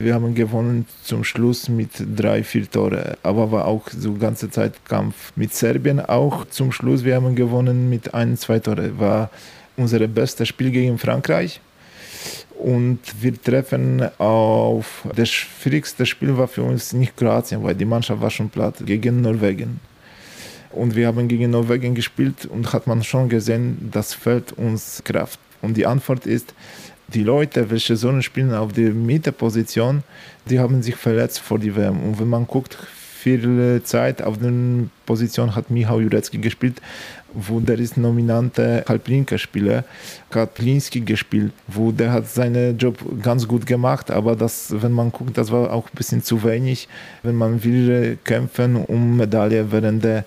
wir 0.00 0.12
haben 0.12 0.34
gewonnen 0.34 0.86
zum 1.04 1.22
Schluss 1.22 1.68
mit 1.68 1.90
drei, 2.16 2.42
vier 2.42 2.68
Tore, 2.68 3.16
aber 3.22 3.52
war 3.52 3.66
auch 3.66 3.88
so 3.90 4.14
ganze 4.14 4.50
Zeit 4.50 4.84
Kampf 4.88 5.32
mit 5.36 5.54
Serbien 5.54 6.00
auch 6.00 6.46
zum 6.46 6.72
Schluss. 6.72 7.04
Wir 7.04 7.14
haben 7.14 7.36
gewonnen 7.36 7.88
mit 7.88 8.12
ein, 8.12 8.36
zwei 8.36 8.58
Tore. 8.58 8.98
War 8.98 9.30
unser 9.76 10.00
bestes 10.08 10.48
Spiel 10.48 10.72
gegen 10.72 10.98
Frankreich. 10.98 11.60
Und 12.58 13.00
wir 13.20 13.40
treffen 13.40 14.08
auf 14.18 15.06
das 15.14 15.28
schwierigste 15.28 16.06
Spiel 16.06 16.36
war 16.36 16.48
für 16.48 16.62
uns 16.62 16.92
nicht 16.92 17.16
Kroatien, 17.16 17.62
weil 17.62 17.74
die 17.74 17.84
Mannschaft 17.84 18.20
war 18.20 18.30
schon 18.30 18.48
platt 18.48 18.76
gegen 18.86 19.20
Norwegen. 19.20 19.80
Und 20.70 20.94
wir 20.96 21.06
haben 21.06 21.28
gegen 21.28 21.50
Norwegen 21.50 21.94
gespielt 21.94 22.46
und 22.46 22.72
hat 22.72 22.86
man 22.86 23.02
schon 23.02 23.28
gesehen, 23.28 23.90
das 23.92 24.14
fällt 24.14 24.52
uns 24.52 25.02
Kraft. 25.04 25.38
Und 25.62 25.76
die 25.76 25.86
Antwort 25.86 26.26
ist, 26.26 26.54
die 27.08 27.22
Leute, 27.22 27.70
welche 27.70 27.96
so 27.96 28.20
spielen 28.22 28.54
auf 28.54 28.72
der 28.72 28.90
Mitteposition, 28.90 30.02
die 30.48 30.58
haben 30.58 30.82
sich 30.82 30.96
verletzt 30.96 31.40
vor 31.40 31.58
die 31.58 31.74
WM. 31.76 32.00
Und 32.00 32.18
wenn 32.18 32.28
man 32.28 32.46
guckt, 32.46 32.76
viel 33.24 33.82
Zeit 33.84 34.22
auf 34.22 34.38
der 34.38 34.52
Position 35.06 35.54
hat 35.54 35.70
Michał 35.70 36.00
Jurecki 36.00 36.38
gespielt, 36.38 36.80
der 37.34 37.78
ist 37.78 37.96
nominante 37.96 38.84
Halblinker-Spieler, 38.88 39.84
hat 40.32 40.54
Plinski 40.54 41.00
gespielt, 41.00 41.52
wo 41.68 41.92
der 41.92 42.12
hat 42.12 42.28
seinen 42.28 42.76
Job 42.76 42.98
ganz 43.22 43.46
gut 43.46 43.66
gemacht, 43.66 44.10
aber 44.10 44.34
das, 44.34 44.74
wenn 44.82 44.92
man 44.92 45.12
guckt, 45.12 45.38
das 45.38 45.50
war 45.50 45.72
auch 45.72 45.86
ein 45.86 45.94
bisschen 45.94 46.22
zu 46.22 46.42
wenig, 46.42 46.88
wenn 47.22 47.36
man 47.36 47.62
will 47.62 48.18
kämpfen 48.24 48.76
um 48.76 49.16
Medaille 49.16 49.70
während 49.70 50.02
der 50.02 50.24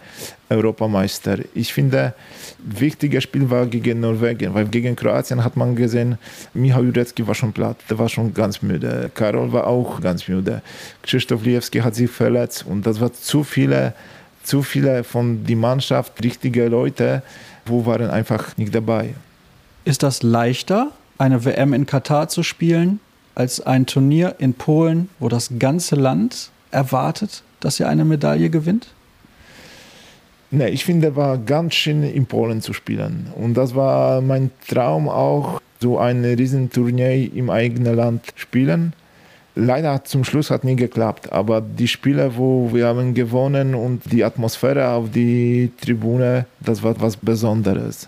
Europameister. 0.50 1.40
Ich 1.54 1.74
finde, 1.74 2.14
wichtiges 2.60 3.24
Spiel 3.24 3.50
war 3.50 3.66
gegen 3.66 4.00
Norwegen, 4.00 4.54
weil 4.54 4.66
gegen 4.66 4.96
Kroatien 4.96 5.44
hat 5.44 5.58
man 5.58 5.76
gesehen, 5.76 6.18
Michał 6.54 6.84
Jurecki 6.84 7.28
war 7.28 7.36
schon 7.36 7.52
platt, 7.52 7.78
der 7.90 8.00
war 8.00 8.08
schon 8.08 8.34
ganz 8.34 8.62
müde. 8.62 9.12
Karol 9.14 9.52
war 9.52 9.68
auch 9.68 10.00
ganz 10.00 10.28
müde. 10.28 10.62
Krzysztof 11.04 11.44
Liewski 11.44 11.80
hat 11.80 11.96
sich 11.96 12.10
verletzt 12.10 12.66
und 12.66 12.86
das 12.86 13.02
war 13.02 13.12
zu 13.12 13.44
viele 13.44 13.94
zu 14.48 14.64
viele 14.64 15.04
von 15.04 15.46
der 15.46 15.58
Mannschaft, 15.58 16.24
richtige 16.24 16.68
Leute, 16.70 17.22
wo 17.66 17.86
waren 17.86 18.10
einfach 18.10 18.56
nicht 18.58 18.74
dabei. 18.74 19.14
Ist 19.84 20.04
das 20.04 20.24
leichter, 20.24 20.92
eine 21.18 21.44
WM 21.44 21.74
in 21.74 21.86
Katar 21.86 22.30
zu 22.30 22.44
spielen, 22.44 23.00
als 23.36 23.60
ein 23.60 23.86
Turnier 23.86 24.36
in 24.40 24.54
Polen, 24.54 25.10
wo 25.20 25.28
das 25.28 25.52
ganze 25.60 25.96
Land 25.96 26.50
erwartet, 26.72 27.44
dass 27.60 27.80
ihr 27.80 27.90
eine 27.90 28.06
Medaille 28.06 28.50
gewinnt? 28.50 28.88
Nee, 30.50 30.70
ich 30.70 30.86
finde, 30.86 31.16
war 31.18 31.38
ganz 31.38 31.76
schön 31.76 32.04
in 32.04 32.26
Polen 32.26 32.62
zu 32.62 32.72
spielen. 32.72 33.28
Und 33.36 33.56
das 33.56 33.76
war 33.76 34.22
mein 34.22 34.52
Traum 34.68 35.10
auch, 35.10 35.62
so 35.80 36.00
ein 36.00 36.24
Riesenturnier 36.24 37.34
im 37.34 37.50
eigenen 37.50 37.96
Land 37.96 38.24
spielen. 38.36 38.94
Leider 39.60 40.04
zum 40.04 40.24
Schluss 40.24 40.52
hat 40.52 40.64
nie 40.64 40.76
geklappt, 40.76 41.34
aber 41.34 41.62
die 41.62 41.88
Spiele, 41.88 42.38
wo 42.38 42.70
wir 42.72 42.86
haben 42.86 43.16
gewonnen 43.16 43.74
und 43.74 44.04
die 44.12 44.24
Atmosphäre 44.24 44.90
auf 44.90 45.10
die 45.10 45.72
Tribüne, 45.82 46.46
das 46.60 46.84
war 46.84 46.94
was 47.02 47.18
Besonderes. 47.18 48.08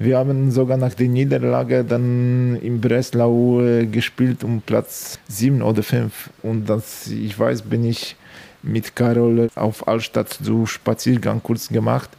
Wir 0.00 0.18
haben 0.18 0.50
sogar 0.50 0.76
nach 0.76 0.94
der 0.94 1.06
Niederlage 1.06 1.84
dann 1.84 2.56
in 2.56 2.80
Breslau 2.80 3.60
äh, 3.60 3.86
gespielt 3.86 4.42
um 4.42 4.60
Platz 4.60 5.20
7 5.28 5.62
oder 5.62 5.84
5 5.84 6.30
und 6.42 6.68
das, 6.68 7.06
ich 7.06 7.38
weiß, 7.38 7.62
bin 7.62 7.84
ich 7.84 8.16
mit 8.62 8.96
Carol 8.96 9.48
auf 9.54 9.86
Altstadt 9.86 10.36
so 10.42 10.66
Spaziergang 10.66 11.42
kurz 11.42 11.68
gemacht, 11.68 12.10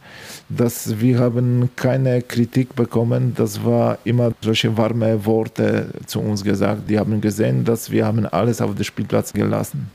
dass 0.48 1.00
wir 1.00 1.18
haben 1.18 1.70
keine 1.76 2.22
Kritik 2.22 2.74
bekommen. 2.74 3.34
Das 3.36 3.64
war 3.64 3.98
immer 4.04 4.32
solche 4.40 4.76
warme 4.76 5.24
Worte 5.24 5.88
zu 6.06 6.20
uns 6.20 6.42
gesagt. 6.42 6.88
Die 6.88 6.98
haben 6.98 7.20
gesehen, 7.20 7.64
dass 7.64 7.90
wir 7.90 8.06
haben 8.06 8.26
alles 8.26 8.60
auf 8.60 8.74
dem 8.74 8.84
Spielplatz 8.84 9.32
gelassen. 9.32 9.90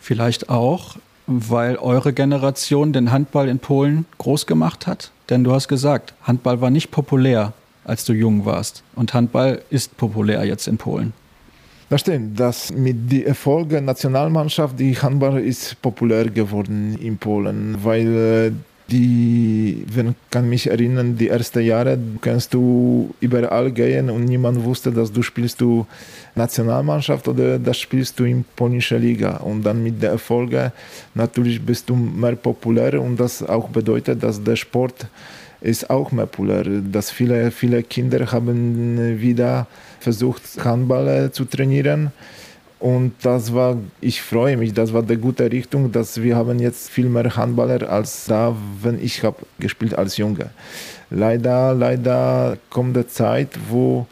Vielleicht 0.00 0.48
auch, 0.48 0.96
weil 1.26 1.76
eure 1.76 2.12
Generation 2.12 2.92
den 2.92 3.10
Handball 3.10 3.48
in 3.48 3.58
Polen 3.58 4.04
groß 4.18 4.46
gemacht 4.46 4.86
hat? 4.86 5.10
Denn 5.30 5.44
du 5.44 5.52
hast 5.52 5.68
gesagt, 5.68 6.12
Handball 6.22 6.60
war 6.60 6.70
nicht 6.70 6.90
populär, 6.90 7.52
als 7.84 8.04
du 8.04 8.12
jung 8.12 8.44
warst. 8.44 8.82
Und 8.94 9.14
Handball 9.14 9.62
ist 9.70 9.96
populär 9.96 10.44
jetzt 10.44 10.68
in 10.68 10.76
Polen. 10.76 11.12
Das 11.88 12.00
stimmt, 12.00 12.40
dass 12.40 12.72
mit 12.72 13.12
den 13.12 13.26
Erfolgen 13.26 13.70
der 13.70 13.80
Nationalmannschaft 13.82 14.78
die 14.80 14.96
Handball 14.96 15.38
ist 15.38 15.80
populär 15.82 16.24
geworden 16.30 16.98
in 17.00 17.18
Polen, 17.18 17.76
weil 17.82 18.16
äh, 18.16 18.52
die, 18.90 19.84
wenn 19.92 20.14
kann 20.30 20.48
mich 20.48 20.68
erinnern, 20.68 21.16
die 21.16 21.28
ersten 21.28 21.60
Jahre 21.60 21.98
kannst 22.20 22.52
du 22.52 23.14
überall 23.20 23.70
gehen 23.70 24.10
und 24.10 24.24
niemand 24.24 24.62
wusste, 24.62 24.92
dass 24.92 25.10
du 25.10 25.22
spielst 25.22 25.60
du 25.60 25.86
Nationalmannschaft 26.34 27.26
oder 27.28 27.58
das 27.58 27.78
spielst 27.78 28.18
du 28.18 28.24
in 28.24 28.44
polnischer 28.56 28.98
Liga. 28.98 29.38
Und 29.38 29.62
dann 29.62 29.82
mit 29.82 30.02
der 30.02 30.10
Erfolge 30.10 30.72
natürlich 31.14 31.64
bist 31.64 31.88
du 31.88 31.96
mehr 31.96 32.36
populär 32.36 33.00
und 33.00 33.18
das 33.18 33.42
auch 33.42 33.68
bedeutet, 33.68 34.22
dass 34.22 34.42
der 34.42 34.56
Sport 34.56 35.06
ist 35.64 35.90
auch 35.90 36.12
mehr 36.12 36.26
populär. 36.26 36.64
Dass 36.64 37.10
viele, 37.10 37.50
viele 37.50 37.82
Kinder 37.82 38.30
haben 38.30 39.20
wieder 39.20 39.66
versucht, 40.00 40.42
Handball 40.64 41.32
zu 41.32 41.44
trainieren 41.44 42.12
und 42.84 43.14
das 43.22 43.54
war, 43.54 43.78
ich 44.02 44.20
freue 44.20 44.58
mich, 44.58 44.74
das 44.74 44.92
war 44.92 45.02
die 45.02 45.16
gute 45.16 45.50
Richtung, 45.50 45.90
dass 45.90 46.22
wir 46.22 46.36
haben 46.36 46.58
jetzt 46.58 46.90
viel 46.90 47.08
mehr 47.08 47.34
Handballer 47.34 47.88
als 47.88 48.26
da, 48.26 48.54
wenn 48.82 49.02
ich 49.02 49.22
habe 49.22 49.38
gespielt 49.58 49.94
als 49.96 50.18
Junge. 50.18 50.50
Leider, 51.08 51.72
leider 51.72 52.58
kommt 52.68 52.94
die 52.94 53.06
Zeit, 53.06 53.48
wo 53.70 54.06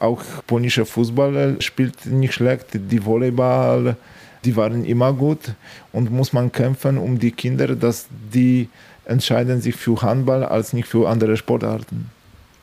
auch 0.00 0.22
polnischer 0.46 0.86
Fußball 0.86 1.56
spielt 1.60 2.06
nicht 2.06 2.32
schlecht, 2.32 2.68
die 2.72 3.04
Volleyball, 3.04 3.96
die 4.42 4.56
waren 4.56 4.86
immer 4.86 5.12
gut 5.12 5.52
und 5.92 6.10
muss 6.10 6.32
man 6.32 6.50
kämpfen 6.50 6.96
um 6.96 7.18
die 7.18 7.30
Kinder, 7.30 7.76
dass 7.76 8.06
die 8.32 8.70
entscheiden 9.04 9.60
sich 9.60 9.76
für 9.76 10.02
Handball 10.02 10.44
als 10.44 10.72
nicht 10.72 10.88
für 10.88 11.08
andere 11.08 11.36
Sportarten. 11.36 12.10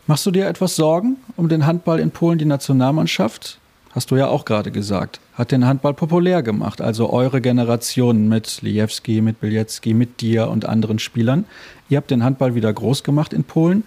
Machst 0.07 0.25
du 0.25 0.31
dir 0.31 0.47
etwas 0.47 0.75
Sorgen 0.75 1.17
um 1.37 1.47
den 1.49 1.65
Handball 1.65 1.99
in 1.99 2.11
Polen, 2.11 2.39
die 2.39 2.45
Nationalmannschaft? 2.45 3.59
hast 3.93 4.11
du 4.11 4.15
ja 4.15 4.27
auch 4.27 4.45
gerade 4.45 4.71
gesagt, 4.71 5.19
hat 5.33 5.51
den 5.51 5.65
Handball 5.65 5.93
populär 5.93 6.43
gemacht. 6.43 6.81
Also 6.81 7.11
eure 7.11 7.41
Generation 7.41 8.27
mit 8.27 8.61
Lijewski, 8.61 9.21
mit 9.21 9.39
Bilecki, 9.39 9.93
mit 9.93 10.21
dir 10.21 10.49
und 10.49 10.65
anderen 10.65 10.99
Spielern. 10.99 11.45
Ihr 11.89 11.97
habt 11.97 12.11
den 12.11 12.23
Handball 12.23 12.55
wieder 12.55 12.71
groß 12.71 13.03
gemacht 13.03 13.33
in 13.33 13.43
Polen. 13.43 13.83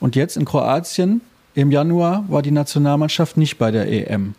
Und 0.00 0.16
jetzt 0.16 0.36
in 0.36 0.44
Kroatien 0.44 1.20
im 1.54 1.70
Januar 1.70 2.24
war 2.28 2.42
die 2.42 2.50
Nationalmannschaft 2.50 3.36
nicht 3.36 3.58
bei 3.58 3.70
der 3.70 3.90
EM. 3.90 4.34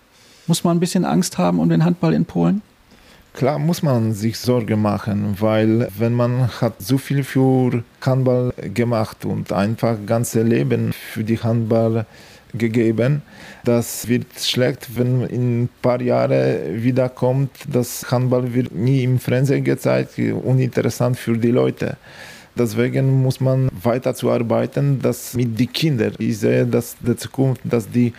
Muss 0.47 0.63
man 0.63 0.77
ein 0.77 0.81
bisschen 0.81 1.05
Angst 1.05 1.37
haben 1.37 1.59
um 1.59 1.69
den 1.69 1.85
Handball 1.85 2.13
in 2.13 2.25
Polen? 2.25 2.61
Klar 3.35 3.59
muss 3.59 3.83
man 3.83 4.13
sich 4.13 4.39
Sorge 4.39 4.77
machen, 4.77 5.35
weil 5.41 5.89
wenn 5.97 6.13
man 6.13 6.47
hat 6.61 6.75
so 6.79 6.97
viel 6.97 7.21
für 7.25 7.83
Handball 7.99 8.53
gemacht 8.73 9.25
und 9.25 9.51
einfach 9.51 9.97
ganze 10.05 10.41
Leben 10.41 10.93
für 10.93 11.25
die 11.25 11.37
Handball 11.37 12.05
gegeben. 12.53 13.23
Das 13.65 14.07
wird 14.07 14.27
schlecht, 14.39 14.95
wenn 14.95 15.23
in 15.23 15.63
ein 15.63 15.69
paar 15.81 16.01
Jahren 16.01 16.81
wiederkommt, 16.81 17.51
das 17.67 18.09
Handball 18.09 18.53
wird 18.53 18.73
nie 18.73 19.03
im 19.03 19.19
Fernsehen 19.19 19.65
gezeigt, 19.65 20.17
uninteressant 20.17 21.17
für 21.17 21.37
die 21.37 21.51
Leute. 21.51 21.97
Deswegen 22.57 23.21
muss 23.21 23.39
man 23.39 23.69
weiter 23.83 24.13
zu 24.15 24.31
arbeiten, 24.31 24.99
dass 25.01 25.33
mit 25.33 25.59
den 25.59 25.71
Kindern, 25.71 26.13
ich 26.17 26.37
sehe, 26.39 26.65
dass 26.65 26.95
die 26.99 27.15
Zukunft, 27.15 27.61
dass 27.65 27.89
die 27.89 28.13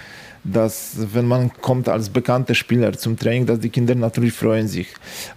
dass 0.52 0.96
wenn 1.12 1.26
man 1.26 1.52
kommt 1.60 1.88
als 1.88 2.08
bekannter 2.08 2.54
Spieler 2.54 2.92
zum 2.92 3.18
Training, 3.18 3.46
dass 3.46 3.58
die 3.58 3.68
Kinder 3.68 3.94
natürlich 3.94 4.32
freuen 4.32 4.68
sich. 4.68 4.88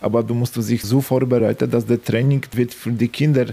Aber 0.02 0.22
du 0.22 0.34
musst 0.36 0.54
sich 0.54 0.84
so 0.84 1.02
vorbereiten, 1.02 1.70
dass 1.70 1.86
der 1.86 2.04
Training 2.04 2.46
wird 2.54 2.74
für 2.74 2.92
die 2.92 3.08
Kinder 3.08 3.48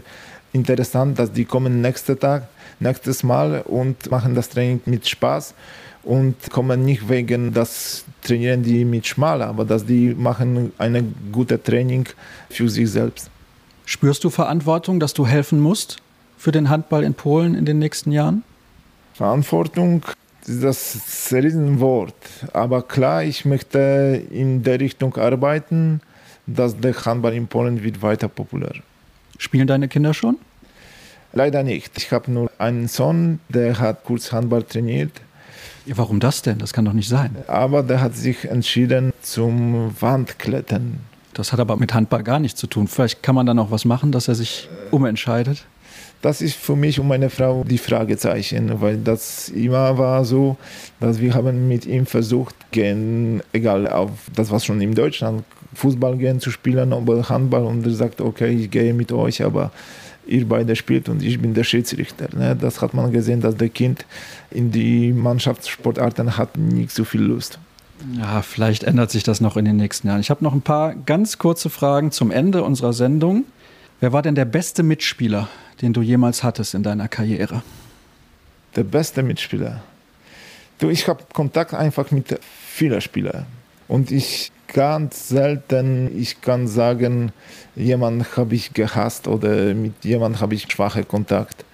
interessant, 0.53 1.19
dass 1.19 1.33
die 1.33 1.45
kommen 1.45 1.81
nächsten 1.81 2.19
Tag 2.19 2.49
nächstes 2.79 3.23
Mal 3.23 3.63
und 3.63 4.11
machen 4.11 4.35
das 4.35 4.49
Training 4.49 4.81
mit 4.85 5.09
Spaß 5.09 5.55
und 6.03 6.35
kommen 6.51 6.85
nicht 6.85 7.09
wegen 7.09 7.53
das 7.53 8.05
trainieren 8.23 8.63
die 8.63 8.85
mit 8.85 9.07
Schmal, 9.07 9.43
aber 9.43 9.65
dass 9.65 9.85
die 9.85 10.15
machen 10.15 10.73
ein 10.79 11.15
gutes 11.33 11.63
Training 11.63 12.07
für 12.51 12.69
sich 12.69 12.91
selbst. 12.91 13.31
Spürst 13.89 14.25
du 14.25 14.31
Verantwortung, 14.31 14.99
dass 14.99 15.15
du 15.15 15.29
helfen 15.29 15.61
musst 15.61 15.99
für 16.37 16.51
den 16.51 16.69
Handball 16.69 17.05
in 17.05 17.15
Polen 17.15 17.55
in 17.55 17.65
den 17.65 17.79
nächsten 17.79 18.11
Jahren? 18.11 18.43
Verantwortung 19.15 20.03
ist 20.45 20.65
das 20.65 21.33
Riesenwort. 21.33 22.15
Aber 22.53 22.83
klar, 22.83 23.23
ich 23.23 23.45
möchte 23.45 24.25
in 24.31 24.65
der 24.65 24.81
Richtung 24.81 25.17
arbeiten, 25.17 26.01
dass 26.49 26.77
der 26.77 26.95
Handball 27.05 27.35
in 27.35 27.47
Polen 27.47 27.85
wird 27.85 28.03
weiter 28.03 28.27
populär. 28.27 28.75
Spielen 29.39 29.69
deine 29.69 29.87
Kinder 29.87 30.15
schon? 30.15 30.37
Leider 31.33 31.63
nicht. 31.63 31.97
Ich 31.97 32.11
habe 32.11 32.31
nur 32.33 32.51
einen 32.59 32.89
Sohn, 32.89 33.39
der 33.49 33.79
hat 33.79 34.03
kurz 34.03 34.33
Handball 34.33 34.65
trainiert. 34.65 35.13
Ja, 35.85 35.97
warum 35.97 36.19
das 36.19 36.43
denn? 36.43 36.59
Das 36.59 36.73
kann 36.73 36.85
doch 36.85 36.93
nicht 36.93 37.09
sein. 37.09 37.37
Aber 37.47 37.85
der 37.85 38.01
hat 38.01 38.17
sich 38.17 38.47
entschieden 38.47 39.13
zum 39.23 39.95
Wandklettern. 40.01 40.99
Das 41.37 41.53
hat 41.53 41.61
aber 41.61 41.77
mit 41.77 41.93
Handball 41.93 42.23
gar 42.23 42.41
nichts 42.41 42.59
zu 42.59 42.67
tun. 42.67 42.89
Vielleicht 42.89 43.23
kann 43.23 43.35
man 43.35 43.45
dann 43.45 43.59
auch 43.59 43.71
was 43.71 43.85
machen, 43.85 44.11
dass 44.11 44.27
er 44.27 44.35
sich 44.35 44.71
umentscheidet. 44.91 45.67
Das 46.23 46.41
ist 46.41 46.57
für 46.57 46.77
mich 46.77 46.99
und 46.99 47.09
meine 47.09 47.29
Frau 47.29 47.63
die 47.63 47.77
Fragezeichen, 47.77 48.81
weil 48.81 48.97
das 48.97 49.51
immer 49.51 49.99
war 49.99 50.25
so, 50.25 50.57
dass 50.99 51.21
wir 51.21 51.35
haben 51.35 51.69
mit 51.69 51.85
ihm 51.85 52.07
versucht, 52.07 52.55
gehen, 52.71 53.43
egal 53.53 53.87
auf 53.87 54.13
das 54.35 54.51
was 54.51 54.65
schon 54.65 54.81
in 54.81 54.95
Deutschland 54.95 55.45
Fußball 55.75 56.17
gehen 56.17 56.41
zu 56.41 56.51
spielen 56.51 56.95
oder 56.95 57.29
Handball 57.29 57.65
und 57.65 57.85
er 57.85 57.93
sagt, 57.93 58.23
okay, 58.23 58.49
ich 58.49 58.71
gehe 58.71 58.95
mit 58.95 59.13
euch, 59.13 59.45
aber 59.45 59.73
ihr 60.27 60.49
beide 60.49 60.75
spielt 60.75 61.11
und 61.11 61.23
ich 61.23 61.39
bin 61.39 61.53
der 61.53 61.65
Schiedsrichter. 61.65 62.29
Ne? 62.35 62.57
Das 62.59 62.81
hat 62.81 62.95
man 62.95 63.13
gesehen, 63.13 63.43
dass 63.43 63.55
der 63.55 63.69
Kind 63.69 64.07
in 64.51 64.71
die 64.73 65.13
Mannschaftssportarten 65.13 66.39
hat 66.39 66.57
nicht 66.57 66.93
so 66.93 67.05
viel 67.05 67.21
Lust. 67.21 67.59
Ja, 68.19 68.43
vielleicht 68.43 68.85
ändert 68.85 69.11
sich 69.11 69.23
das 69.23 69.41
noch 69.41 69.57
in 69.57 69.65
den 69.65 69.77
nächsten 69.77 70.09
Jahren. 70.09 70.21
Ich 70.21 70.31
habe 70.31 70.45
noch 70.45 70.53
ein 70.53 70.63
paar 70.63 70.95
ganz 70.95 71.39
kurze 71.39 71.71
Fragen 71.71 72.13
zum 72.13 72.31
Ende 72.31 72.63
unserer 72.63 72.93
Sendung. 72.93 73.45
Wer 74.01 74.13
war 74.13 74.23
denn 74.23 74.35
der 74.35 74.45
beste 74.45 74.83
Mitspieler, 74.83 75.49
den 75.81 75.93
du 75.93 76.03
jemals 76.03 76.43
hattest 76.43 76.75
in 76.75 76.83
deiner 76.83 77.09
Karriere? 77.09 77.63
Der 78.75 78.85
beste 78.85 79.23
Mitspieler. 79.23 79.83
Du, 80.79 80.91
ich 80.91 81.09
habe 81.09 81.25
Kontakt 81.33 81.73
einfach 81.73 82.11
mit 82.11 82.39
vielen 82.69 83.01
Spielern. 83.01 83.47
Und 83.89 84.11
ich 84.11 84.53
ganz 84.73 85.29
selten, 85.29 86.21
ich 86.21 86.43
kann 86.43 86.69
sagen, 86.69 87.33
jemand 87.75 88.37
habe 88.37 88.55
ich 88.55 88.75
gehasst 88.75 89.27
oder 89.29 89.75
mit 89.75 90.05
jemand 90.05 90.41
habe 90.41 90.55
ich 90.55 90.71
schwache 90.71 91.05
Kontakt. 91.05 91.65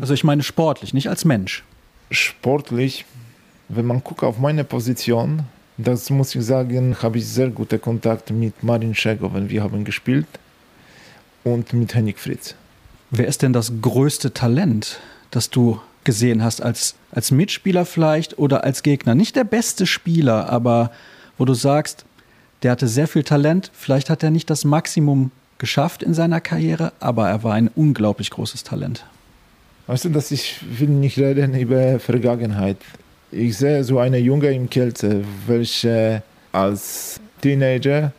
Also 0.00 0.14
ich 0.14 0.24
meine 0.24 0.42
sportlich, 0.42 0.94
nicht 0.94 1.08
als 1.08 1.24
Mensch. 1.24 1.64
Sportlich, 2.10 3.04
wenn 3.68 3.84
man 3.84 4.02
guckt 4.02 4.22
auf 4.22 4.38
meine 4.38 4.64
Position, 4.64 5.44
das 5.78 6.10
muss 6.10 6.34
ich 6.34 6.44
sagen, 6.44 6.96
habe 7.00 7.18
ich 7.18 7.26
sehr 7.26 7.48
gute 7.50 7.78
Kontakt 7.78 8.30
mit 8.30 8.62
Marin 8.62 8.94
Schego, 8.94 9.32
wenn 9.32 9.48
wir 9.48 9.62
haben 9.62 9.84
gespielt 9.84 10.26
und 11.44 11.72
mit 11.72 11.94
Henning 11.94 12.16
Fritz. 12.16 12.56
Wer 13.10 13.28
ist 13.28 13.42
denn 13.42 13.52
das 13.52 13.72
größte 13.80 14.34
Talent, 14.34 14.98
das 15.30 15.50
du 15.50 15.80
gesehen 16.04 16.42
hast 16.42 16.60
als, 16.60 16.96
als 17.12 17.30
Mitspieler 17.30 17.86
vielleicht 17.86 18.38
oder 18.38 18.64
als 18.64 18.82
Gegner? 18.82 19.14
Nicht 19.14 19.36
der 19.36 19.44
beste 19.44 19.86
Spieler, 19.86 20.50
aber 20.50 20.90
wo 21.38 21.44
du 21.44 21.54
sagst, 21.54 22.04
der 22.64 22.72
hatte 22.72 22.88
sehr 22.88 23.06
viel 23.06 23.22
Talent. 23.22 23.70
Vielleicht 23.72 24.10
hat 24.10 24.24
er 24.24 24.30
nicht 24.30 24.50
das 24.50 24.64
Maximum 24.64 25.30
geschafft 25.58 26.02
in 26.02 26.12
seiner 26.12 26.40
Karriere, 26.40 26.92
aber 26.98 27.28
er 27.28 27.44
war 27.44 27.54
ein 27.54 27.68
unglaublich 27.68 28.30
großes 28.30 28.64
Talent. 28.64 29.06
Weißt 29.86 30.04
du, 30.04 30.08
dass 30.08 30.32
ich 30.32 30.60
will 30.78 30.88
nicht 30.88 31.18
reden 31.18 31.54
über 31.54 32.00
Vergangenheit. 32.00 32.78
Ich 33.30 33.58
sehe 33.58 33.84
so 33.84 33.98
eine 33.98 34.16
Junge 34.16 34.50
im 34.52 34.70
Kielce, 34.70 35.22
welche 35.46 36.22
als 36.50 37.20
Teenager 37.42 38.12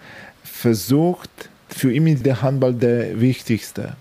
versucht, 0.43 1.31
für 1.67 1.91
ihn 1.91 2.05
ist 2.05 2.25
der 2.25 2.43
Handball 2.43 2.75
der 2.75 3.19
wichtigste. 3.19 3.95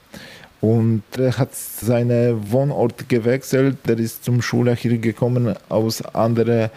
Und 0.60 1.02
er 1.16 1.38
hat 1.38 1.54
seinen 1.54 2.50
Wohnort 2.50 3.08
gewechselt. 3.08 3.78
Er 3.86 3.98
ist 3.98 4.22
zum 4.22 4.42
Schule 4.42 4.74
hier 4.74 4.98
gekommen 4.98 5.54
aus 5.70 6.02
anderen 6.14 6.68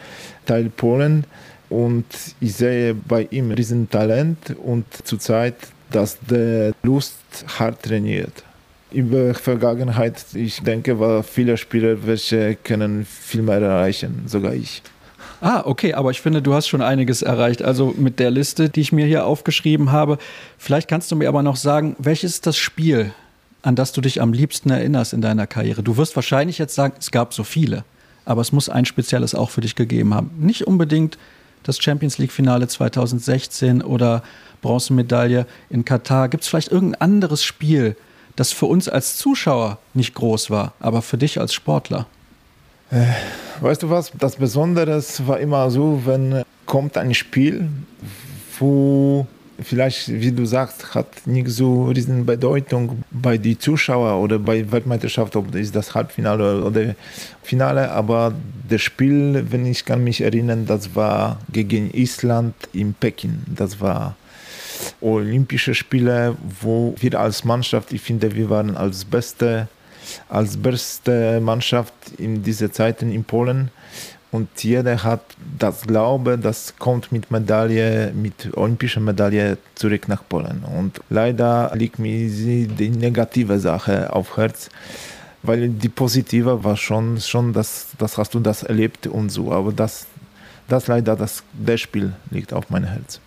Teil 0.45 0.69
Polen 0.69 1.25
und 1.69 2.05
ich 2.39 2.53
sehe 2.53 2.93
bei 2.93 3.27
ihm 3.31 3.53
diesen 3.55 3.89
Talent 3.89 4.55
und 4.63 4.85
zurzeit, 5.03 5.55
dass 5.89 6.17
der 6.19 6.73
Lust 6.83 7.17
hart 7.59 7.83
trainiert. 7.83 8.43
Über 8.91 9.33
Vergangenheit, 9.33 10.25
ich 10.33 10.61
denke, 10.61 10.99
war 10.99 11.23
viele 11.23 11.55
Spieler, 11.57 12.05
welche 12.05 12.55
können 12.55 13.05
viel 13.05 13.41
mehr 13.41 13.61
erreichen, 13.61 14.23
sogar 14.27 14.53
ich. 14.53 14.81
Ah, 15.39 15.63
okay, 15.65 15.93
aber 15.93 16.11
ich 16.11 16.21
finde, 16.21 16.41
du 16.41 16.53
hast 16.53 16.67
schon 16.67 16.81
einiges 16.81 17.21
erreicht. 17.23 17.63
Also 17.63 17.93
mit 17.97 18.19
der 18.19 18.29
Liste, 18.29 18.69
die 18.69 18.81
ich 18.81 18.91
mir 18.91 19.07
hier 19.07 19.25
aufgeschrieben 19.25 19.91
habe. 19.91 20.19
Vielleicht 20.57 20.87
kannst 20.87 21.11
du 21.11 21.15
mir 21.15 21.29
aber 21.29 21.41
noch 21.41 21.55
sagen, 21.55 21.95
welches 21.97 22.33
ist 22.35 22.47
das 22.47 22.57
Spiel, 22.57 23.11
an 23.63 23.75
das 23.75 23.91
du 23.91 24.01
dich 24.01 24.21
am 24.21 24.33
liebsten 24.33 24.69
erinnerst 24.69 25.13
in 25.13 25.21
deiner 25.21 25.47
Karriere? 25.47 25.81
Du 25.81 25.97
wirst 25.97 26.15
wahrscheinlich 26.15 26.59
jetzt 26.59 26.75
sagen, 26.75 26.93
es 26.99 27.09
gab 27.09 27.33
so 27.33 27.43
viele, 27.43 27.83
aber 28.25 28.41
es 28.41 28.51
muss 28.51 28.69
ein 28.69 28.85
spezielles 28.85 29.33
auch 29.33 29.49
für 29.49 29.61
dich 29.61 29.75
gegeben 29.75 30.13
haben. 30.13 30.31
Nicht 30.37 30.67
unbedingt 30.67 31.17
das 31.63 31.79
Champions 31.81 32.17
League-Finale 32.17 32.67
2016 32.67 33.81
oder 33.81 34.21
Bronzemedaille 34.61 35.47
in 35.69 35.85
Katar. 35.85 36.29
Gibt 36.29 36.43
es 36.43 36.49
vielleicht 36.49 36.71
irgendein 36.71 37.01
anderes 37.01 37.43
Spiel, 37.43 37.95
das 38.35 38.51
für 38.51 38.65
uns 38.65 38.87
als 38.89 39.17
Zuschauer 39.17 39.77
nicht 39.93 40.13
groß 40.13 40.49
war, 40.49 40.73
aber 40.79 41.01
für 41.01 41.17
dich 41.17 41.39
als 41.39 41.53
Sportler? 41.53 42.07
Äh, 42.91 43.05
weißt 43.61 43.83
du 43.83 43.89
was? 43.89 44.11
Das 44.17 44.35
Besondere 44.35 45.01
war 45.25 45.39
immer 45.39 45.69
so, 45.71 46.01
wenn 46.05 46.43
kommt 46.65 46.97
ein 46.97 47.13
Spiel, 47.13 47.67
wo 48.59 49.27
vielleicht, 49.61 50.07
wie 50.09 50.31
du 50.31 50.45
sagst, 50.45 50.95
hat 50.95 51.27
nicht 51.27 51.49
so 51.49 51.85
riesen 51.85 52.25
Bedeutung 52.25 53.03
bei 53.11 53.37
den 53.37 53.59
Zuschauern 53.59 54.21
oder 54.21 54.39
bei 54.39 54.71
Weltmeisterschaft, 54.71 55.35
ob 55.35 55.51
das 55.51 55.71
das 55.71 55.93
Halbfinale 55.93 56.63
oder 56.63 56.95
Finale, 57.43 57.91
aber 57.91 58.33
das 58.69 58.81
Spiel, 58.81 59.45
wenn 59.49 59.65
ich 59.65 59.85
kann 59.85 60.03
mich 60.03 60.21
erinnern, 60.21 60.65
das 60.65 60.95
war 60.95 61.39
gegen 61.51 61.91
Island 61.93 62.55
in 62.73 62.93
Peking. 62.93 63.43
Das 63.47 63.79
war 63.79 64.15
Olympische 65.01 65.73
Spiele, 65.73 66.35
wo 66.61 66.95
wir 66.99 67.19
als 67.19 67.43
Mannschaft, 67.43 67.93
ich 67.93 68.01
finde, 68.01 68.35
wir 68.35 68.49
waren 68.49 68.75
als 68.75 69.05
beste, 69.05 69.67
als 70.29 70.57
beste 70.57 71.39
Mannschaft 71.41 71.93
in 72.17 72.43
diesen 72.43 72.71
Zeiten 72.71 73.11
in 73.11 73.23
Polen 73.23 73.71
und 74.31 74.63
jeder 74.63 75.03
hat 75.03 75.21
das 75.59 75.81
Glaube, 75.81 76.37
das 76.37 76.73
kommt 76.79 77.11
mit 77.11 77.31
Medaille, 77.31 78.13
mit 78.13 78.55
olympischer 78.55 79.01
Medaille 79.01 79.57
zurück 79.75 80.07
nach 80.07 80.23
Polen. 80.27 80.63
Und 80.63 81.01
leider 81.09 81.71
liegt 81.75 81.99
mir 81.99 82.29
die 82.29 82.89
negative 82.89 83.59
Sache 83.59 84.13
auf 84.13 84.37
Herz, 84.37 84.69
weil 85.43 85.67
die 85.67 85.89
positive 85.89 86.63
war 86.63 86.77
schon, 86.77 87.19
schon 87.19 87.51
das, 87.51 87.87
das 87.97 88.17
hast 88.17 88.33
du 88.33 88.39
das 88.39 88.63
erlebt 88.63 89.05
und 89.05 89.29
so. 89.31 89.51
Aber 89.51 89.73
das, 89.73 90.07
das 90.69 90.87
leider, 90.87 91.17
das, 91.17 91.43
das 91.53 91.81
Spiel 91.81 92.13
liegt 92.29 92.53
auf 92.53 92.69
meinem 92.69 92.87
Herz. 92.87 93.19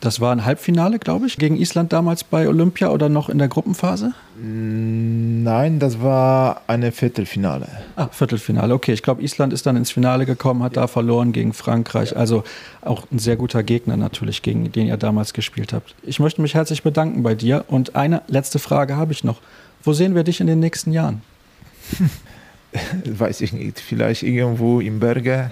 Das 0.00 0.20
war 0.20 0.30
ein 0.30 0.44
Halbfinale, 0.44 0.98
glaube 0.98 1.26
ich, 1.26 1.38
gegen 1.38 1.56
Island 1.56 1.92
damals 1.92 2.22
bei 2.22 2.48
Olympia 2.48 2.90
oder 2.90 3.08
noch 3.08 3.30
in 3.30 3.38
der 3.38 3.48
Gruppenphase? 3.48 4.12
Nein, 4.38 5.78
das 5.78 6.02
war 6.02 6.60
eine 6.66 6.92
Viertelfinale. 6.92 7.66
Ah, 7.96 8.08
Viertelfinale, 8.08 8.74
okay. 8.74 8.92
Ich 8.92 9.02
glaube, 9.02 9.22
Island 9.22 9.54
ist 9.54 9.64
dann 9.64 9.76
ins 9.76 9.90
Finale 9.90 10.26
gekommen, 10.26 10.62
hat 10.62 10.76
ja. 10.76 10.82
da 10.82 10.86
verloren 10.86 11.32
gegen 11.32 11.54
Frankreich. 11.54 12.10
Ja. 12.10 12.18
Also 12.18 12.44
auch 12.82 13.04
ein 13.10 13.18
sehr 13.18 13.36
guter 13.36 13.62
Gegner 13.62 13.96
natürlich, 13.96 14.42
gegen 14.42 14.70
den 14.70 14.86
ihr 14.86 14.98
damals 14.98 15.32
gespielt 15.32 15.72
habt. 15.72 15.94
Ich 16.02 16.20
möchte 16.20 16.42
mich 16.42 16.54
herzlich 16.54 16.82
bedanken 16.82 17.22
bei 17.22 17.34
dir. 17.34 17.64
Und 17.68 17.96
eine 17.96 18.20
letzte 18.28 18.58
Frage 18.58 18.96
habe 18.96 19.12
ich 19.12 19.24
noch. 19.24 19.40
Wo 19.82 19.94
sehen 19.94 20.14
wir 20.14 20.24
dich 20.24 20.40
in 20.40 20.46
den 20.46 20.60
nächsten 20.60 20.92
Jahren? 20.92 21.22
Weiß 23.04 23.40
ich 23.40 23.54
nicht. 23.54 23.80
Vielleicht 23.80 24.22
irgendwo 24.22 24.80
im 24.80 25.00
Berge 25.00 25.50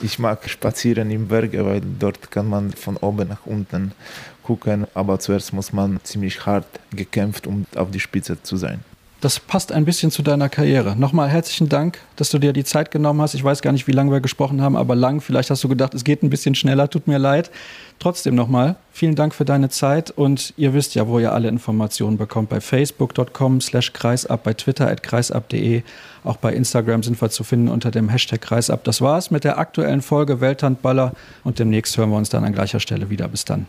ich 0.00 0.18
mag 0.18 0.48
spazieren 0.48 1.10
im 1.10 1.28
Berge, 1.28 1.64
weil 1.64 1.80
dort 1.80 2.30
kann 2.30 2.48
man 2.48 2.72
von 2.72 2.96
oben 2.98 3.28
nach 3.28 3.46
unten 3.46 3.92
gucken. 4.42 4.86
Aber 4.94 5.18
zuerst 5.18 5.52
muss 5.52 5.72
man 5.72 6.00
ziemlich 6.04 6.46
hart 6.46 6.66
gekämpft, 6.90 7.46
um 7.46 7.66
auf 7.74 7.90
die 7.90 8.00
Spitze 8.00 8.42
zu 8.42 8.56
sein. 8.56 8.80
Das 9.20 9.40
passt 9.40 9.72
ein 9.72 9.84
bisschen 9.84 10.12
zu 10.12 10.22
deiner 10.22 10.48
Karriere. 10.48 10.94
Nochmal 10.94 11.28
herzlichen 11.28 11.68
Dank, 11.68 11.98
dass 12.14 12.30
du 12.30 12.38
dir 12.38 12.52
die 12.52 12.62
Zeit 12.62 12.92
genommen 12.92 13.20
hast. 13.20 13.34
Ich 13.34 13.42
weiß 13.42 13.62
gar 13.62 13.72
nicht, 13.72 13.88
wie 13.88 13.92
lange 13.92 14.12
wir 14.12 14.20
gesprochen 14.20 14.62
haben, 14.62 14.76
aber 14.76 14.94
lang. 14.94 15.20
Vielleicht 15.20 15.50
hast 15.50 15.64
du 15.64 15.68
gedacht, 15.68 15.92
es 15.94 16.04
geht 16.04 16.22
ein 16.22 16.30
bisschen 16.30 16.54
schneller. 16.54 16.88
Tut 16.88 17.08
mir 17.08 17.18
leid. 17.18 17.50
Trotzdem 17.98 18.36
nochmal, 18.36 18.76
vielen 18.92 19.16
Dank 19.16 19.34
für 19.34 19.44
deine 19.44 19.70
Zeit 19.70 20.12
und 20.12 20.54
ihr 20.56 20.72
wisst 20.72 20.94
ja, 20.94 21.08
wo 21.08 21.18
ihr 21.18 21.32
alle 21.32 21.48
Informationen 21.48 22.16
bekommt. 22.16 22.48
Bei 22.48 22.60
facebook.com 22.60 23.60
slash 23.60 23.92
kreisab, 23.92 24.44
bei 24.44 24.54
twitter 24.54 24.88
at 24.88 25.02
kreisab.de. 25.02 25.82
Auch 26.22 26.36
bei 26.36 26.52
Instagram 26.52 27.02
sind 27.02 27.20
wir 27.20 27.28
zu 27.30 27.42
finden 27.42 27.70
unter 27.70 27.90
dem 27.90 28.08
Hashtag 28.08 28.40
kreisab. 28.40 28.84
Das 28.84 29.00
war's 29.00 29.32
mit 29.32 29.42
der 29.42 29.58
aktuellen 29.58 30.00
Folge 30.00 30.40
Welthandballer 30.40 31.12
und 31.42 31.58
demnächst 31.58 31.98
hören 31.98 32.10
wir 32.10 32.18
uns 32.18 32.28
dann 32.28 32.44
an 32.44 32.52
gleicher 32.52 32.78
Stelle 32.78 33.10
wieder. 33.10 33.26
Bis 33.26 33.44
dann. 33.44 33.66